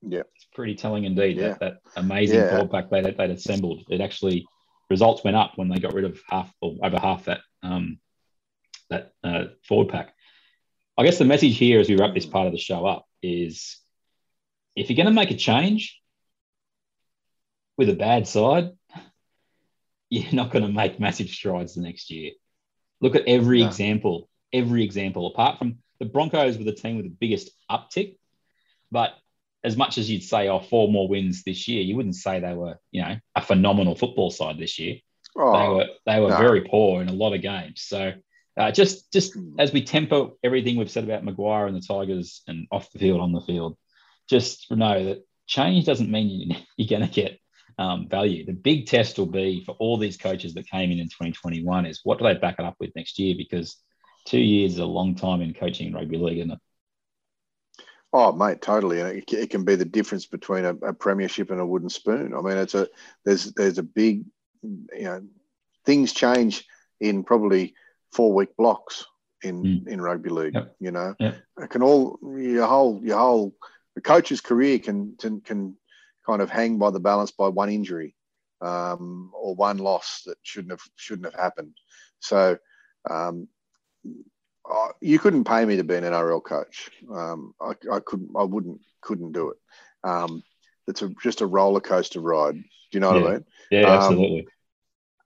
Yeah. 0.02 0.24
It's 0.36 0.48
pretty 0.54 0.76
telling 0.76 1.04
indeed. 1.04 1.38
Yeah. 1.38 1.50
That, 1.50 1.60
that 1.60 1.78
amazing 1.96 2.40
Yeah. 2.40 2.50
forward 2.50 2.72
pack 2.72 2.90
they, 2.90 3.02
they'd 3.02 3.30
assembled. 3.30 3.84
It 3.90 4.02
actually, 4.02 4.46
results 4.90 5.24
went 5.24 5.38
up 5.38 5.54
when 5.58 5.70
they 5.70 5.78
got 5.78 5.94
rid 5.94 6.06
of 6.06 6.20
half 6.28 6.52
or 6.62 6.78
over 6.84 7.00
half 7.00 7.26
that, 7.26 7.42
um, 7.62 8.00
that 8.90 9.14
uh, 9.24 9.46
forward 9.68 9.90
pack. 9.90 10.14
I 10.98 11.06
guess 11.06 11.18
the 11.18 11.26
message 11.26 11.58
here 11.58 11.80
as 11.80 11.90
we 11.90 11.96
wrap 11.96 12.14
this 12.14 12.26
part 12.26 12.48
of 12.48 12.54
the 12.54 12.60
show 12.60 12.86
up 12.86 13.06
is 13.22 13.78
if 14.76 14.90
you're 14.90 14.98
going 14.98 15.06
to 15.06 15.14
make 15.14 15.32
a 15.32 15.38
change 15.38 16.00
with 17.78 17.90
a 17.90 17.96
bad 17.96 18.28
side, 18.28 18.72
you're 20.12 20.34
not 20.34 20.52
going 20.52 20.66
to 20.66 20.72
make 20.72 21.00
massive 21.00 21.30
strides 21.30 21.74
the 21.74 21.82
next 21.82 22.12
year. 22.12 22.32
Look 23.00 23.16
at 23.16 23.28
every 23.28 23.62
No. 23.62 23.68
example, 23.68 24.30
every 24.54 24.84
example, 24.84 25.26
apart 25.28 25.58
from 25.58 25.80
the 26.00 26.06
Broncos 26.06 26.58
were 26.58 26.64
the 26.66 26.74
team 26.74 26.98
with 26.98 27.06
the 27.06 27.18
biggest 27.20 27.50
uptick. 27.70 28.18
But 28.92 29.14
as 29.64 29.78
much 29.78 29.98
as 29.98 30.10
you'd 30.10 30.24
say, 30.24 30.50
oh, 30.50 30.60
four 30.60 30.90
more 30.90 31.08
wins 31.08 31.44
this 31.44 31.68
year, 31.68 31.82
you 31.82 31.96
wouldn't 31.96 32.16
say 32.16 32.40
they 32.40 32.54
were, 32.54 32.78
you 32.92 33.02
know, 33.02 33.18
a 33.36 33.42
phenomenal 33.42 33.96
football 33.96 34.30
side 34.30 34.60
this 34.60 34.78
year 34.78 34.96
they 35.36 35.42
Oh, 35.42 35.76
were 35.76 35.86
they 36.06 36.20
were 36.20 36.30
no. 36.30 36.38
very 36.38 36.62
poor 36.62 37.02
in 37.02 37.08
a 37.08 37.14
lot 37.14 37.34
of 37.34 37.42
games. 37.42 37.84
So 37.84 38.12
uh, 38.58 38.72
just 38.72 39.14
just 39.14 39.38
as 39.58 39.72
we 39.72 39.82
temper 39.82 40.32
everything 40.44 40.76
we've 40.76 40.92
said 40.92 41.06
about 41.06 41.24
Maguire 41.24 41.68
and 41.68 41.76
the 41.76 41.80
Tigers 41.88 42.42
and 42.48 42.68
off 42.70 42.92
the 42.92 43.00
field, 43.00 43.22
on 43.22 43.32
the 43.32 43.40
field, 43.40 43.78
just 44.30 44.70
know 44.70 45.06
that 45.06 45.26
change 45.48 45.86
doesn't 45.86 46.12
mean 46.12 46.58
you're 46.78 46.90
going 47.00 47.08
to 47.08 47.14
get 47.14 47.40
um, 47.82 48.08
value. 48.08 48.46
The 48.46 48.54
big 48.54 48.86
test 48.86 49.18
will 49.18 49.26
be 49.26 49.64
for 49.66 49.74
all 49.80 49.98
these 49.98 50.18
coaches 50.18 50.54
that 50.54 50.70
came 50.70 50.92
in 50.92 51.00
in 51.00 51.08
2021 51.08 51.86
is 51.86 52.02
what 52.04 52.20
do 52.20 52.26
they 52.26 52.36
back 52.36 52.56
it 52.60 52.66
up 52.66 52.76
with 52.80 52.96
next 52.96 53.18
year? 53.18 53.34
Because 53.36 53.78
two 54.26 54.40
years 54.40 54.74
is 54.74 54.80
a 54.80 54.86
long 54.86 55.16
time 55.16 55.42
in 55.42 55.54
coaching 55.54 55.88
in 55.88 55.94
rugby 55.94 56.18
league, 56.18 56.38
isn't 56.40 56.52
it? 56.52 56.60
Oh, 58.14 58.32
mate, 58.34 58.62
totally. 58.62 59.00
And 59.00 59.18
it, 59.18 59.34
it 59.34 59.50
can 59.50 59.64
be 59.64 59.76
the 59.76 59.86
difference 59.86 60.26
between 60.26 60.66
a, 60.66 60.76
a 60.76 60.94
premiership 60.94 61.50
and 61.50 61.62
a 61.62 61.66
wooden 61.66 61.90
spoon. 61.90 62.34
I 62.38 62.42
mean, 62.42 62.58
it's 62.58 62.76
a 62.76 62.88
there's 63.26 63.54
there's 63.54 63.78
a 63.78 63.84
big, 63.84 64.26
you 64.62 65.04
know, 65.04 65.24
things 65.86 66.14
change 66.14 66.66
in 67.00 67.24
probably 67.24 67.74
four 68.12 68.34
week 68.34 68.56
blocks 68.58 69.06
in 69.44 69.64
Mm. 69.64 69.88
in 69.88 70.02
rugby 70.02 70.30
league. 70.30 70.54
Yep. 70.54 70.76
You 70.80 70.92
know, 70.92 71.16
Yep. 71.20 71.36
it 71.64 71.70
can 71.70 71.82
all 71.82 72.20
your 72.38 72.68
whole 72.68 73.02
your 73.04 73.18
whole 73.18 73.56
the 73.96 74.02
coach's 74.02 74.42
career 74.42 74.78
can 74.78 75.16
can, 75.18 75.42
can 75.42 75.78
kind 76.26 76.42
of 76.42 76.50
hang 76.50 76.78
by 76.78 76.92
the 76.92 77.00
balance 77.00 77.32
by 77.32 77.48
one 77.48 77.70
injury 77.70 78.16
um, 78.62 79.32
or 79.34 79.56
one 79.56 79.78
loss 79.78 80.24
that 80.26 80.38
shouldn't 80.44 80.72
have 80.72 80.82
shouldn't 80.96 81.32
have 81.32 81.42
happened. 81.42 81.76
So. 82.20 82.58
Um, 83.10 83.48
uh, 84.70 84.90
you 85.02 85.18
couldn't 85.20 85.44
pay 85.44 85.66
me 85.66 85.78
to 85.78 85.84
be 85.84 85.96
an 85.96 86.04
NRL 86.04 86.44
coach. 86.44 86.92
Um, 87.12 87.54
I, 87.60 87.72
I 87.92 88.00
couldn't. 88.00 88.30
I 88.38 88.44
wouldn't. 88.44 88.80
Couldn't 89.02 89.32
do 89.32 89.50
it. 89.50 89.58
Um, 90.04 90.44
it's 90.88 91.02
a, 91.02 91.10
just 91.22 91.42
a 91.42 91.48
roller 91.48 91.80
coaster 91.80 92.20
ride. 92.20 92.56
Do 92.56 92.62
you 92.92 93.00
know 93.00 93.14
what 93.14 93.28
I 93.28 93.34
mean? 93.34 93.46
Yeah, 93.72 93.82
Um, 93.82 93.96
absolutely. 93.96 94.48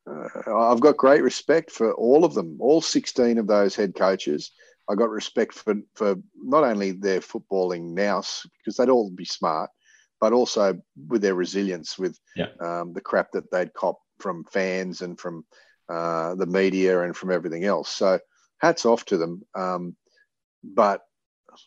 Uh, 0.08 0.56
I've 0.56 0.80
got 0.80 0.98
great 0.98 1.24
respect 1.24 1.72
for 1.72 1.94
all 1.94 2.24
of 2.24 2.34
them, 2.34 2.58
all 2.60 2.82
16 2.82 3.38
of 3.40 3.48
those 3.48 3.76
head 3.76 3.96
coaches. 3.96 4.52
I 4.88 4.96
got 4.96 5.10
respect 5.10 5.54
for 5.54 5.76
for 5.96 6.16
not 6.36 6.64
only 6.64 6.92
their 6.92 7.20
footballing 7.20 7.94
nous 7.94 8.46
because 8.58 8.78
they'd 8.78 8.90
all 8.90 9.10
be 9.10 9.26
smart, 9.26 9.72
but 10.26 10.34
also 10.34 10.82
with 11.08 11.22
their 11.22 11.36
resilience 11.36 12.00
with 12.00 12.18
Yeah. 12.36 12.48
um, 12.60 12.94
the 12.94 13.02
crap 13.10 13.32
that 13.34 13.52
they'd 13.52 13.72
cop 13.76 13.98
from 14.18 14.44
fans 14.46 15.04
and 15.04 15.20
from 15.20 15.46
uh, 15.88 16.34
the 16.34 16.48
media 16.48 17.04
and 17.04 17.16
from 17.16 17.30
everything 17.32 17.64
else. 17.64 17.90
So 17.90 18.18
hats 18.58 18.88
off 18.88 19.06
to 19.06 19.18
them. 19.18 19.44
Um, 19.54 19.96
but 20.64 21.02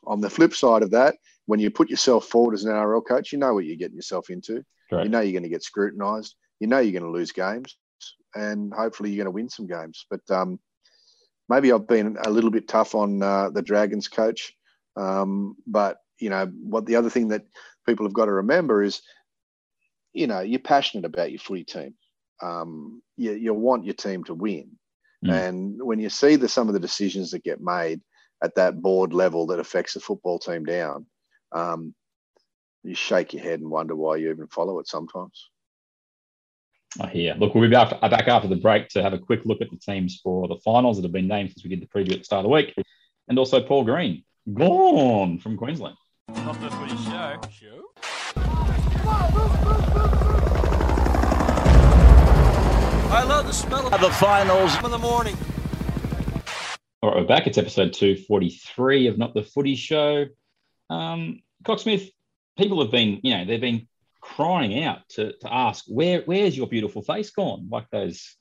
on 0.02 0.20
the 0.20 0.28
flip 0.36 0.54
side 0.54 0.82
of 0.82 0.90
that, 0.90 1.14
when 1.46 1.60
you 1.60 1.70
put 1.70 1.88
yourself 1.88 2.24
forward 2.26 2.54
as 2.54 2.64
an 2.64 2.72
NRL 2.72 3.06
coach, 3.06 3.30
you 3.32 3.38
know 3.38 3.54
what 3.54 3.64
you're 3.64 3.76
getting 3.76 3.94
yourself 4.02 4.28
into. 4.28 4.64
Correct. 4.90 5.04
You 5.04 5.10
know 5.12 5.20
you're 5.20 5.38
going 5.38 5.44
to 5.50 5.56
get 5.56 5.62
scrutinised. 5.62 6.34
You 6.58 6.66
know 6.66 6.80
you're 6.80 6.98
going 6.98 7.10
to 7.12 7.16
lose 7.18 7.30
games, 7.30 7.76
and 8.34 8.74
hopefully 8.74 9.10
you're 9.10 9.22
going 9.24 9.32
to 9.32 9.38
win 9.40 9.48
some 9.48 9.68
games. 9.68 10.04
But 10.10 10.28
um, 10.30 10.58
maybe 11.48 11.70
I've 11.70 11.86
been 11.86 12.18
a 12.24 12.30
little 12.30 12.50
bit 12.50 12.66
tough 12.66 12.96
on 12.96 13.22
uh, 13.22 13.50
the 13.50 13.62
Dragons 13.62 14.08
coach. 14.08 14.52
Um, 14.96 15.54
but 15.64 15.98
you 16.18 16.30
know 16.30 16.46
what? 16.46 16.86
The 16.86 16.96
other 16.96 17.10
thing 17.10 17.28
that 17.28 17.44
people 17.88 18.06
have 18.06 18.12
got 18.12 18.26
to 18.26 18.32
remember 18.32 18.82
is, 18.82 19.00
you 20.12 20.26
know, 20.26 20.40
you're 20.40 20.60
passionate 20.60 21.06
about 21.06 21.32
your 21.32 21.40
footy 21.40 21.64
team. 21.64 21.94
Um, 22.42 23.02
you, 23.16 23.32
you 23.32 23.54
want 23.54 23.84
your 23.84 23.94
team 23.94 24.24
to 24.24 24.34
win, 24.34 24.78
Mm. 25.24 25.32
and 25.32 25.82
when 25.82 25.98
you 25.98 26.10
see 26.10 26.36
the 26.36 26.48
some 26.48 26.68
of 26.68 26.74
the 26.74 26.86
decisions 26.88 27.32
that 27.32 27.42
get 27.42 27.60
made 27.60 28.00
at 28.40 28.54
that 28.54 28.80
board 28.80 29.12
level 29.12 29.48
that 29.48 29.58
affects 29.58 29.94
the 29.94 30.00
football 30.00 30.38
team 30.38 30.64
down, 30.64 31.06
um, 31.50 31.92
you 32.84 32.94
shake 32.94 33.32
your 33.34 33.42
head 33.42 33.58
and 33.58 33.68
wonder 33.68 33.96
why 33.96 34.14
you 34.14 34.30
even 34.30 34.46
follow 34.46 34.78
it 34.78 34.86
sometimes. 34.86 35.50
I 37.00 37.08
hear. 37.08 37.34
Look, 37.34 37.52
we'll 37.52 37.68
be 37.68 37.74
back, 37.74 38.00
back 38.00 38.28
after 38.28 38.46
the 38.46 38.62
break 38.62 38.88
to 38.90 39.02
have 39.02 39.12
a 39.12 39.18
quick 39.18 39.40
look 39.44 39.60
at 39.60 39.70
the 39.70 39.76
teams 39.76 40.20
for 40.22 40.46
the 40.46 40.58
finals 40.64 40.96
that 40.98 41.02
have 41.02 41.12
been 41.12 41.26
named 41.26 41.50
since 41.50 41.64
we 41.64 41.70
did 41.70 41.82
the 41.82 41.86
preview 41.86 42.12
at 42.12 42.20
the 42.20 42.24
start 42.24 42.44
of 42.44 42.50
the 42.50 42.54
week. 42.54 42.72
And 43.26 43.40
also 43.40 43.60
Paul 43.60 43.82
Green, 43.82 44.22
gone 44.54 45.40
from 45.40 45.56
Queensland. 45.56 45.96
Not 46.28 46.60
the 46.60 46.70
footy 46.70 46.96
show. 47.04 47.40
Show? 47.50 47.90
I 53.10 53.24
love 53.26 53.46
the 53.46 53.52
smell 53.52 53.86
of 53.86 54.00
The 54.00 54.10
finals. 54.10 54.76
in 54.84 54.90
the 54.90 54.98
morning. 54.98 55.36
All 57.02 57.10
right, 57.10 57.20
we're 57.20 57.26
back. 57.26 57.46
It's 57.46 57.56
episode 57.56 57.94
243 57.94 59.06
of 59.06 59.16
Not 59.16 59.32
the 59.32 59.42
Footy 59.42 59.74
Show. 59.74 60.26
Um, 60.90 61.40
Coxsmith, 61.64 62.10
people 62.58 62.82
have 62.82 62.90
been, 62.90 63.20
you 63.22 63.34
know, 63.34 63.44
they've 63.46 63.60
been 63.60 63.88
crying 64.20 64.84
out 64.84 65.08
to, 65.10 65.32
to 65.38 65.52
ask, 65.52 65.84
where 65.88 66.22
where's 66.26 66.56
your 66.56 66.66
beautiful 66.66 67.00
face 67.00 67.30
gone? 67.30 67.68
Like 67.70 67.88
those 67.90 68.36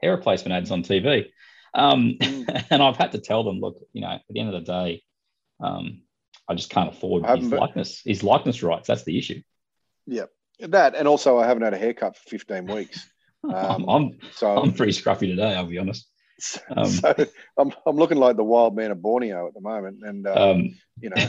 hair 0.00 0.14
replacement 0.14 0.52
ads 0.54 0.70
on 0.70 0.84
TV. 0.84 1.26
Um, 1.74 2.18
and 2.70 2.82
I've 2.82 2.96
had 2.96 3.12
to 3.12 3.18
tell 3.18 3.42
them, 3.42 3.58
look, 3.58 3.78
you 3.92 4.02
know, 4.02 4.10
at 4.10 4.22
the 4.30 4.38
end 4.38 4.54
of 4.54 4.64
the 4.64 4.72
day, 4.72 5.02
um, 5.60 6.02
I 6.48 6.54
just 6.54 6.70
can't 6.70 6.90
afford 6.90 7.24
his 7.26 7.48
been- 7.48 7.58
likeness, 7.58 8.02
his 8.04 8.22
likeness 8.22 8.62
rights. 8.62 8.86
That's 8.88 9.04
the 9.04 9.18
issue. 9.18 9.42
Yeah, 10.06 10.26
that 10.60 10.94
and 10.94 11.06
also 11.06 11.38
I 11.38 11.46
haven't 11.46 11.62
had 11.62 11.74
a 11.74 11.78
haircut 11.78 12.16
for 12.16 12.28
15 12.30 12.66
weeks. 12.66 13.08
I'm, 13.44 13.54
Um, 13.54 13.88
I'm, 13.88 14.18
So 14.34 14.56
I'm 14.56 14.72
pretty 14.72 14.92
scruffy 14.92 15.28
today, 15.28 15.54
I'll 15.54 15.66
be 15.66 15.78
honest. 15.78 16.08
Um, 16.76 16.86
so 16.86 17.14
I'm, 17.56 17.72
I'm 17.86 17.96
looking 17.96 18.18
like 18.18 18.36
the 18.36 18.44
wild 18.44 18.74
man 18.74 18.90
of 18.90 19.00
Borneo 19.00 19.46
at 19.46 19.54
the 19.54 19.60
moment, 19.60 19.98
and 20.02 20.26
uh, 20.26 20.50
um, 20.50 20.74
you 21.00 21.10
know, 21.10 21.28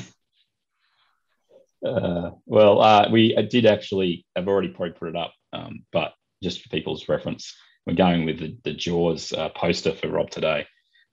uh, 1.86 2.32
well, 2.46 2.82
uh, 2.82 3.10
we 3.12 3.36
did 3.50 3.66
actually. 3.66 4.26
I've 4.36 4.48
already 4.48 4.70
probably 4.70 4.94
put 4.94 5.10
it 5.10 5.16
up, 5.16 5.34
um, 5.52 5.86
but 5.92 6.14
just 6.42 6.62
for 6.62 6.70
people's 6.70 7.08
reference, 7.10 7.56
we're 7.86 7.94
going 7.94 8.26
with 8.26 8.40
the, 8.40 8.58
the 8.64 8.74
Jaws 8.74 9.34
uh, 9.34 9.50
poster 9.50 9.94
for 9.94 10.10
Rob 10.10 10.30
today, 10.30 10.66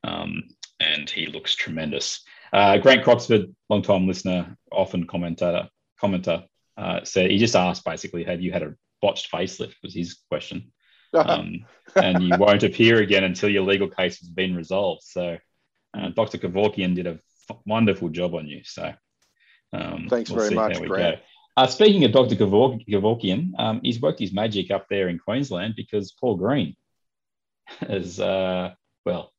um, 0.05 0.45
and 0.79 1.09
he 1.11 1.27
looks 1.27 1.55
tremendous. 1.55 2.23
Uh, 2.53 2.79
Grant 2.79 3.05
Croxford, 3.05 3.55
long-time 3.69 4.07
listener, 4.07 4.57
often 4.73 5.07
commentator, 5.07 5.69
commenter, 6.03 6.47
uh, 6.77 7.05
said 7.05 7.31
he 7.31 7.39
just 7.39 7.57
asked 7.57 7.85
basically, 7.85 8.25
"Have 8.25 8.41
you 8.41 8.53
had 8.53 8.63
a 8.63 8.75
botched 9.01 9.31
facelift?" 9.31 9.75
Was 9.83 9.95
his 9.95 10.19
question, 10.29 10.73
um, 11.15 11.67
and 11.97 12.23
you 12.23 12.37
won't 12.37 12.63
appear 12.63 13.01
again 13.01 13.25
until 13.25 13.49
your 13.49 13.63
legal 13.63 13.89
case 13.89 14.19
has 14.21 14.29
been 14.29 14.57
resolved. 14.57 15.03
So, 15.03 15.39
uh, 15.97 16.09
Dr. 16.11 16.39
Kevorkian 16.39 16.95
did 16.95 17.07
a 17.07 17.19
f- 17.51 17.59
wonderful 17.67 18.09
job 18.09 18.35
on 18.35 18.47
you. 18.47 18.63
So, 18.65 18.93
um, 19.73 20.07
Thanks 20.09 20.31
very 20.31 20.49
see 20.49 20.55
much, 20.55 20.81
Grant. 20.81 21.21
Uh, 21.57 21.67
speaking 21.67 22.05
of 22.05 22.13
Dr. 22.13 22.37
Kevor- 22.37 22.87
Kevorkian, 22.89 23.53
um, 23.59 23.81
he's 23.83 24.01
worked 24.01 24.21
his 24.21 24.33
magic 24.33 24.71
up 24.71 24.87
there 24.89 25.09
in 25.09 25.19
Queensland 25.19 25.75
because 25.77 26.13
Paul 26.13 26.37
Green 26.37 26.77
has, 27.67 28.19
uh, 28.19 28.73
well, 29.05 29.33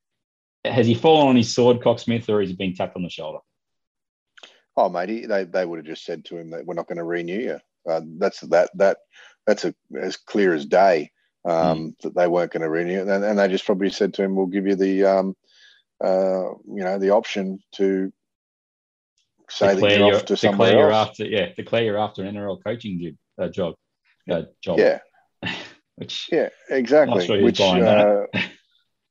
has 0.66 0.88
he 0.88 0.94
fallen 0.94 1.30
on 1.30 1.36
his 1.36 1.54
sword, 1.54 1.80
Coxsmith, 1.80 2.30
or 2.30 2.40
has 2.42 2.50
he 2.50 2.56
been 2.56 2.76
tapped 2.76 2.96
on 2.96 3.04
the 3.04 3.10
shoulder? 3.10 3.40
oh 4.78 4.90
mate, 4.90 5.10
he, 5.10 5.26
they 5.26 5.44
they 5.44 5.66
would 5.66 5.80
have 5.80 5.86
just 5.86 6.06
said 6.06 6.26
to 6.26 6.38
him 6.38 6.52
that 6.52 6.66
we're 6.66 6.74
not 6.74 6.88
going 6.88 6.98
to 6.98 7.04
renew 7.04 7.40
you. 7.40 7.60
Uh, 7.90 8.02
that's 8.18 8.42
that 8.42 8.70
that 8.76 8.98
that's 9.46 9.66
a, 9.66 9.74
as 10.00 10.18
clear 10.18 10.54
as 10.54 10.66
day 10.66 11.12
um, 11.46 11.96
that 12.04 12.16
they 12.16 12.28
weren't 12.28 12.52
going 12.52 12.62
to 12.62 12.70
renew, 12.70 13.02
and, 13.02 13.10
and 13.10 13.40
they 13.40 13.48
just 13.48 13.66
probably 13.66 13.90
said 13.90 14.14
to 14.14 14.24
him, 14.24 14.36
"We'll 14.36 14.48
give 14.48 14.68
you 14.68 14.76
the 14.76 15.06
um, 15.06 15.36
uh, 16.04 16.50
you 16.68 16.84
know 16.84 17.00
the 17.00 17.12
option 17.12 17.60
to 17.74 18.12
say 19.50 19.76
that 19.76 19.98
you're 19.98 20.16
off 20.16 20.26
to 20.26 20.38
somewhere 20.38 20.70
declare 20.70 20.86
you're 20.86 20.94
else." 20.94 21.10
after, 21.10 21.26
yeah, 21.26 21.48
declare 21.56 21.84
you're 21.84 21.98
after 21.98 22.24
an 22.24 22.36
NRL 22.36 22.64
coaching 22.64 23.00
job, 23.00 23.16
uh, 23.40 23.50
job, 23.50 23.76
uh, 24.30 24.44
job. 24.62 24.80
Yeah, 24.80 25.00
which 25.96 26.30
yeah, 26.32 26.50
exactly. 26.70 27.26
sure 27.26 27.42
Which 27.42 27.60
uh. 27.60 28.26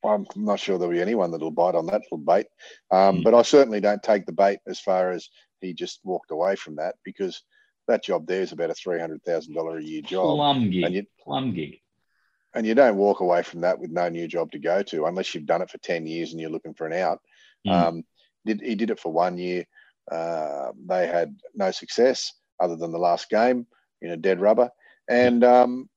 I'm 0.05 0.27
not 0.37 0.59
sure 0.61 0.79
there'll 0.79 0.93
be 0.95 1.01
anyone 1.01 1.31
that'll 1.31 1.51
bite 1.51 1.75
on 1.75 1.87
that 1.87 2.03
little 2.11 2.19
bait. 2.19 2.47
Um, 2.91 3.19
Mm. 3.19 3.25
But 3.25 3.35
I 3.35 3.43
certainly 3.43 3.81
don't 3.81 4.03
take 4.03 4.25
the 4.27 4.33
bait 4.33 4.61
as 4.67 4.81
far 4.81 5.11
as 5.11 5.29
he 5.61 5.75
just 5.75 6.01
walked 6.05 6.31
away 6.31 6.57
from 6.57 6.77
that 6.77 6.95
because 7.05 7.43
that 7.89 8.03
job 8.05 8.27
there 8.27 8.41
is 8.43 8.53
about 8.53 8.71
a 8.71 8.75
three 8.75 8.99
hundred 9.01 9.23
thousand 9.25 9.55
dollar 9.55 9.79
a 9.79 9.83
year 9.83 10.01
job, 10.03 10.37
plum 10.37 10.71
gig, 10.71 10.85
and 10.85 10.95
you 10.95 11.05
plum 11.23 11.53
gig. 11.55 11.81
and 12.55 12.67
you 12.67 12.75
don't 12.75 12.97
walk 12.97 13.21
away 13.21 13.43
from 13.43 13.61
that 13.63 13.79
with 13.79 13.91
no 13.91 14.09
new 14.09 14.27
job 14.27 14.51
to 14.53 14.59
go 14.59 14.83
to 14.83 15.07
unless 15.07 15.35
you've 15.35 15.47
done 15.47 15.61
it 15.63 15.71
for 15.71 15.79
ten 15.79 16.07
years 16.07 16.33
and 16.33 16.41
you're 16.41 16.51
looking 16.51 16.75
for 16.75 16.87
an 16.87 16.93
out. 16.95 17.21
Mm. 17.67 17.73
Um, 17.73 18.05
did 18.47 18.61
he 18.63 18.75
did 18.75 18.91
it 18.91 19.01
for 19.01 19.13
one 19.13 19.37
year? 19.39 19.65
Uh, 20.11 20.73
they 20.87 21.07
had 21.07 21.37
no 21.55 21.71
success 21.71 22.33
other 22.59 22.77
than 22.77 22.91
the 22.93 22.99
last 22.99 23.29
game 23.29 23.67
in 24.03 24.11
a 24.13 24.17
dead 24.17 24.41
rubber, 24.41 24.71
and 25.09 25.45
um, 25.45 25.89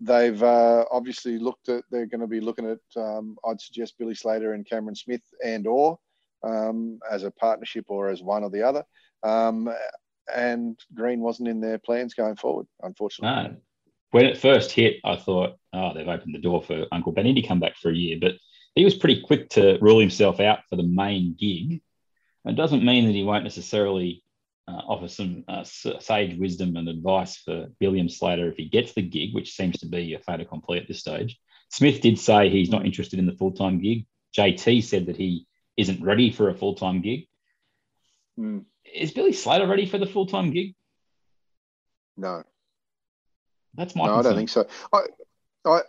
they've 0.00 0.42
uh, 0.42 0.84
obviously 0.90 1.38
looked 1.38 1.68
at. 1.68 1.84
They're 1.90 2.06
going 2.06 2.20
to 2.20 2.26
be 2.26 2.40
looking 2.40 2.66
at. 2.66 3.00
Um, 3.00 3.36
I'd 3.44 3.60
suggest 3.60 3.98
Billy 3.98 4.14
Slater 4.14 4.54
and 4.54 4.68
Cameron 4.68 4.94
Smith 4.94 5.22
and 5.44 5.66
or 5.66 5.98
um, 6.42 6.98
as 7.10 7.22
a 7.24 7.30
partnership 7.30 7.86
or 7.88 8.08
as 8.08 8.22
one 8.22 8.42
or 8.42 8.50
the 8.50 8.62
other. 8.62 8.84
Um, 9.22 9.68
and 10.34 10.78
Green 10.94 11.20
wasn't 11.20 11.48
in 11.48 11.60
their 11.60 11.78
plans 11.78 12.14
going 12.14 12.36
forward, 12.36 12.66
unfortunately. 12.82 13.50
No. 13.50 13.56
When 14.12 14.26
it 14.26 14.38
first 14.38 14.72
hit, 14.72 14.96
I 15.04 15.16
thought, 15.16 15.56
oh, 15.72 15.94
they've 15.94 16.08
opened 16.08 16.34
the 16.34 16.40
door 16.40 16.62
for 16.62 16.86
Uncle 16.90 17.12
Benny 17.12 17.34
to 17.34 17.46
come 17.46 17.60
back 17.60 17.76
for 17.76 17.90
a 17.90 17.96
year. 17.96 18.18
But 18.20 18.34
he 18.74 18.84
was 18.84 18.94
pretty 18.94 19.22
quick 19.22 19.50
to 19.50 19.78
rule 19.80 20.00
himself 20.00 20.40
out 20.40 20.60
for 20.68 20.76
the 20.76 20.82
main 20.82 21.36
gig. 21.38 21.80
It 22.44 22.56
doesn't 22.56 22.84
mean 22.84 23.06
that 23.06 23.14
he 23.14 23.22
won't 23.22 23.44
necessarily 23.44 24.24
uh, 24.70 24.82
offer 24.86 25.08
some 25.08 25.44
uh, 25.48 25.64
sage 25.64 26.38
wisdom 26.38 26.76
and 26.76 26.88
advice 26.88 27.36
for 27.36 27.66
William 27.80 28.08
Slater 28.08 28.48
if 28.48 28.56
he 28.56 28.68
gets 28.68 28.92
the 28.92 29.02
gig, 29.02 29.34
which 29.34 29.54
seems 29.54 29.78
to 29.78 29.86
be 29.86 30.14
a 30.14 30.18
fait 30.18 30.40
accompli 30.40 30.78
at 30.78 30.86
this 30.86 31.00
stage. 31.00 31.38
Smith 31.70 32.00
did 32.00 32.18
say 32.18 32.48
he's 32.48 32.70
not 32.70 32.84
interested 32.84 33.18
in 33.18 33.26
the 33.26 33.36
full 33.36 33.52
time 33.52 33.80
gig. 33.80 34.06
JT 34.36 34.84
said 34.84 35.06
that 35.06 35.16
he 35.16 35.46
isn't 35.76 36.02
ready 36.02 36.30
for 36.30 36.48
a 36.48 36.54
full 36.54 36.74
time 36.74 37.00
gig. 37.00 37.26
Mm, 38.38 38.64
Is 38.94 39.12
Billy 39.12 39.32
Slater 39.32 39.66
ready 39.66 39.86
for 39.86 39.98
the 39.98 40.06
full 40.06 40.26
time 40.26 40.50
gig? 40.52 40.74
no. 42.16 42.42
That's 43.74 43.94
my 43.94 44.06
no, 44.06 44.16
I 44.16 44.22
don't 44.22 44.34
think 44.34 44.48
so. 44.48 44.66
I, 44.92 45.02
I, 45.64 45.80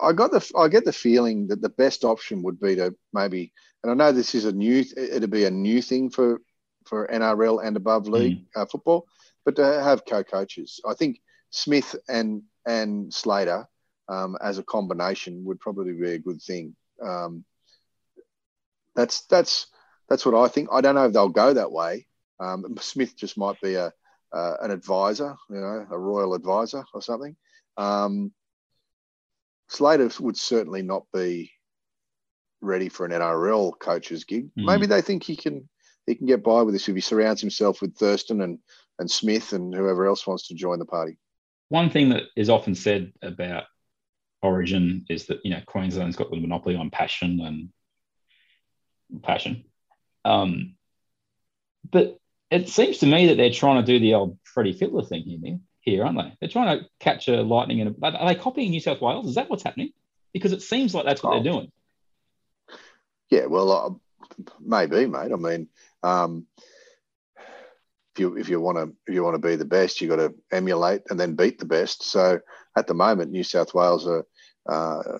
I 0.00 0.12
got 0.12 0.32
the, 0.32 0.52
I 0.58 0.66
get 0.66 0.84
the 0.84 0.92
feeling 0.92 1.46
that 1.48 1.62
the 1.62 1.68
best 1.68 2.04
option 2.04 2.42
would 2.42 2.58
be 2.58 2.74
to 2.74 2.94
maybe, 3.12 3.52
and 3.82 3.92
I 3.92 3.94
know 3.94 4.10
this 4.10 4.34
is 4.34 4.44
a 4.44 4.50
new, 4.52 4.84
it'd 4.96 5.30
be 5.30 5.44
a 5.44 5.50
new 5.50 5.80
thing 5.80 6.10
for, 6.10 6.40
for 6.88 7.06
NRL 7.06 7.64
and 7.64 7.76
above 7.76 8.08
league 8.08 8.44
uh, 8.56 8.66
football, 8.66 9.06
but 9.44 9.56
to 9.56 9.64
have 9.64 10.06
co-coaches. 10.06 10.80
I 10.86 10.94
think 10.94 11.20
Smith 11.50 11.94
and 12.08 12.42
and 12.66 13.12
Slater 13.12 13.66
um, 14.08 14.36
as 14.42 14.58
a 14.58 14.62
combination 14.62 15.44
would 15.44 15.60
probably 15.60 15.92
be 15.92 16.12
a 16.12 16.18
good 16.18 16.42
thing. 16.42 16.74
Um, 17.02 17.44
that's 18.94 19.22
that's 19.26 19.66
that's 20.08 20.24
what 20.24 20.34
I 20.34 20.48
think. 20.48 20.68
I 20.72 20.80
don't 20.80 20.94
know 20.94 21.06
if 21.06 21.12
they'll 21.12 21.28
go 21.28 21.54
that 21.54 21.72
way. 21.72 22.06
Um, 22.40 22.76
Smith 22.80 23.16
just 23.16 23.36
might 23.36 23.60
be 23.60 23.74
a 23.74 23.92
uh, 24.32 24.54
an 24.60 24.70
advisor, 24.70 25.36
you 25.48 25.56
know, 25.56 25.86
a 25.90 25.98
royal 25.98 26.34
advisor 26.34 26.84
or 26.92 27.00
something. 27.00 27.36
Um, 27.76 28.32
Slater 29.68 30.10
would 30.20 30.36
certainly 30.36 30.82
not 30.82 31.04
be 31.12 31.52
ready 32.60 32.88
for 32.88 33.06
an 33.06 33.12
NRL 33.12 33.78
coach's 33.78 34.24
gig. 34.24 34.46
Mm. 34.58 34.64
Maybe 34.64 34.86
they 34.86 35.00
think 35.00 35.22
he 35.22 35.36
can 35.36 35.68
he 36.08 36.14
can 36.14 36.26
get 36.26 36.42
by 36.42 36.62
with 36.62 36.74
this 36.74 36.88
if 36.88 36.94
he 36.94 37.00
surrounds 37.00 37.40
himself 37.40 37.80
with 37.82 37.96
Thurston 37.96 38.40
and 38.40 38.58
and 38.98 39.10
Smith 39.10 39.52
and 39.52 39.72
whoever 39.74 40.06
else 40.06 40.26
wants 40.26 40.48
to 40.48 40.54
join 40.54 40.78
the 40.80 40.84
party. 40.84 41.16
one 41.68 41.90
thing 41.90 42.08
that 42.10 42.24
is 42.36 42.50
often 42.50 42.74
said 42.74 43.12
about 43.22 43.64
Origin 44.42 45.04
is 45.08 45.26
that 45.26 45.40
you 45.44 45.50
know 45.50 45.60
Queensland's 45.66 46.16
got 46.16 46.30
the 46.30 46.40
monopoly 46.40 46.76
on 46.76 46.90
passion 46.90 47.40
and 47.40 49.22
passion, 49.22 49.64
um, 50.24 50.74
but 51.90 52.18
it 52.50 52.68
seems 52.68 52.98
to 52.98 53.06
me 53.06 53.26
that 53.26 53.36
they're 53.36 53.50
trying 53.50 53.84
to 53.84 53.86
do 53.92 53.98
the 53.98 54.14
old 54.14 54.38
Freddie 54.44 54.74
Fittler 54.74 55.06
thing 55.08 55.22
here, 55.24 55.58
here, 55.80 56.04
aren't 56.04 56.18
they? 56.18 56.32
They're 56.40 56.48
trying 56.48 56.78
to 56.78 56.86
catch 57.00 57.28
a 57.28 57.42
lightning 57.42 57.80
in 57.80 57.88
a. 57.88 58.06
Are 58.06 58.28
they 58.28 58.34
copying 58.40 58.70
New 58.70 58.80
South 58.80 59.00
Wales? 59.00 59.28
Is 59.28 59.34
that 59.34 59.50
what's 59.50 59.62
happening? 59.64 59.90
Because 60.32 60.52
it 60.52 60.62
seems 60.62 60.94
like 60.94 61.04
that's 61.04 61.22
what 61.22 61.34
Oh. 61.34 61.42
they're 61.42 61.52
doing. 61.52 61.72
Yeah, 63.30 63.46
well, 63.46 63.70
uh, 63.72 63.90
maybe, 64.60 65.06
mate. 65.06 65.32
I 65.32 65.36
mean, 65.36 65.68
um, 66.02 66.46
if 68.14 68.20
you 68.20 68.36
if 68.36 68.48
you 68.48 68.60
want 68.60 68.78
to 68.78 68.94
if 69.06 69.14
you 69.14 69.22
want 69.22 69.34
to 69.34 69.48
be 69.48 69.56
the 69.56 69.64
best, 69.64 70.00
you 70.00 70.08
got 70.08 70.16
to 70.16 70.34
emulate 70.50 71.02
and 71.10 71.18
then 71.18 71.34
beat 71.34 71.58
the 71.58 71.66
best. 71.66 72.02
So 72.02 72.40
at 72.76 72.86
the 72.86 72.94
moment, 72.94 73.30
New 73.30 73.44
South 73.44 73.74
Wales 73.74 74.06
are, 74.06 74.26
uh, 74.68 75.18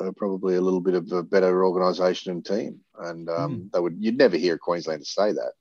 are 0.00 0.12
probably 0.16 0.56
a 0.56 0.60
little 0.60 0.80
bit 0.80 0.94
of 0.94 1.10
a 1.12 1.22
better 1.22 1.64
organisation 1.64 2.32
and 2.32 2.44
team, 2.44 2.80
and 2.98 3.28
um, 3.28 3.70
they 3.72 3.80
would 3.80 3.96
you'd 3.98 4.18
never 4.18 4.36
hear 4.36 4.54
a 4.54 4.58
Queenslander 4.58 5.04
say 5.04 5.32
that, 5.32 5.52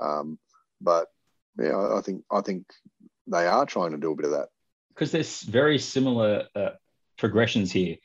um, 0.00 0.38
but 0.80 1.08
yeah, 1.58 1.76
I, 1.76 1.98
I 1.98 2.00
think 2.02 2.24
I 2.30 2.40
think 2.40 2.66
they 3.26 3.46
are 3.46 3.66
trying 3.66 3.92
to 3.92 3.98
do 3.98 4.12
a 4.12 4.16
bit 4.16 4.26
of 4.26 4.32
that. 4.32 4.48
because 4.94 5.12
there's 5.12 5.42
very 5.42 5.78
similar 5.78 6.46
uh, 6.54 6.70
progressions 7.18 7.70
here. 7.72 7.96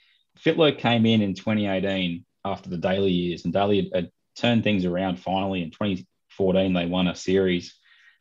Fittler 0.43 0.77
came 0.77 1.05
in 1.05 1.21
in 1.21 1.35
2018 1.35 2.25
after 2.43 2.69
the 2.69 2.77
Daley 2.77 3.11
years, 3.11 3.45
and 3.45 3.53
Daley 3.53 3.91
had 3.93 4.11
turned 4.35 4.63
things 4.63 4.85
around 4.85 5.19
finally. 5.19 5.61
In 5.63 5.71
2014, 5.71 6.73
they 6.73 6.85
won 6.85 7.07
a 7.07 7.15
series. 7.15 7.75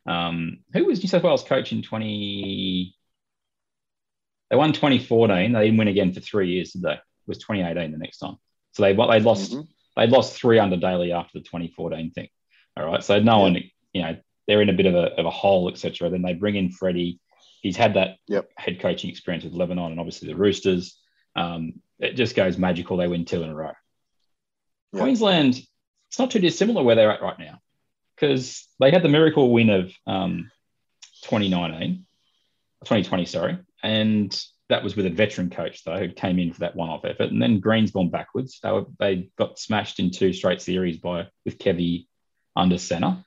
Um, 0.05 0.59
who 0.73 0.85
was 0.85 1.01
New 1.01 1.09
South 1.09 1.23
Wales 1.23 1.43
coach 1.43 1.71
in 1.71 1.81
20? 1.81 2.95
They 4.49 4.55
won 4.55 4.73
2014. 4.73 5.53
They 5.53 5.63
didn't 5.65 5.77
win 5.77 5.87
again 5.87 6.13
for 6.13 6.19
three 6.19 6.51
years, 6.51 6.73
did 6.73 6.81
they? 6.83 6.93
It 6.93 6.99
was 7.27 7.37
2018 7.39 7.91
the 7.91 7.97
next 7.97 8.17
time. 8.19 8.37
So 8.73 8.83
they 8.83 8.93
they 8.93 9.19
lost 9.19 9.51
Mhm. 9.53 9.67
they 9.95 10.07
lost 10.07 10.35
three 10.35 10.59
under 10.59 10.77
Daley 10.77 11.11
after 11.11 11.39
the 11.39 11.43
2014 11.45 12.11
thing. 12.11 12.27
All 12.75 12.85
right. 12.85 13.03
So 13.03 13.19
no 13.19 13.37
Yeah. 13.37 13.41
one, 13.43 13.63
you 13.93 14.01
know, 14.01 14.17
they're 14.47 14.61
in 14.61 14.69
a 14.69 14.73
bit 14.73 14.87
of 14.87 14.95
a, 14.95 15.13
of 15.19 15.25
a 15.25 15.29
hole, 15.31 15.69
etc. 15.69 16.09
Then 16.09 16.21
they 16.23 16.33
bring 16.33 16.55
in 16.55 16.69
Freddie. 16.71 17.19
He's 17.61 17.77
had 17.77 17.93
that 17.93 18.17
Yep. 18.27 18.49
head 18.57 18.79
coaching 18.79 19.09
experience 19.09 19.43
with 19.45 19.53
Lebanon 19.53 19.91
and 19.91 19.99
obviously 19.99 20.27
the 20.27 20.35
Roosters. 20.35 20.99
Um, 21.35 21.81
it 21.99 22.13
just 22.13 22.35
goes 22.35 22.57
magical. 22.57 22.97
They 22.97 23.07
win 23.07 23.25
two 23.25 23.43
in 23.43 23.49
a 23.49 23.55
row. 23.55 23.71
Yeah. 24.91 25.01
Queensland, 25.01 25.61
it's 26.13 26.19
not 26.19 26.29
too 26.29 26.37
dissimilar 26.37 26.83
where 26.83 26.95
they're 26.95 27.11
at 27.11 27.23
right 27.23 27.39
now 27.39 27.59
because 28.15 28.67
they 28.79 28.91
had 28.91 29.01
the 29.01 29.09
miracle 29.09 29.51
win 29.51 29.71
of 29.71 29.91
um, 30.05 30.51
2019, 31.23 32.05
2020, 32.83 33.25
sorry. 33.25 33.57
And 33.81 34.45
that 34.69 34.83
was 34.83 34.95
with 34.95 35.07
a 35.07 35.09
veteran 35.09 35.49
coach, 35.49 35.83
though, 35.83 35.97
who 35.97 36.09
came 36.09 36.37
in 36.37 36.53
for 36.53 36.59
that 36.59 36.75
one 36.75 36.91
off 36.91 37.03
effort. 37.03 37.31
And 37.31 37.41
then 37.41 37.59
Green's 37.59 37.89
gone 37.89 38.11
backwards. 38.11 38.59
They, 38.61 38.71
were, 38.71 38.85
they 38.99 39.31
got 39.39 39.57
smashed 39.57 39.99
in 39.99 40.11
two 40.11 40.33
straight 40.33 40.61
series 40.61 40.97
by 40.97 41.29
with 41.45 41.57
Kevy 41.57 42.05
under 42.55 42.77
center. 42.77 43.25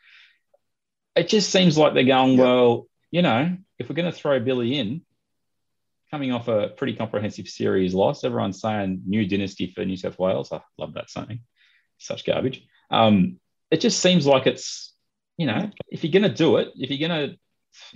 It 1.16 1.28
just 1.28 1.50
seems 1.50 1.76
like 1.76 1.92
they're 1.92 2.04
going, 2.04 2.34
Yeah. 2.34 2.44
well, 2.44 2.86
you 3.10 3.22
know, 3.22 3.56
if 3.80 3.88
we're 3.88 3.96
going 3.96 4.12
to 4.12 4.16
throw 4.16 4.38
Billy 4.38 4.78
in, 4.78 5.02
coming 6.12 6.30
off 6.30 6.46
a 6.46 6.68
pretty 6.68 6.94
comprehensive 6.94 7.48
series 7.48 7.94
loss. 7.94 8.22
Everyone's 8.22 8.60
saying 8.60 9.02
new 9.04 9.26
dynasty 9.26 9.72
for 9.74 9.84
New 9.84 9.96
South 9.96 10.20
Wales. 10.20 10.52
I 10.52 10.60
love 10.78 10.94
that 10.94 11.10
saying. 11.10 11.40
Such 11.98 12.24
garbage. 12.24 12.64
Um, 12.90 13.38
it 13.70 13.80
just 13.80 14.00
seems 14.00 14.26
like 14.26 14.46
it's, 14.46 14.92
you 15.36 15.46
know, 15.46 15.70
if 15.88 16.04
you're 16.04 16.12
going 16.12 16.30
to 16.30 16.36
do 16.36 16.56
it, 16.56 16.68
if 16.76 16.90
you're 16.90 17.08
going 17.08 17.30
to 17.30 17.36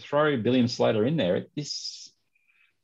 throw 0.01 0.37
Billiam 0.37 0.69
Slater 0.69 1.05
in 1.05 1.17
there, 1.17 1.47
this 1.57 2.13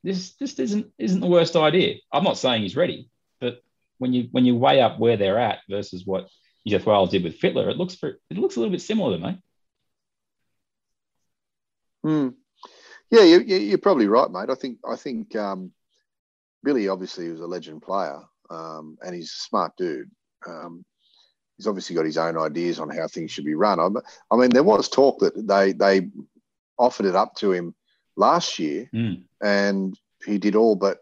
this 0.03 0.35
this 0.35 0.57
isn't 0.59 0.87
isn't 0.97 1.19
the 1.19 1.27
worst 1.27 1.55
idea. 1.55 1.95
I'm 2.11 2.23
not 2.23 2.37
saying 2.37 2.61
he's 2.61 2.75
ready, 2.75 3.09
but 3.39 3.61
when 3.97 4.13
you 4.13 4.29
when 4.31 4.45
you 4.45 4.55
weigh 4.55 4.81
up 4.81 4.99
where 4.99 5.17
they're 5.17 5.39
at 5.39 5.59
versus 5.69 6.05
what 6.05 6.27
South 6.67 6.85
Wales 6.85 7.09
did 7.11 7.23
with 7.23 7.39
Fittler, 7.39 7.69
it 7.69 7.77
looks 7.77 7.95
for, 7.95 8.19
it 8.29 8.37
looks 8.37 8.55
a 8.55 8.59
little 8.59 8.71
bit 8.71 8.81
similar 8.81 9.17
to 9.17 9.23
me. 9.23 9.41
Hmm. 12.03 12.29
Yeah, 13.09 13.23
you, 13.23 13.39
you're 13.39 13.77
probably 13.77 14.07
right, 14.07 14.29
mate. 14.29 14.49
I 14.49 14.55
think 14.55 14.79
I 14.89 14.95
think 14.95 15.35
um, 15.35 15.71
Billy 16.63 16.87
obviously 16.89 17.29
was 17.29 17.41
a 17.41 17.47
legend 17.47 17.81
player, 17.81 18.19
um, 18.49 18.97
and 19.01 19.15
he's 19.15 19.31
a 19.31 19.47
smart 19.47 19.73
dude. 19.77 20.09
Um, 20.45 20.85
he's 21.57 21.67
obviously 21.67 21.95
got 21.95 22.05
his 22.05 22.17
own 22.17 22.37
ideas 22.37 22.79
on 22.79 22.89
how 22.89 23.07
things 23.07 23.31
should 23.31 23.45
be 23.45 23.55
run. 23.55 23.79
I, 23.79 23.87
I 24.31 24.37
mean, 24.37 24.49
there 24.49 24.63
was 24.63 24.89
talk 24.89 25.19
that 25.19 25.47
they 25.47 25.73
they 25.73 26.09
offered 26.77 27.05
it 27.05 27.15
up 27.15 27.35
to 27.35 27.51
him 27.51 27.75
last 28.15 28.59
year, 28.59 28.89
mm. 28.93 29.21
and 29.41 29.97
he 30.25 30.37
did 30.37 30.55
all 30.55 30.75
but 30.75 30.99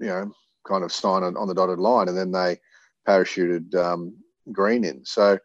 you 0.00 0.06
know 0.06 0.32
kind 0.66 0.84
of 0.84 0.92
sign 0.92 1.22
on, 1.22 1.36
on 1.36 1.48
the 1.48 1.54
dotted 1.54 1.78
line, 1.78 2.08
and 2.08 2.16
then 2.16 2.30
they 2.32 2.58
parachuted 3.06 3.74
um, 3.74 4.14
Green 4.52 4.84
in. 4.84 5.04
So, 5.04 5.38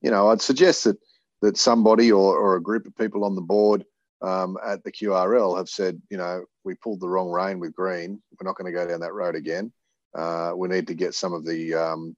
you 0.00 0.10
know, 0.10 0.28
I'd 0.28 0.40
suggest 0.40 0.84
that 0.84 0.98
that 1.42 1.56
somebody 1.58 2.10
or, 2.10 2.38
or 2.38 2.56
a 2.56 2.62
group 2.62 2.86
of 2.86 2.96
people 2.96 3.22
on 3.22 3.34
the 3.34 3.42
board 3.42 3.84
um, 4.22 4.56
at 4.64 4.82
the 4.82 4.90
QRL 4.90 5.58
have 5.58 5.68
said, 5.68 6.00
you 6.08 6.16
know, 6.16 6.44
we 6.64 6.74
pulled 6.76 7.00
the 7.00 7.08
wrong 7.08 7.28
rein 7.28 7.58
with 7.58 7.74
Green. 7.74 8.22
We're 8.40 8.46
not 8.48 8.56
going 8.56 8.72
to 8.72 8.78
go 8.78 8.88
down 8.88 9.00
that 9.00 9.12
road 9.12 9.34
again. 9.34 9.70
Uh, 10.14 10.52
we 10.56 10.68
need 10.68 10.86
to 10.86 10.94
get 10.94 11.14
some 11.14 11.34
of 11.34 11.44
the 11.44 11.74
um, 11.74 12.16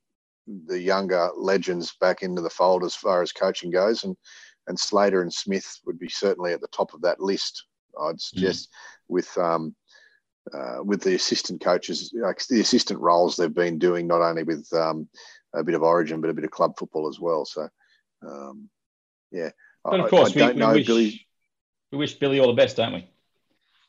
the 0.67 0.81
younger 0.81 1.31
legends 1.37 1.95
back 2.01 2.23
into 2.23 2.43
the 2.43 2.51
fold 2.51 2.85
as 2.85 2.95
far 2.95 3.23
as 3.23 3.33
coaching 3.33 3.71
goes, 3.71 4.05
and 4.05 4.17
and 4.69 4.79
Slater 4.79 5.23
and 5.23 5.33
Smith 5.33 5.81
would 5.87 5.99
be 5.99 6.09
certainly 6.09 6.53
at 6.53 6.61
the 6.61 6.69
top 6.69 6.93
of 6.93 7.03
that 7.03 7.21
list. 7.21 7.65
I'd 8.01 8.21
suggest 8.21 8.69
mm. 8.69 8.73
with 9.09 9.39
um, 9.39 9.75
uh, 10.53 10.79
with 10.85 11.03
the 11.03 11.15
assistant 11.15 11.61
coaches, 11.61 12.13
like 12.15 12.45
the 12.47 12.61
assistant 12.61 13.01
roles 13.01 13.37
they've 13.37 13.53
been 13.53 13.79
doing, 13.79 14.07
not 14.07 14.23
only 14.23 14.43
with 14.43 14.69
um, 14.73 15.09
a 15.55 15.65
bit 15.65 15.75
of 15.75 15.83
Origin 15.83 16.21
but 16.21 16.31
a 16.31 16.35
bit 16.35 16.45
of 16.45 16.51
club 16.51 16.75
football 16.79 17.09
as 17.09 17.19
well. 17.19 17.45
So, 17.45 17.69
um, 18.27 18.69
yeah. 19.33 19.51
But 19.85 20.01
of 20.01 20.11
course, 20.11 20.37
I, 20.37 20.41
I 20.41 20.53
we, 20.53 20.61
we, 20.61 20.67
wish, 20.67 20.87
Billy... 20.87 21.27
we 21.93 21.99
wish 21.99 22.15
Billy 22.15 22.41
all 22.41 22.49
the 22.49 22.55
best, 22.55 22.77
don't 22.77 22.93
we? 22.93 23.09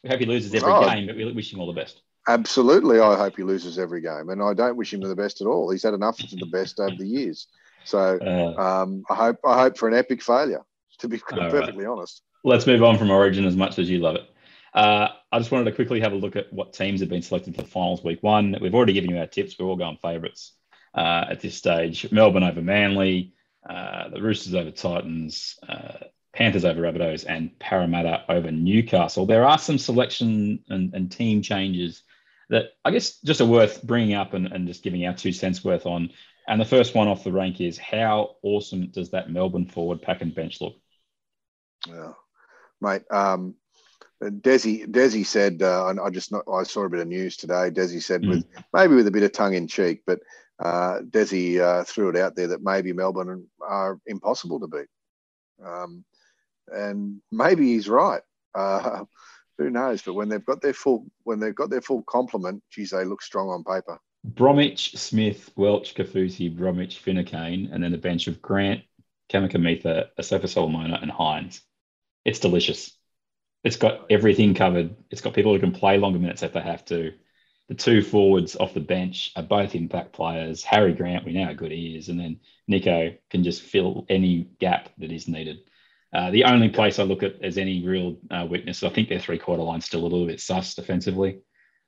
We 0.03 0.09
hope 0.09 0.19
he 0.19 0.25
loses 0.25 0.53
every 0.53 0.71
oh, 0.71 0.85
game, 0.85 1.07
but 1.07 1.15
we 1.15 1.31
wish 1.31 1.51
him 1.51 1.59
all 1.59 1.67
the 1.67 1.73
best. 1.73 2.01
Absolutely, 2.27 2.99
I 2.99 3.15
hope 3.15 3.37
he 3.37 3.43
loses 3.43 3.79
every 3.79 4.01
game, 4.01 4.29
and 4.29 4.41
I 4.43 4.53
don't 4.53 4.75
wish 4.75 4.93
him 4.93 4.99
the 5.01 5.15
best 5.15 5.39
at 5.41 5.47
all. 5.47 5.69
He's 5.69 5.83
had 5.83 5.93
enough 5.93 6.19
of 6.19 6.29
the 6.29 6.45
best 6.47 6.79
over 6.79 6.95
the 6.95 7.07
years. 7.07 7.47
So 7.85 8.19
uh, 8.21 8.61
um, 8.61 9.03
I 9.09 9.15
hope 9.15 9.39
I 9.45 9.61
hope 9.61 9.77
for 9.77 9.87
an 9.87 9.93
epic 9.93 10.21
failure. 10.21 10.61
To 10.99 11.07
be 11.07 11.17
perfectly 11.27 11.85
right. 11.85 11.91
honest. 11.91 12.23
Let's 12.43 12.65
move 12.65 12.83
on 12.83 12.97
from 12.97 13.11
Origin 13.11 13.45
as 13.45 13.55
much 13.55 13.77
as 13.77 13.89
you 13.89 13.99
love 13.99 14.15
it. 14.15 14.29
Uh, 14.73 15.09
I 15.31 15.39
just 15.39 15.51
wanted 15.51 15.65
to 15.65 15.71
quickly 15.71 15.99
have 16.01 16.11
a 16.11 16.15
look 16.15 16.35
at 16.35 16.51
what 16.51 16.73
teams 16.73 16.99
have 17.01 17.09
been 17.09 17.21
selected 17.21 17.55
for 17.55 17.63
finals 17.63 18.03
week 18.03 18.21
one. 18.23 18.55
We've 18.61 18.75
already 18.75 18.93
given 18.93 19.09
you 19.09 19.17
our 19.17 19.27
tips. 19.27 19.55
We're 19.57 19.67
all 19.67 19.75
going 19.75 19.97
favourites 20.01 20.53
uh, 20.95 21.25
at 21.29 21.39
this 21.41 21.55
stage. 21.55 22.11
Melbourne 22.11 22.43
over 22.43 22.61
Manly, 22.61 23.33
uh, 23.69 24.09
the 24.09 24.21
Roosters 24.21 24.55
over 24.55 24.71
Titans, 24.71 25.57
uh, 25.67 26.05
Panthers 26.33 26.65
over 26.65 26.81
Rabbitohs, 26.81 27.25
and 27.27 27.57
Parramatta 27.59 28.23
over 28.29 28.51
Newcastle. 28.51 29.25
There 29.25 29.45
are 29.45 29.57
some 29.57 29.77
selection 29.77 30.59
and, 30.69 30.93
and 30.93 31.11
team 31.11 31.41
changes 31.41 32.03
that 32.49 32.65
I 32.85 32.91
guess 32.91 33.19
just 33.21 33.41
are 33.41 33.45
worth 33.45 33.83
bringing 33.83 34.15
up 34.15 34.33
and, 34.33 34.47
and 34.47 34.67
just 34.67 34.83
giving 34.83 35.05
our 35.05 35.13
two 35.13 35.31
cents 35.31 35.63
worth 35.63 35.85
on. 35.85 36.11
And 36.47 36.61
the 36.61 36.65
first 36.65 36.95
one 36.95 37.09
off 37.09 37.25
the 37.25 37.31
rank 37.31 37.59
is 37.59 37.77
how 37.77 38.37
awesome 38.41 38.87
does 38.87 39.11
that 39.11 39.29
Melbourne 39.29 39.67
forward 39.67 40.01
pack 40.01 40.21
and 40.21 40.33
bench 40.33 40.61
look? 40.61 40.75
Yeah, 41.87 42.13
mate. 42.79 43.03
Um, 43.11 43.55
Desi 44.23 44.87
Desi 44.87 45.25
said, 45.25 45.61
uh, 45.61 45.93
I 46.03 46.09
just 46.09 46.31
not, 46.31 46.43
I 46.51 46.63
saw 46.63 46.85
a 46.85 46.89
bit 46.89 47.01
of 47.01 47.07
news 47.07 47.37
today. 47.37 47.69
Desi 47.69 48.01
said 48.01 48.23
mm. 48.23 48.29
with 48.29 48.45
maybe 48.73 48.95
with 48.95 49.07
a 49.07 49.11
bit 49.11 49.23
of 49.23 49.31
tongue 49.31 49.53
in 49.53 49.67
cheek, 49.67 50.03
but 50.07 50.19
uh, 50.59 51.01
Desi 51.01 51.59
uh, 51.59 51.83
threw 51.83 52.09
it 52.09 52.15
out 52.15 52.35
there 52.35 52.47
that 52.47 52.63
maybe 52.63 52.93
Melbourne 52.93 53.47
are 53.61 53.99
impossible 54.07 54.59
to 54.61 54.67
beat, 54.67 54.87
um, 55.63 56.03
and 56.67 57.21
maybe 57.31 57.73
he's 57.73 57.89
right. 57.89 58.21
Who 59.57 59.69
knows? 59.69 60.01
But 60.01 60.13
when 60.13 60.29
they've 60.29 60.45
got 60.45 60.61
their 60.61 60.73
full 60.73 61.05
when 61.23 61.39
they've 61.39 61.55
got 61.55 61.69
their 61.69 61.81
full 61.81 62.03
complement, 62.03 62.63
geez, 62.71 62.91
they 62.91 63.05
look 63.05 63.21
strong 63.21 63.49
on 63.49 63.63
paper. 63.63 63.99
Bromwich, 64.23 64.97
Smith, 64.97 65.51
Welch, 65.55 65.95
Kaufusi, 65.95 66.55
Bromwich, 66.55 66.99
Finucane, 66.99 67.69
and 67.71 67.83
then 67.83 67.91
the 67.91 67.97
bench 67.97 68.27
of 68.27 68.41
Grant, 68.41 68.81
Kamikamica, 69.31 70.07
Asofa-Solomona, 70.19 70.99
and 71.01 71.11
Hynes. 71.11 71.61
It's 72.25 72.39
delicious. 72.39 72.97
It's 73.63 73.77
got 73.77 74.11
everything 74.11 74.53
covered. 74.53 74.95
It's 75.09 75.21
got 75.21 75.33
people 75.33 75.53
who 75.53 75.59
can 75.59 75.71
play 75.71 75.97
longer 75.97 76.19
minutes 76.19 76.43
if 76.43 76.53
they 76.53 76.61
have 76.61 76.83
to. 76.85 77.13
The 77.69 77.75
two 77.75 78.01
forwards 78.01 78.55
off 78.55 78.73
the 78.73 78.79
bench 78.79 79.31
are 79.35 79.43
both 79.43 79.75
impact 79.75 80.13
players. 80.13 80.63
Harry 80.63 80.93
Grant, 80.93 81.25
we 81.25 81.33
know 81.33 81.45
how 81.45 81.53
good 81.53 81.71
he 81.71 81.97
is, 81.97 82.09
and 82.09 82.19
then 82.19 82.39
Nicho 82.69 83.17
can 83.29 83.43
just 83.43 83.61
fill 83.61 84.05
any 84.09 84.49
gap 84.59 84.89
that 84.97 85.11
is 85.11 85.27
needed. 85.27 85.59
Uh, 86.13 86.31
the 86.31 86.45
only 86.45 86.69
place 86.69 86.99
I 86.99 87.03
look 87.03 87.23
at 87.23 87.41
as 87.43 87.57
any 87.57 87.85
real 87.85 88.17
uh, 88.31 88.45
weakness, 88.49 88.83
I 88.83 88.89
think 88.89 89.09
their 89.09 89.19
three 89.19 89.37
quarter 89.37 89.63
line's 89.63 89.85
still 89.85 90.01
a 90.01 90.03
little 90.03 90.25
bit 90.25 90.39
sus 90.39 90.73
defensively. 90.73 91.39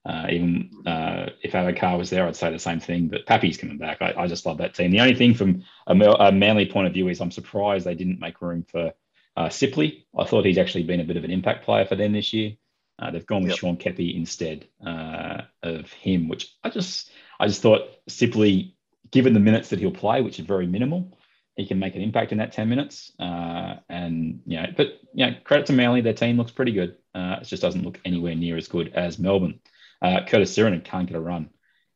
Uh, 0.05 0.27
even 0.29 0.71
uh, 0.85 1.27
if 1.43 1.51
Addo-Carr 1.51 1.97
was 1.97 2.09
there, 2.09 2.25
I'd 2.25 2.35
say 2.35 2.51
the 2.51 2.59
same 2.59 2.79
thing. 2.79 3.09
But 3.09 3.25
Pappy's 3.25 3.57
coming 3.57 3.77
back. 3.77 4.01
I, 4.01 4.13
I 4.17 4.27
just 4.27 4.45
love 4.45 4.57
that 4.57 4.73
team. 4.73 4.91
The 4.91 5.01
only 5.01 5.15
thing 5.15 5.33
from 5.33 5.63
a, 5.87 5.93
a, 5.95 6.31
Manly 6.31 6.65
point 6.65 6.87
of 6.87 6.93
view 6.93 7.07
is 7.09 7.19
I'm 7.19 7.31
surprised 7.31 7.85
they 7.85 7.95
didn't 7.95 8.19
make 8.19 8.41
room 8.41 8.63
for 8.63 8.93
uh, 9.35 9.49
Sipley. 9.49 10.05
I 10.17 10.25
thought 10.25 10.45
he's 10.45 10.57
actually 10.57 10.83
been 10.83 11.01
a 11.01 11.05
bit 11.05 11.17
of 11.17 11.23
an 11.23 11.31
impact 11.31 11.65
player 11.65 11.85
for 11.85 11.95
them 11.95 12.13
this 12.13 12.33
year. 12.33 12.53
Uh, 12.97 13.11
they've 13.11 13.25
gone 13.25 13.43
with 13.43 13.51
yep. 13.51 13.59
Sean 13.59 13.77
Keppie 13.77 14.15
instead 14.15 14.67
uh, 14.85 15.41
of 15.63 15.91
him, 15.93 16.27
which 16.27 16.53
I 16.63 16.69
just 16.69 17.11
I 17.39 17.47
just 17.47 17.61
thought 17.61 17.83
Sipley, 18.09 18.73
given 19.11 19.33
the 19.33 19.39
minutes 19.39 19.69
that 19.69 19.79
he'll 19.79 19.91
play, 19.91 20.21
which 20.21 20.39
are 20.39 20.43
very 20.43 20.67
minimal, 20.67 21.17
he 21.59 21.65
can 21.65 21.77
make 21.77 21.93
an 21.93 22.01
impact 22.01 22.31
in 22.31 22.37
that 22.37 22.53
10 22.53 22.69
minutes. 22.69 23.11
Uh, 23.19 23.75
and, 23.89 24.41
you 24.45 24.55
know, 24.55 24.67
but, 24.77 24.87
you 25.13 25.25
know, 25.25 25.35
credit 25.43 25.65
to 25.65 25.73
Manly, 25.73 25.99
their 25.99 26.13
team 26.13 26.37
looks 26.37 26.53
pretty 26.53 26.71
good. 26.71 26.95
Uh, 27.13 27.35
it 27.41 27.47
just 27.47 27.61
doesn't 27.61 27.83
look 27.83 27.99
anywhere 28.05 28.33
near 28.33 28.55
as 28.55 28.69
good 28.69 28.93
as 28.95 29.19
Melbourne. 29.19 29.59
Uh, 30.01 30.21
Curtis 30.25 30.57
Sironen 30.57 30.85
can't 30.85 31.05
get 31.05 31.17
a 31.17 31.19
run 31.19 31.49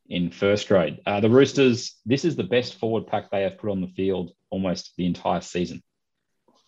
in 0.09 0.31
first 0.31 0.67
grade. 0.67 0.99
Uh, 1.05 1.21
the 1.21 1.29
Roosters, 1.29 1.95
this 2.05 2.25
is 2.25 2.35
the 2.35 2.43
best 2.43 2.77
forward 2.77 3.07
pack 3.07 3.31
they 3.31 3.43
have 3.43 3.57
put 3.57 3.69
on 3.69 3.79
the 3.79 3.87
field 3.87 4.31
almost 4.49 4.91
the 4.97 5.05
entire 5.05 5.39
season. 5.39 5.81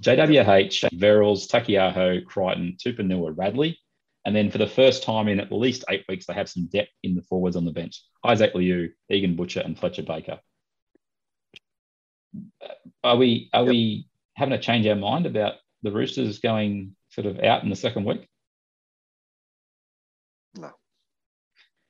JWH, 0.02 0.98
Verrills, 0.98 1.50
Taukei'aho, 1.50 2.24
Crichton, 2.24 2.78
Tupouniua, 2.82 3.34
Radley. 3.36 3.78
And 4.24 4.34
then 4.34 4.52
for 4.52 4.58
the 4.58 4.68
first 4.68 5.04
time 5.04 5.28
in 5.28 5.42
at 5.42 5.52
least 5.52 5.84
eight 5.90 6.06
weeks, 6.08 6.28
they 6.28 6.34
have 6.34 6.48
some 6.48 6.68
depth 6.68 6.92
in 7.04 7.16
the 7.16 7.22
forwards 7.24 7.58
on 7.58 7.66
the 7.66 7.74
bench. 7.74 8.02
Isaac 8.24 8.56
Liu, 8.56 8.92
Egan 9.10 9.36
Butcher, 9.36 9.60
and 9.60 9.78
Fletcher 9.78 10.04
Baker 10.04 10.40
are 13.06 13.16
we 13.16 13.50
are 13.54 13.62
yep. 13.62 13.70
we 13.70 14.08
having 14.34 14.52
to 14.52 14.60
change 14.60 14.86
our 14.88 14.96
mind 14.96 15.26
about 15.26 15.54
the 15.84 15.92
Roosters 15.92 16.40
going 16.40 16.96
sort 17.10 17.28
of 17.28 17.40
out 17.40 17.64
in 17.64 17.70
the 17.70 17.76
second 17.76 18.06
week? 18.06 18.28
No. 20.58 20.72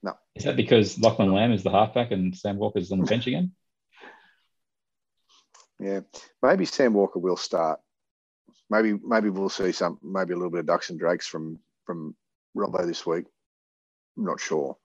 No. 0.04 0.14
Is 0.36 0.44
that 0.44 0.58
because 0.58 1.00
Lachlan 1.00 1.34
Lam 1.34 1.54
is 1.54 1.64
the 1.64 1.72
halfback 1.72 2.12
and 2.12 2.36
Sam 2.36 2.58
Walker 2.58 2.80
is 2.80 2.92
on 2.92 3.00
the 3.00 3.06
bench 3.06 3.26
again? 3.28 3.54
Yeah, 5.80 6.02
maybe 6.42 6.66
Sam 6.66 6.94
Walker 6.94 7.20
will 7.20 7.38
start. 7.38 7.80
Maybe 8.70 8.94
maybe 8.94 9.30
we'll 9.30 9.50
see 9.50 9.72
some 9.72 10.00
maybe 10.04 10.34
a 10.34 10.38
little 10.38 10.52
bit 10.52 10.62
of 10.62 10.66
ducks 10.66 10.90
and 10.90 11.00
drakes 11.00 11.28
from 11.28 11.60
from 11.86 12.16
Robbo 12.56 12.86
this 12.86 13.06
week. 13.06 13.26
I'm 14.18 14.26
not 14.26 14.40
sure. 14.40 14.78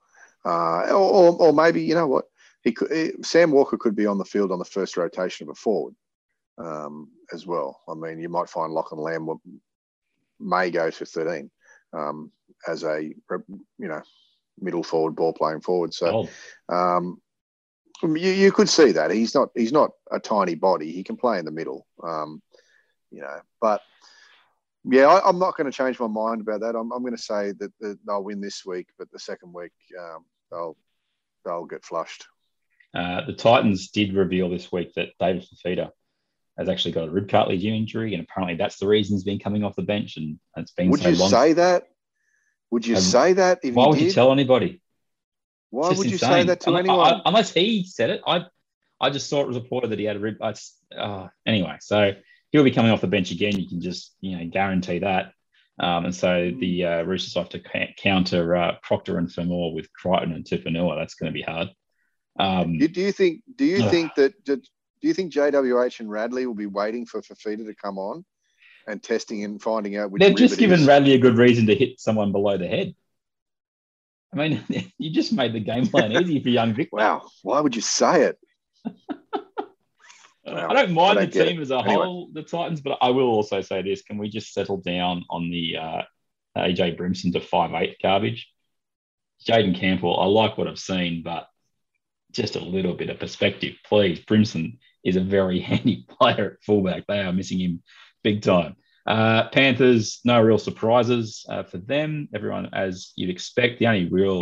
Uh, 0.45 0.87
or, 0.89 0.95
or, 0.95 1.43
or 1.43 1.53
maybe 1.53 1.83
you 1.83 1.95
know 1.95 2.07
what 2.07 2.24
he 2.62 2.72
could 2.72 3.24
Sam 3.24 3.51
Walker 3.51 3.76
could 3.76 3.95
be 3.95 4.07
on 4.07 4.18
the 4.18 4.24
field 4.24 4.53
on 4.53 4.59
the 4.59 4.64
first 4.64 4.97
rotation 4.97 5.49
of 5.49 5.53
a 5.53 5.55
forward 5.55 5.95
um, 6.61 7.09
as 7.33 7.47
well. 7.47 7.81
I 7.89 7.95
mean, 7.95 8.21
you 8.21 8.29
might 8.29 8.49
find 8.49 8.73
Lachlan 8.73 9.01
Lam 9.01 9.41
may 10.39 10.71
go 10.71 10.91
to 10.91 11.07
13 11.07 11.51
um, 11.93 12.31
as 12.67 12.85
a 12.85 13.03
you 13.03 13.15
know 13.79 14.03
middle 14.61 14.83
forward, 14.83 15.17
ball 15.17 15.33
playing 15.33 15.61
forward. 15.61 15.95
So 15.95 16.29
oh. 16.69 16.75
um, 16.75 17.21
you, 18.03 18.31
you 18.31 18.53
could 18.53 18.69
see 18.69 18.93
that 18.93 19.11
he's 19.11 19.35
not 19.35 19.51
he's 19.55 19.73
not 19.73 19.91
a 20.11 20.21
tiny 20.21 20.55
body. 20.55 20.93
He 20.93 21.03
can 21.03 21.17
play 21.17 21.39
in 21.39 21.45
the 21.45 21.51
middle. 21.51 21.87
Um, 22.03 22.43
you 23.11 23.21
know, 23.21 23.41
but 23.61 23.81
yeah, 24.85 25.07
I, 25.07 25.29
am 25.29 25.39
not 25.39 25.57
going 25.57 25.71
to 25.71 25.77
change 25.77 25.99
my 26.01 26.07
mind 26.07 26.41
about 26.41 26.61
that. 26.61 26.77
I'm, 26.77 26.93
I'm 26.93 27.03
going 27.03 27.17
to 27.17 27.23
say 27.23 27.53
that, 27.53 27.73
that, 27.81 27.99
they'll 28.07 28.25
win 28.25 28.41
this 28.41 28.65
week, 28.65 28.87
but 28.99 29.11
the 29.13 29.19
second 29.19 29.53
week 29.53 29.73
um, 29.99 30.25
they'll 30.51 30.77
they'll 31.45 31.67
get 31.67 31.85
flushed. 31.85 32.27
Uh, 32.95 33.25
the 33.27 33.33
Titans 33.33 33.91
did 33.91 34.15
reveal 34.15 34.51
this 34.51 34.73
week 34.73 34.95
that 34.95 35.11
David 35.21 35.47
Fifita 35.47 35.91
has 36.61 36.69
actually 36.69 36.93
got 36.93 37.09
a 37.09 37.11
rib 37.11 37.29
cartilage 37.29 37.65
injury, 37.65 38.15
and 38.15 38.23
apparently 38.23 38.55
that's 38.57 38.79
the 38.79 38.87
reason 38.87 39.17
he's 39.17 39.25
been 39.25 39.39
coming 39.41 39.65
off 39.65 39.75
the 39.75 39.83
bench. 39.83 40.17
And 40.19 40.39
it's 40.57 40.71
been 40.73 40.91
would 40.91 41.01
so 41.01 41.09
you 41.09 41.17
long. 41.17 41.31
say 41.31 41.53
that? 41.55 41.89
Would 42.71 42.87
you 42.87 42.97
Um, 42.97 43.01
say 43.01 43.33
that 43.33 43.59
if 43.65 43.75
Why 43.75 43.89
would 43.89 43.99
did? 43.99 44.05
you 44.05 44.13
tell 44.13 44.31
anybody? 44.31 44.81
Why 45.71 45.89
would 45.89 45.97
just 45.97 46.11
you 46.11 46.19
say 46.19 46.43
that 46.45 46.61
to 46.61 46.71
Unle- 46.71 46.79
anyone? 46.81 47.15
I- 47.15 47.23
unless 47.25 47.53
he 47.53 47.85
said 47.85 48.11
it. 48.11 48.21
I 48.27 48.45
I 49.01 49.09
just 49.11 49.29
saw 49.31 49.41
it 49.41 49.47
was 49.49 49.57
reported 49.57 49.91
that 49.91 49.99
he 49.99 50.05
had 50.05 50.17
a 50.17 50.21
rib. 50.21 50.37
I 50.43 50.55
uh, 50.97 51.29
anyway, 51.47 51.77
so 51.81 52.13
he'll 52.53 52.65
be 52.65 52.71
coming 52.71 52.91
off 52.93 53.01
the 53.01 53.07
bench 53.07 53.31
again. 53.31 53.59
You 53.59 53.67
can 53.69 53.81
just 53.81 54.15
you 54.21 54.37
know 54.37 54.45
guarantee 54.47 54.99
that. 55.01 55.33
Um, 55.79 56.05
and 56.05 56.15
so 56.15 56.51
the 56.61 56.85
uh, 56.85 57.03
Roosters 57.05 57.35
have 57.37 57.49
to 57.51 57.59
ca- 57.61 57.95
counter 57.97 58.55
uh, 58.55 58.73
Proctor 58.83 59.17
and 59.17 59.33
Fermor 59.33 59.73
with 59.73 59.91
Crichton 59.95 60.33
and 60.33 60.45
Tupouniua. 60.45 60.99
That's 60.99 61.15
going 61.15 61.33
to 61.33 61.35
be 61.35 61.41
hard. 61.41 61.71
Um, 62.39 62.77
do, 62.79 62.87
do 62.87 63.01
you 63.01 63.13
think? 63.13 63.43
Do 63.57 63.65
you 63.65 63.83
Ugh. 63.85 63.91
think 63.91 64.15
that? 64.17 64.35
Do 65.01 65.09
you 65.09 65.14
think 65.14 65.32
JWH 65.32 66.01
and 66.01 66.11
Radley 66.11 66.46
will 66.46 66.55
be 66.55 66.66
waiting 66.66 67.07
for 67.07 67.22
Fifita 67.22 67.64
to 67.66 67.74
come 67.74 67.98
on 67.98 68.24
and 68.86 69.03
testing 69.03 69.44
and 69.44 69.61
finding 69.61 69.96
out 69.96 70.11
which? 70.11 70.20
they've 70.20 70.36
just 70.36 70.59
given 70.59 70.80
is? 70.80 70.86
Radley 70.86 71.14
a 71.14 71.18
good 71.18 71.36
reason 71.38 71.66
to 71.66 71.74
hit 71.74 72.01
someone 72.01 72.32
below 72.32 72.59
the 72.59 72.68
head. 72.68 72.94
I 74.32 74.36
mean, 74.36 74.62
you 74.98 75.11
just 75.11 75.32
made 75.32 75.53
the 75.53 75.61
game 75.61 75.86
plan 75.86 76.12
easy 76.12 76.42
for 76.42 76.51
young 76.51 76.74
Vic. 76.74 76.90
Wow, 76.92 77.28
why 77.42 77.61
would 77.61 77.74
you 77.74 77.82
say 77.82 78.24
it? 78.24 78.38
I 80.46 80.72
don't 80.72 80.92
mind 80.92 81.18
I 81.18 81.26
don't 81.26 81.32
the 81.32 81.44
team 81.44 81.61
as 81.62 81.70
a 81.70 81.78
Anyway. 81.78 81.94
whole, 81.94 82.28
the 82.32 82.42
Titans, 82.42 82.80
but 82.80 82.98
I 83.01 83.11
will 83.11 83.28
also 83.28 83.61
say 83.61 83.82
this: 83.82 84.03
Can 84.03 84.18
we 84.18 84.28
just 84.28 84.53
settle 84.53 84.78
down 84.78 85.24
on 85.30 85.51
the 85.51 85.76
uh, 85.76 86.03
AJ 86.57 86.98
Brimson 86.98 87.32
to 87.32 87.40
five 87.40 87.72
eight 87.74 87.96
garbage? 88.03 88.48
Jayden 89.46 89.78
Campbell, 89.78 90.20
I 90.20 90.26
like 90.26 90.59
what 90.59 90.68
I've 90.68 90.78
seen, 90.78 91.22
but 91.22 91.46
just 92.32 92.57
a 92.57 92.61
little 92.61 92.94
bit 92.94 93.09
of 93.11 93.18
perspective, 93.18 93.76
please. 93.86 94.20
Brimson 94.20 94.78
is 95.05 95.16
a 95.16 95.20
very 95.20 95.61
handy 95.70 96.07
player 96.09 96.53
at 96.53 96.64
fullback. 96.64 97.07
They 97.07 97.20
are 97.20 97.32
missing 97.32 97.61
him 97.61 97.82
big 98.22 98.42
time. 98.42 98.76
Uh, 99.07 99.48
Panthers, 99.48 100.20
no 100.24 100.40
real 100.40 100.59
surprises 100.59 101.44
uh, 101.48 101.62
for 101.62 101.78
them. 101.78 102.28
Everyone, 102.34 102.68
as 102.72 103.12
you'd 103.16 103.30
expect, 103.30 103.78
the 103.78 103.86
only 103.86 104.09
real 104.09 104.40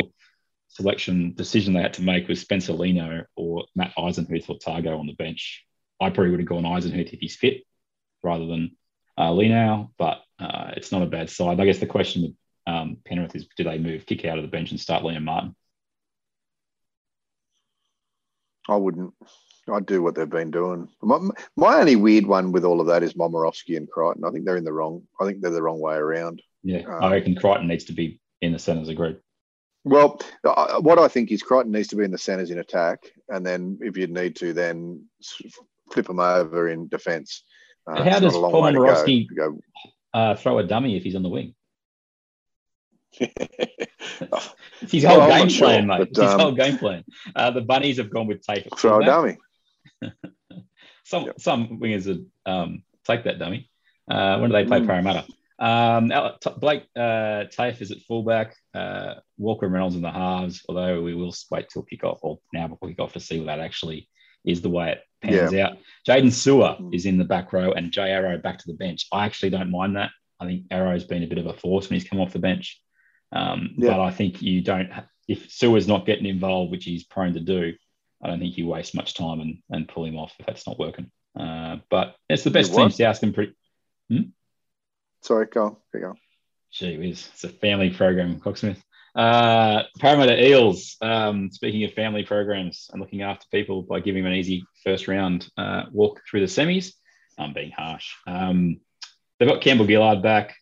selection 0.67 1.33
decision 1.33 1.73
they 1.73 1.81
had 1.81 1.93
to 1.95 2.03
make 2.03 2.27
was 2.27 2.41
Spencer 2.41 2.73
Leniu 2.73 3.25
or 3.35 3.65
Matt 3.75 3.93
Eisenhuth 3.97 4.49
or 4.49 4.57
Tago 4.57 4.99
on 4.99 5.07
the 5.07 5.13
bench. 5.13 5.65
I 5.99 6.09
probably 6.09 6.31
would 6.31 6.39
have 6.39 6.49
gone 6.49 6.63
Eisenhuth 6.63 7.13
if 7.13 7.19
he's 7.19 7.35
fit 7.35 7.63
rather 8.23 8.45
than 8.45 8.75
uh, 9.17 9.31
Leniu, 9.31 9.89
but 9.97 10.21
uh, 10.39 10.71
it's 10.77 10.91
not 10.91 11.01
a 11.01 11.07
bad 11.07 11.29
side. 11.29 11.59
I 11.59 11.65
guess 11.65 11.79
the 11.79 11.85
question 11.85 12.21
with 12.23 12.33
um, 12.67 12.97
Penrith 13.05 13.35
is 13.35 13.47
do 13.57 13.63
they 13.63 13.77
move 13.77 14.05
kick 14.05 14.25
out 14.25 14.37
of 14.37 14.43
the 14.43 14.49
bench 14.49 14.71
and 14.71 14.79
start 14.79 15.03
Liam 15.03 15.23
Martin? 15.23 15.55
I 18.67 18.75
wouldn't. 18.75 19.13
I'd 19.71 19.85
do 19.85 20.01
what 20.03 20.15
they've 20.15 20.29
been 20.29 20.51
doing. 20.51 20.87
My, 21.01 21.19
my 21.55 21.79
only 21.79 21.95
weird 21.95 22.25
one 22.25 22.51
with 22.51 22.63
all 22.65 22.81
of 22.81 22.87
that 22.87 23.03
is 23.03 23.13
Momirovski 23.13 23.77
and 23.77 23.89
Crichton. 23.89 24.23
I 24.25 24.31
think 24.31 24.45
they're 24.45 24.57
in 24.57 24.63
the 24.63 24.73
wrong. 24.73 25.03
I 25.19 25.25
think 25.25 25.41
they're 25.41 25.51
the 25.51 25.61
wrong 25.61 25.79
way 25.79 25.95
around. 25.95 26.41
Yeah, 26.63 26.79
Um, 26.87 27.03
I 27.03 27.11
reckon 27.13 27.35
Crichton 27.35 27.67
needs 27.67 27.85
to 27.85 27.93
be 27.93 28.19
in 28.41 28.51
the 28.53 28.59
centres. 28.59 28.89
Agreed. 28.89 29.17
Well, 29.85 30.19
I- 30.45 30.79
what 30.79 30.99
I 30.99 31.07
think 31.07 31.31
is 31.31 31.41
Crichton 31.41 31.71
needs 31.71 31.87
to 31.89 31.95
be 31.95 32.03
in 32.03 32.11
the 32.11 32.17
centres 32.17 32.51
in 32.51 32.59
attack, 32.59 32.99
and 33.29 33.45
then 33.45 33.77
if 33.81 33.95
you 33.97 34.07
need 34.07 34.35
to, 34.37 34.53
then 34.53 35.05
flip 35.91 36.05
them 36.07 36.19
over 36.19 36.69
in 36.69 36.87
defence. 36.89 37.43
Uh, 37.87 38.03
how 38.03 38.19
does 38.19 38.33
not 38.33 38.35
a 38.35 38.37
long 38.39 38.51
Paul 38.51 38.67
to 38.67 38.73
go- 38.73 38.79
Momirovski- 38.83 39.27
go? 39.35 39.59
Uh, 40.13 40.35
throw 40.35 40.59
a 40.59 40.63
dummy 40.63 40.97
if 40.97 41.03
he's 41.03 41.15
on 41.15 41.23
the 41.23 41.29
wing. 41.29 41.55
It's 44.81 44.93
his 44.93 45.03
whole 45.03 45.27
game 45.27 45.39
not 45.39 45.51
sure, 45.51 45.67
plan, 45.67 45.87
mate. 45.87 45.97
but, 45.99 46.07
It's 46.09 46.19
his 46.19 46.31
um, 46.31 46.39
whole 46.39 46.51
game 46.53 46.77
plan. 46.77 47.03
Uh, 47.35 47.51
the 47.51 47.61
bunnies 47.61 47.97
have 47.97 48.09
gone 48.09 48.27
with 48.27 48.41
tape. 48.45 48.65
at 48.71 48.79
Throw 48.79 49.01
a 49.01 49.05
dummy. 49.05 49.37
Some 51.05 51.25
Yep. 51.25 51.39
some 51.39 51.79
wingers 51.79 52.05
would 52.07 52.25
um, 52.45 52.83
take 53.05 53.23
that 53.23 53.39
dummy. 53.39 53.69
Uh, 54.09 54.37
when 54.39 54.49
do 54.51 54.55
they 54.55 54.65
play 54.65 54.79
Mm. 54.79 54.85
Parramatta? 54.87 55.25
Um, 55.59 56.07
Blake 56.59 56.83
uh, 56.95 57.45
Taaffe 57.51 57.81
is 57.81 57.91
at 57.91 58.01
fullback. 58.07 58.55
Uh, 58.73 59.15
Walker 59.37 59.65
and 59.65 59.73
Reynolds 59.73 59.95
in 59.95 60.01
the 60.01 60.11
halves. 60.11 60.63
Although 60.69 61.01
we 61.01 61.15
will 61.15 61.33
wait 61.51 61.67
till 61.69 61.83
kick 61.83 62.03
off 62.03 62.19
or 62.21 62.39
now 62.53 62.67
before 62.67 62.89
kick 62.89 62.99
off 62.99 63.13
to 63.13 63.19
see 63.19 63.39
what 63.39 63.47
that 63.47 63.59
actually 63.59 64.07
is 64.45 64.61
the 64.61 64.69
way 64.69 64.91
it 64.91 65.01
pans 65.21 65.53
out. 65.55 65.77
Jaydn 66.07 66.27
Su'A 66.27 66.79
Mm. 66.79 66.93
is 66.95 67.05
in 67.05 67.17
the 67.17 67.25
back 67.25 67.51
row 67.53 67.71
and 67.71 67.91
Jai 67.91 68.09
Arrow 68.09 68.37
back 68.37 68.57
to 68.59 68.67
the 68.67 68.77
bench. 68.77 69.05
I 69.11 69.25
actually 69.25 69.49
don't 69.49 69.71
mind 69.71 69.95
that. 69.97 70.11
I 70.39 70.45
think 70.45 70.65
Arrow's 70.71 71.03
been 71.03 71.23
a 71.23 71.27
bit 71.27 71.39
of 71.39 71.47
a 71.47 71.53
force 71.53 71.89
when 71.89 71.99
he's 71.99 72.07
come 72.07 72.21
off 72.21 72.31
the 72.33 72.39
bench. 72.39 72.79
Um, 73.31 73.71
Yeah. 73.77 73.91
But 73.91 73.99
I 74.01 74.11
think 74.11 74.41
you 74.41 74.61
don't. 74.61 74.89
If 75.27 75.49
Su'A's 75.49 75.87
not 75.87 76.05
getting 76.05 76.25
involved, 76.25 76.71
which 76.71 76.85
he's 76.85 77.03
prone 77.03 77.33
to 77.33 77.39
do, 77.41 77.73
I 78.21 78.27
don't 78.27 78.39
think 78.39 78.57
you 78.57 78.67
waste 78.67 78.95
much 78.95 79.13
time 79.13 79.39
and, 79.39 79.59
and 79.69 79.87
pull 79.87 80.05
him 80.05 80.17
off 80.17 80.33
if 80.39 80.45
that's 80.45 80.67
not 80.67 80.79
working. 80.79 81.09
Uh, 81.39 81.77
but 81.89 82.15
it's 82.29 82.43
the 82.43 82.51
best 82.51 82.71
You 82.71 82.77
team. 82.77 82.89
South 82.89 83.19
can 83.19 83.33
pretty. 83.33 83.53
Sorry, 85.21 85.45
go 85.47 85.63
on. 85.65 85.77
Going. 85.93 86.17
Gee 86.71 86.97
whiz, 86.97 87.29
it's 87.33 87.43
a 87.43 87.49
family 87.49 87.89
program, 87.89 88.39
Coxsmith. 88.39 88.81
Uh, 89.15 89.83
Parramatta 89.99 90.41
Eels. 90.41 90.97
Um, 91.01 91.51
speaking 91.51 91.83
of 91.83 91.93
family 91.93 92.23
programs 92.23 92.89
and 92.91 93.01
looking 93.01 93.21
after 93.21 93.45
people 93.51 93.81
by 93.81 93.99
giving 93.99 94.23
them 94.23 94.31
an 94.31 94.37
easy 94.37 94.63
first 94.83 95.07
round 95.07 95.49
uh, 95.57 95.83
walk 95.91 96.21
through 96.29 96.41
the 96.41 96.45
semis. 96.45 96.93
I'm 97.37 97.53
being 97.53 97.71
harsh. 97.71 98.11
Um, 98.27 98.79
they've 99.37 99.49
got 99.49 99.61
Campbell 99.61 99.87
Gillard 99.87 100.21
back. 100.21 100.55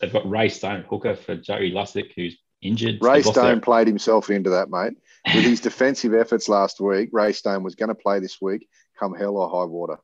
They've 0.00 0.12
got 0.12 0.28
Ray 0.28 0.48
Stone 0.48 0.80
at 0.80 0.86
hooker 0.86 1.16
for 1.16 1.36
Joey 1.36 1.72
Lussick, 1.72 2.12
who's 2.14 2.36
injured. 2.62 2.98
Ray 3.00 3.22
Stone 3.22 3.60
played 3.60 3.86
himself 3.86 4.30
into 4.30 4.50
that, 4.50 4.70
mate. 4.70 4.94
With 5.34 5.44
his 5.44 5.60
defensive 5.68 6.14
efforts 6.14 6.48
last 6.48 6.80
week, 6.80 7.10
Ray 7.12 7.32
Stone 7.32 7.62
was 7.62 7.74
going 7.74 7.88
to 7.88 7.94
play 7.94 8.20
this 8.20 8.40
week, 8.40 8.68
come 8.98 9.14
hell 9.14 9.36
or 9.36 9.48
high 9.48 9.64
water. 9.64 9.98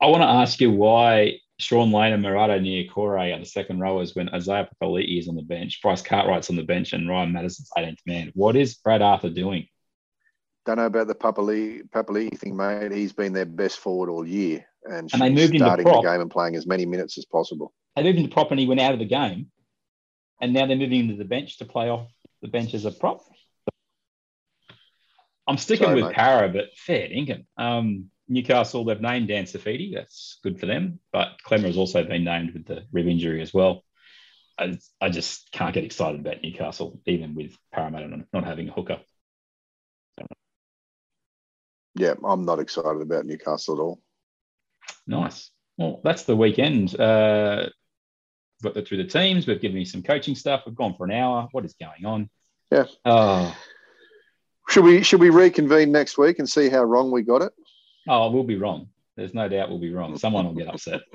I 0.00 0.06
want 0.06 0.22
to 0.22 0.28
ask 0.28 0.60
you 0.60 0.70
why 0.72 1.38
Shaun 1.58 1.92
Lane 1.92 2.12
and 2.12 2.24
Marata 2.24 2.60
Niukore 2.60 3.34
are 3.34 3.38
the 3.38 3.44
second 3.44 3.80
rowers 3.80 4.14
when 4.14 4.28
Isaiah 4.30 4.68
Papali'i 4.68 5.18
is 5.18 5.28
on 5.28 5.36
the 5.36 5.42
bench, 5.42 5.80
Bryce 5.80 6.02
Cartwright's 6.02 6.50
on 6.50 6.56
the 6.56 6.64
bench, 6.64 6.92
and 6.92 7.08
Ryan 7.08 7.32
Matterson's 7.32 7.70
18th 7.78 7.98
man. 8.06 8.32
What 8.34 8.56
is 8.56 8.74
Brad 8.74 9.00
Arthur 9.00 9.30
doing? 9.30 9.68
Don't 10.66 10.76
know 10.76 10.86
about 10.86 11.08
the 11.08 11.14
Papali 11.14 11.88
Papali 11.88 12.36
thing, 12.38 12.56
mate. 12.56 12.92
He's 12.92 13.12
been 13.12 13.32
their 13.32 13.44
best 13.44 13.78
forward 13.78 14.10
all 14.10 14.26
year, 14.26 14.64
and, 14.84 15.10
And 15.12 15.22
they 15.22 15.30
moved 15.30 15.54
him 15.54 15.60
to 15.60 15.66
starting 15.66 15.86
the 15.86 16.02
game 16.02 16.20
and 16.20 16.30
playing 16.30 16.56
as 16.56 16.66
many 16.66 16.86
minutes 16.86 17.18
as 17.18 17.24
possible. 17.24 17.72
They 17.96 18.02
moved 18.02 18.18
him 18.18 18.26
to 18.26 18.32
prop 18.32 18.50
and 18.50 18.60
he 18.60 18.66
went 18.66 18.80
out 18.80 18.92
of 18.92 18.98
the 18.98 19.04
game, 19.04 19.50
and 20.42 20.52
now 20.52 20.66
they're 20.66 20.76
moving 20.76 21.00
him 21.00 21.08
to 21.08 21.16
the 21.16 21.24
bench 21.24 21.58
to 21.58 21.64
play 21.64 21.88
off 21.88 22.08
the 22.42 22.48
bench 22.48 22.74
as 22.74 22.84
a 22.84 22.90
prop. 22.90 23.22
I'm 25.46 25.56
sticking 25.56 25.86
Sorry, 25.86 25.96
with 25.96 26.10
mate. 26.10 26.16
Para, 26.16 26.48
but 26.48 26.74
fair 26.76 27.08
dinkum. 27.08 27.46
Um, 27.56 28.10
Newcastle, 28.28 28.84
they've 28.84 29.00
named 29.00 29.28
Dan 29.28 29.44
Saifiti. 29.44 29.94
That's 29.94 30.38
good 30.42 30.58
for 30.58 30.66
them. 30.66 30.98
But 31.12 31.36
Klemmer 31.46 31.66
has 31.66 31.76
also 31.76 32.04
been 32.04 32.24
named 32.24 32.52
with 32.52 32.66
the 32.66 32.84
rib 32.92 33.06
injury 33.06 33.40
as 33.40 33.54
well. 33.54 33.84
I, 34.58 34.78
I 35.00 35.08
just 35.08 35.50
can't 35.52 35.74
get 35.74 35.84
excited 35.84 36.20
about 36.20 36.42
Newcastle, 36.42 37.00
even 37.06 37.34
with 37.34 37.56
Parramatta 37.72 38.08
not- 38.08 38.26
not 38.32 38.44
having 38.44 38.68
a 38.68 38.72
hooker. 38.72 39.00
Yeah, 41.94 42.14
I'm 42.24 42.44
not 42.44 42.58
excited 42.58 43.02
about 43.02 43.26
Newcastle 43.26 43.76
at 43.76 43.82
all. 43.82 44.00
Nice. 45.06 45.50
Well, 45.76 46.00
that's 46.02 46.24
the 46.24 46.36
weekend. 46.36 46.98
Uh, 46.98 47.68
got 48.62 48.86
through 48.86 48.98
the 48.98 49.04
teams. 49.04 49.46
We've 49.46 49.60
given 49.60 49.78
you 49.78 49.84
some 49.84 50.02
coaching 50.02 50.34
stuff. 50.34 50.62
We've 50.66 50.74
gone 50.74 50.94
for 50.94 51.04
an 51.04 51.12
hour. 51.12 51.48
What 51.52 51.64
is 51.64 51.74
going 51.74 52.04
on? 52.06 52.30
Yeah. 52.70 52.84
Oh, 53.04 53.56
Should 54.68 54.84
we 54.84 55.02
should 55.02 55.20
we 55.20 55.30
reconvene 55.30 55.92
next 55.92 56.16
week 56.16 56.38
and 56.38 56.48
see 56.48 56.68
how 56.68 56.82
wrong 56.84 57.10
we 57.10 57.22
got 57.22 57.42
it? 57.42 57.52
oh, 58.08 58.30
we'll 58.30 58.44
be 58.44 58.56
wrong. 58.56 58.88
There's 59.16 59.34
no 59.34 59.48
doubt 59.48 59.68
we'll 59.68 59.78
be 59.78 59.92
wrong. 59.92 60.16
Someone 60.16 60.46
will 60.46 60.54
get 60.54 60.68
upset. 60.68 61.00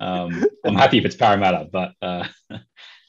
Um, 0.00 0.44
I'm 0.64 0.74
happy 0.74 0.98
if 0.98 1.04
it's 1.04 1.14
Parramatta, 1.14 1.68
but 1.70 1.92
uh, 2.02 2.26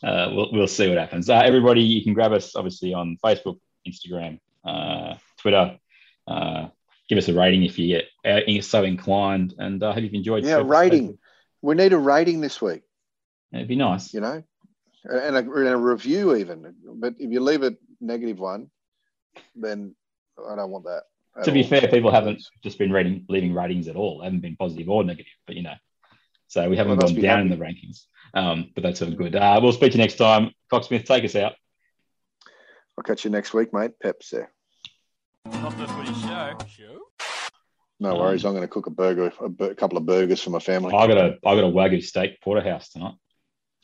uh, 0.03 0.29
we'll, 0.31 0.51
we'll 0.51 0.67
see 0.67 0.87
what 0.89 0.97
happens. 0.99 1.27
Uh, 1.27 1.41
everybody, 1.43 1.81
you 1.81 2.03
can 2.03 2.13
grab 2.13 2.33
us 2.33 2.55
obviously 2.55 2.93
on 2.93 3.17
Facebook, 3.23 3.57
Instagram, 3.87 4.39
uh, 4.63 5.15
Twitter. 5.39 5.79
Uh, 6.27 6.67
give 7.09 7.17
us 7.17 7.29
a 7.29 7.33
rating 7.33 7.63
if 7.63 7.79
you 7.79 7.87
get 7.87 8.05
uh, 8.25 8.61
so 8.61 8.83
inclined. 8.83 9.55
And 9.57 9.83
I 9.83 9.87
uh, 9.87 9.93
hope 9.93 10.03
you've 10.03 10.13
enjoyed. 10.13 10.43
Yeah, 10.43 10.61
rating. 10.63 11.17
We 11.63 11.73
need 11.73 11.93
a 11.93 11.97
rating 11.97 12.41
this 12.41 12.61
week. 12.61 12.83
It'd 13.53 13.67
be 13.67 13.75
nice. 13.75 14.13
You 14.13 14.21
know, 14.21 14.43
and 15.05 15.35
a, 15.35 15.39
and 15.39 15.67
a 15.69 15.77
review 15.77 16.35
even. 16.35 16.73
But 16.95 17.15
if 17.19 17.31
you 17.31 17.39
leave 17.39 17.63
it 17.63 17.77
negative 18.01 18.39
one, 18.39 18.69
then 19.55 19.95
I 20.49 20.55
don't 20.55 20.71
want 20.71 20.85
that. 20.85 21.03
to 21.43 21.51
be 21.51 21.63
all. 21.63 21.69
fair, 21.69 21.87
people 21.87 22.11
haven't 22.11 22.43
just 22.63 22.77
been 22.77 22.91
reading, 22.91 23.25
leaving 23.29 23.53
ratings 23.53 23.87
at 23.87 23.95
all. 23.95 24.19
They 24.19 24.25
haven't 24.25 24.41
been 24.41 24.55
positive 24.55 24.89
or 24.89 25.03
negative, 25.03 25.31
but 25.45 25.55
you 25.55 25.63
know, 25.63 25.75
so 26.47 26.69
we 26.69 26.77
haven't 26.77 26.97
Well, 26.97 27.07
gone 27.07 27.15
be 27.15 27.21
down 27.21 27.41
in 27.41 27.49
the 27.49 27.57
rankings. 27.57 28.05
Um, 28.33 28.71
but 28.73 28.81
that's 28.83 29.01
all 29.01 29.11
good. 29.11 29.35
Uh, 29.35 29.59
we'll 29.61 29.71
speak 29.73 29.91
to 29.91 29.97
you 29.97 30.03
next 30.03 30.15
time. 30.15 30.51
Coxsmith, 30.71 31.05
take 31.05 31.23
us 31.23 31.35
out. 31.35 31.53
I'll 32.97 33.03
catch 33.03 33.23
you 33.25 33.29
next 33.31 33.53
week, 33.53 33.73
mate. 33.73 33.91
Pep's 34.01 34.29
there. 34.31 34.51
Not 35.45 35.77
the 35.77 35.87
footy 35.87 36.13
show. 36.21 36.57
Show? 36.67 36.99
No 37.99 38.13
Um, 38.13 38.19
worries. 38.19 38.45
I'm 38.45 38.51
going 38.53 38.63
to 38.63 38.67
cook 38.67 38.87
a 38.87 38.91
burger, 38.91 39.31
a, 39.39 39.49
bur- 39.49 39.71
a 39.71 39.75
couple 39.75 39.97
of 39.97 40.05
burgers 40.05 40.41
for 40.41 40.49
my 40.49 40.59
family. 40.59 40.93
I 40.95 41.07
got 41.07 41.17
a, 41.17 41.37
I 41.45 41.55
got 41.55 41.63
a 41.63 41.67
wagyu 41.71 42.03
steak 42.03 42.39
porterhouse 42.41 42.89
tonight. 42.89 43.13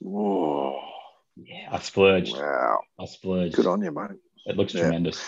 Whoa. 0.02 0.80
Yeah, 1.36 1.70
I 1.72 1.80
splurged. 1.80 2.36
Wow. 2.36 2.80
I 3.00 3.06
splurged. 3.06 3.56
Good 3.56 3.68
on 3.68 3.82
you, 3.82 3.92
mate. 3.92 4.12
It 4.46 4.58
looks 4.58 4.74
yeah. 4.74 4.82
tremendous. 4.82 5.24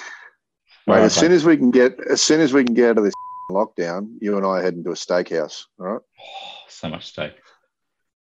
Mate, 0.88 0.96
right, 0.96 1.04
as 1.04 1.14
soon 1.14 1.32
as 1.32 1.46
we 1.46 1.58
can 1.58 1.72
get 1.72 1.98
as 2.10 2.22
soon 2.22 2.42
as 2.42 2.54
we 2.54 2.64
can 2.64 2.74
get 2.74 2.92
out 2.92 2.98
of 2.98 3.04
this 3.04 3.14
lockdown, 3.52 4.16
you 4.20 4.38
and 4.38 4.46
I 4.46 4.62
head 4.62 4.74
into 4.74 4.92
a 4.92 4.96
steakhouse. 4.96 5.66
All 5.80 5.86
right. 5.86 6.02
Oh, 6.02 6.64
so 6.70 6.90
much 6.90 7.08
steak. 7.08 7.34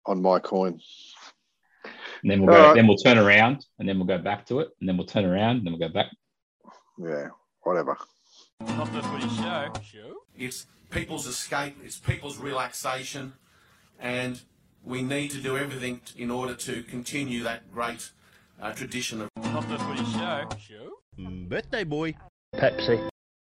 On 0.07 0.23
my 0.23 0.39
coin. 0.39 0.81
And 2.23 2.31
then 2.31 2.41
we'll 2.41 2.55
go, 2.55 2.67
right. 2.69 2.75
then 2.75 2.87
we'll 2.87 2.97
turn 2.97 3.19
around 3.19 3.65
and 3.79 3.89
then 3.89 3.99
we'll 3.99 4.07
go 4.07 4.19
back 4.19 4.47
to 4.47 4.61
it. 4.61 4.71
And 4.81 4.89
then 4.89 4.97
we'll 4.97 5.07
turn 5.07 5.25
around 5.25 5.59
and 5.59 5.67
then 5.67 5.73
we'll 5.75 5.89
go 5.89 5.93
back. 5.93 6.07
Yeah, 6.99 7.29
whatever. 7.63 7.97
Not 8.61 8.93
the 8.93 9.03
footy 9.03 9.29
show. 9.29 10.17
It's 10.37 10.67
people's 10.91 11.27
escape, 11.27 11.77
it's 11.85 11.99
people's 11.99 12.39
relaxation, 12.39 13.35
and 14.01 14.41
we 14.87 15.03
need 15.03 15.32
to 15.32 15.39
do 15.39 15.59
everything 15.59 16.01
in 16.16 16.30
order 16.30 16.55
to 16.55 16.82
continue 16.84 17.43
that 17.43 17.70
great 17.72 18.11
uh, 18.62 18.72
tradition 18.72 19.20
of. 19.22 19.28
Not 19.37 20.61
show. 20.61 20.93
Birthday 21.18 21.84
boy. 21.84 22.14
Pepsi. 22.55 23.09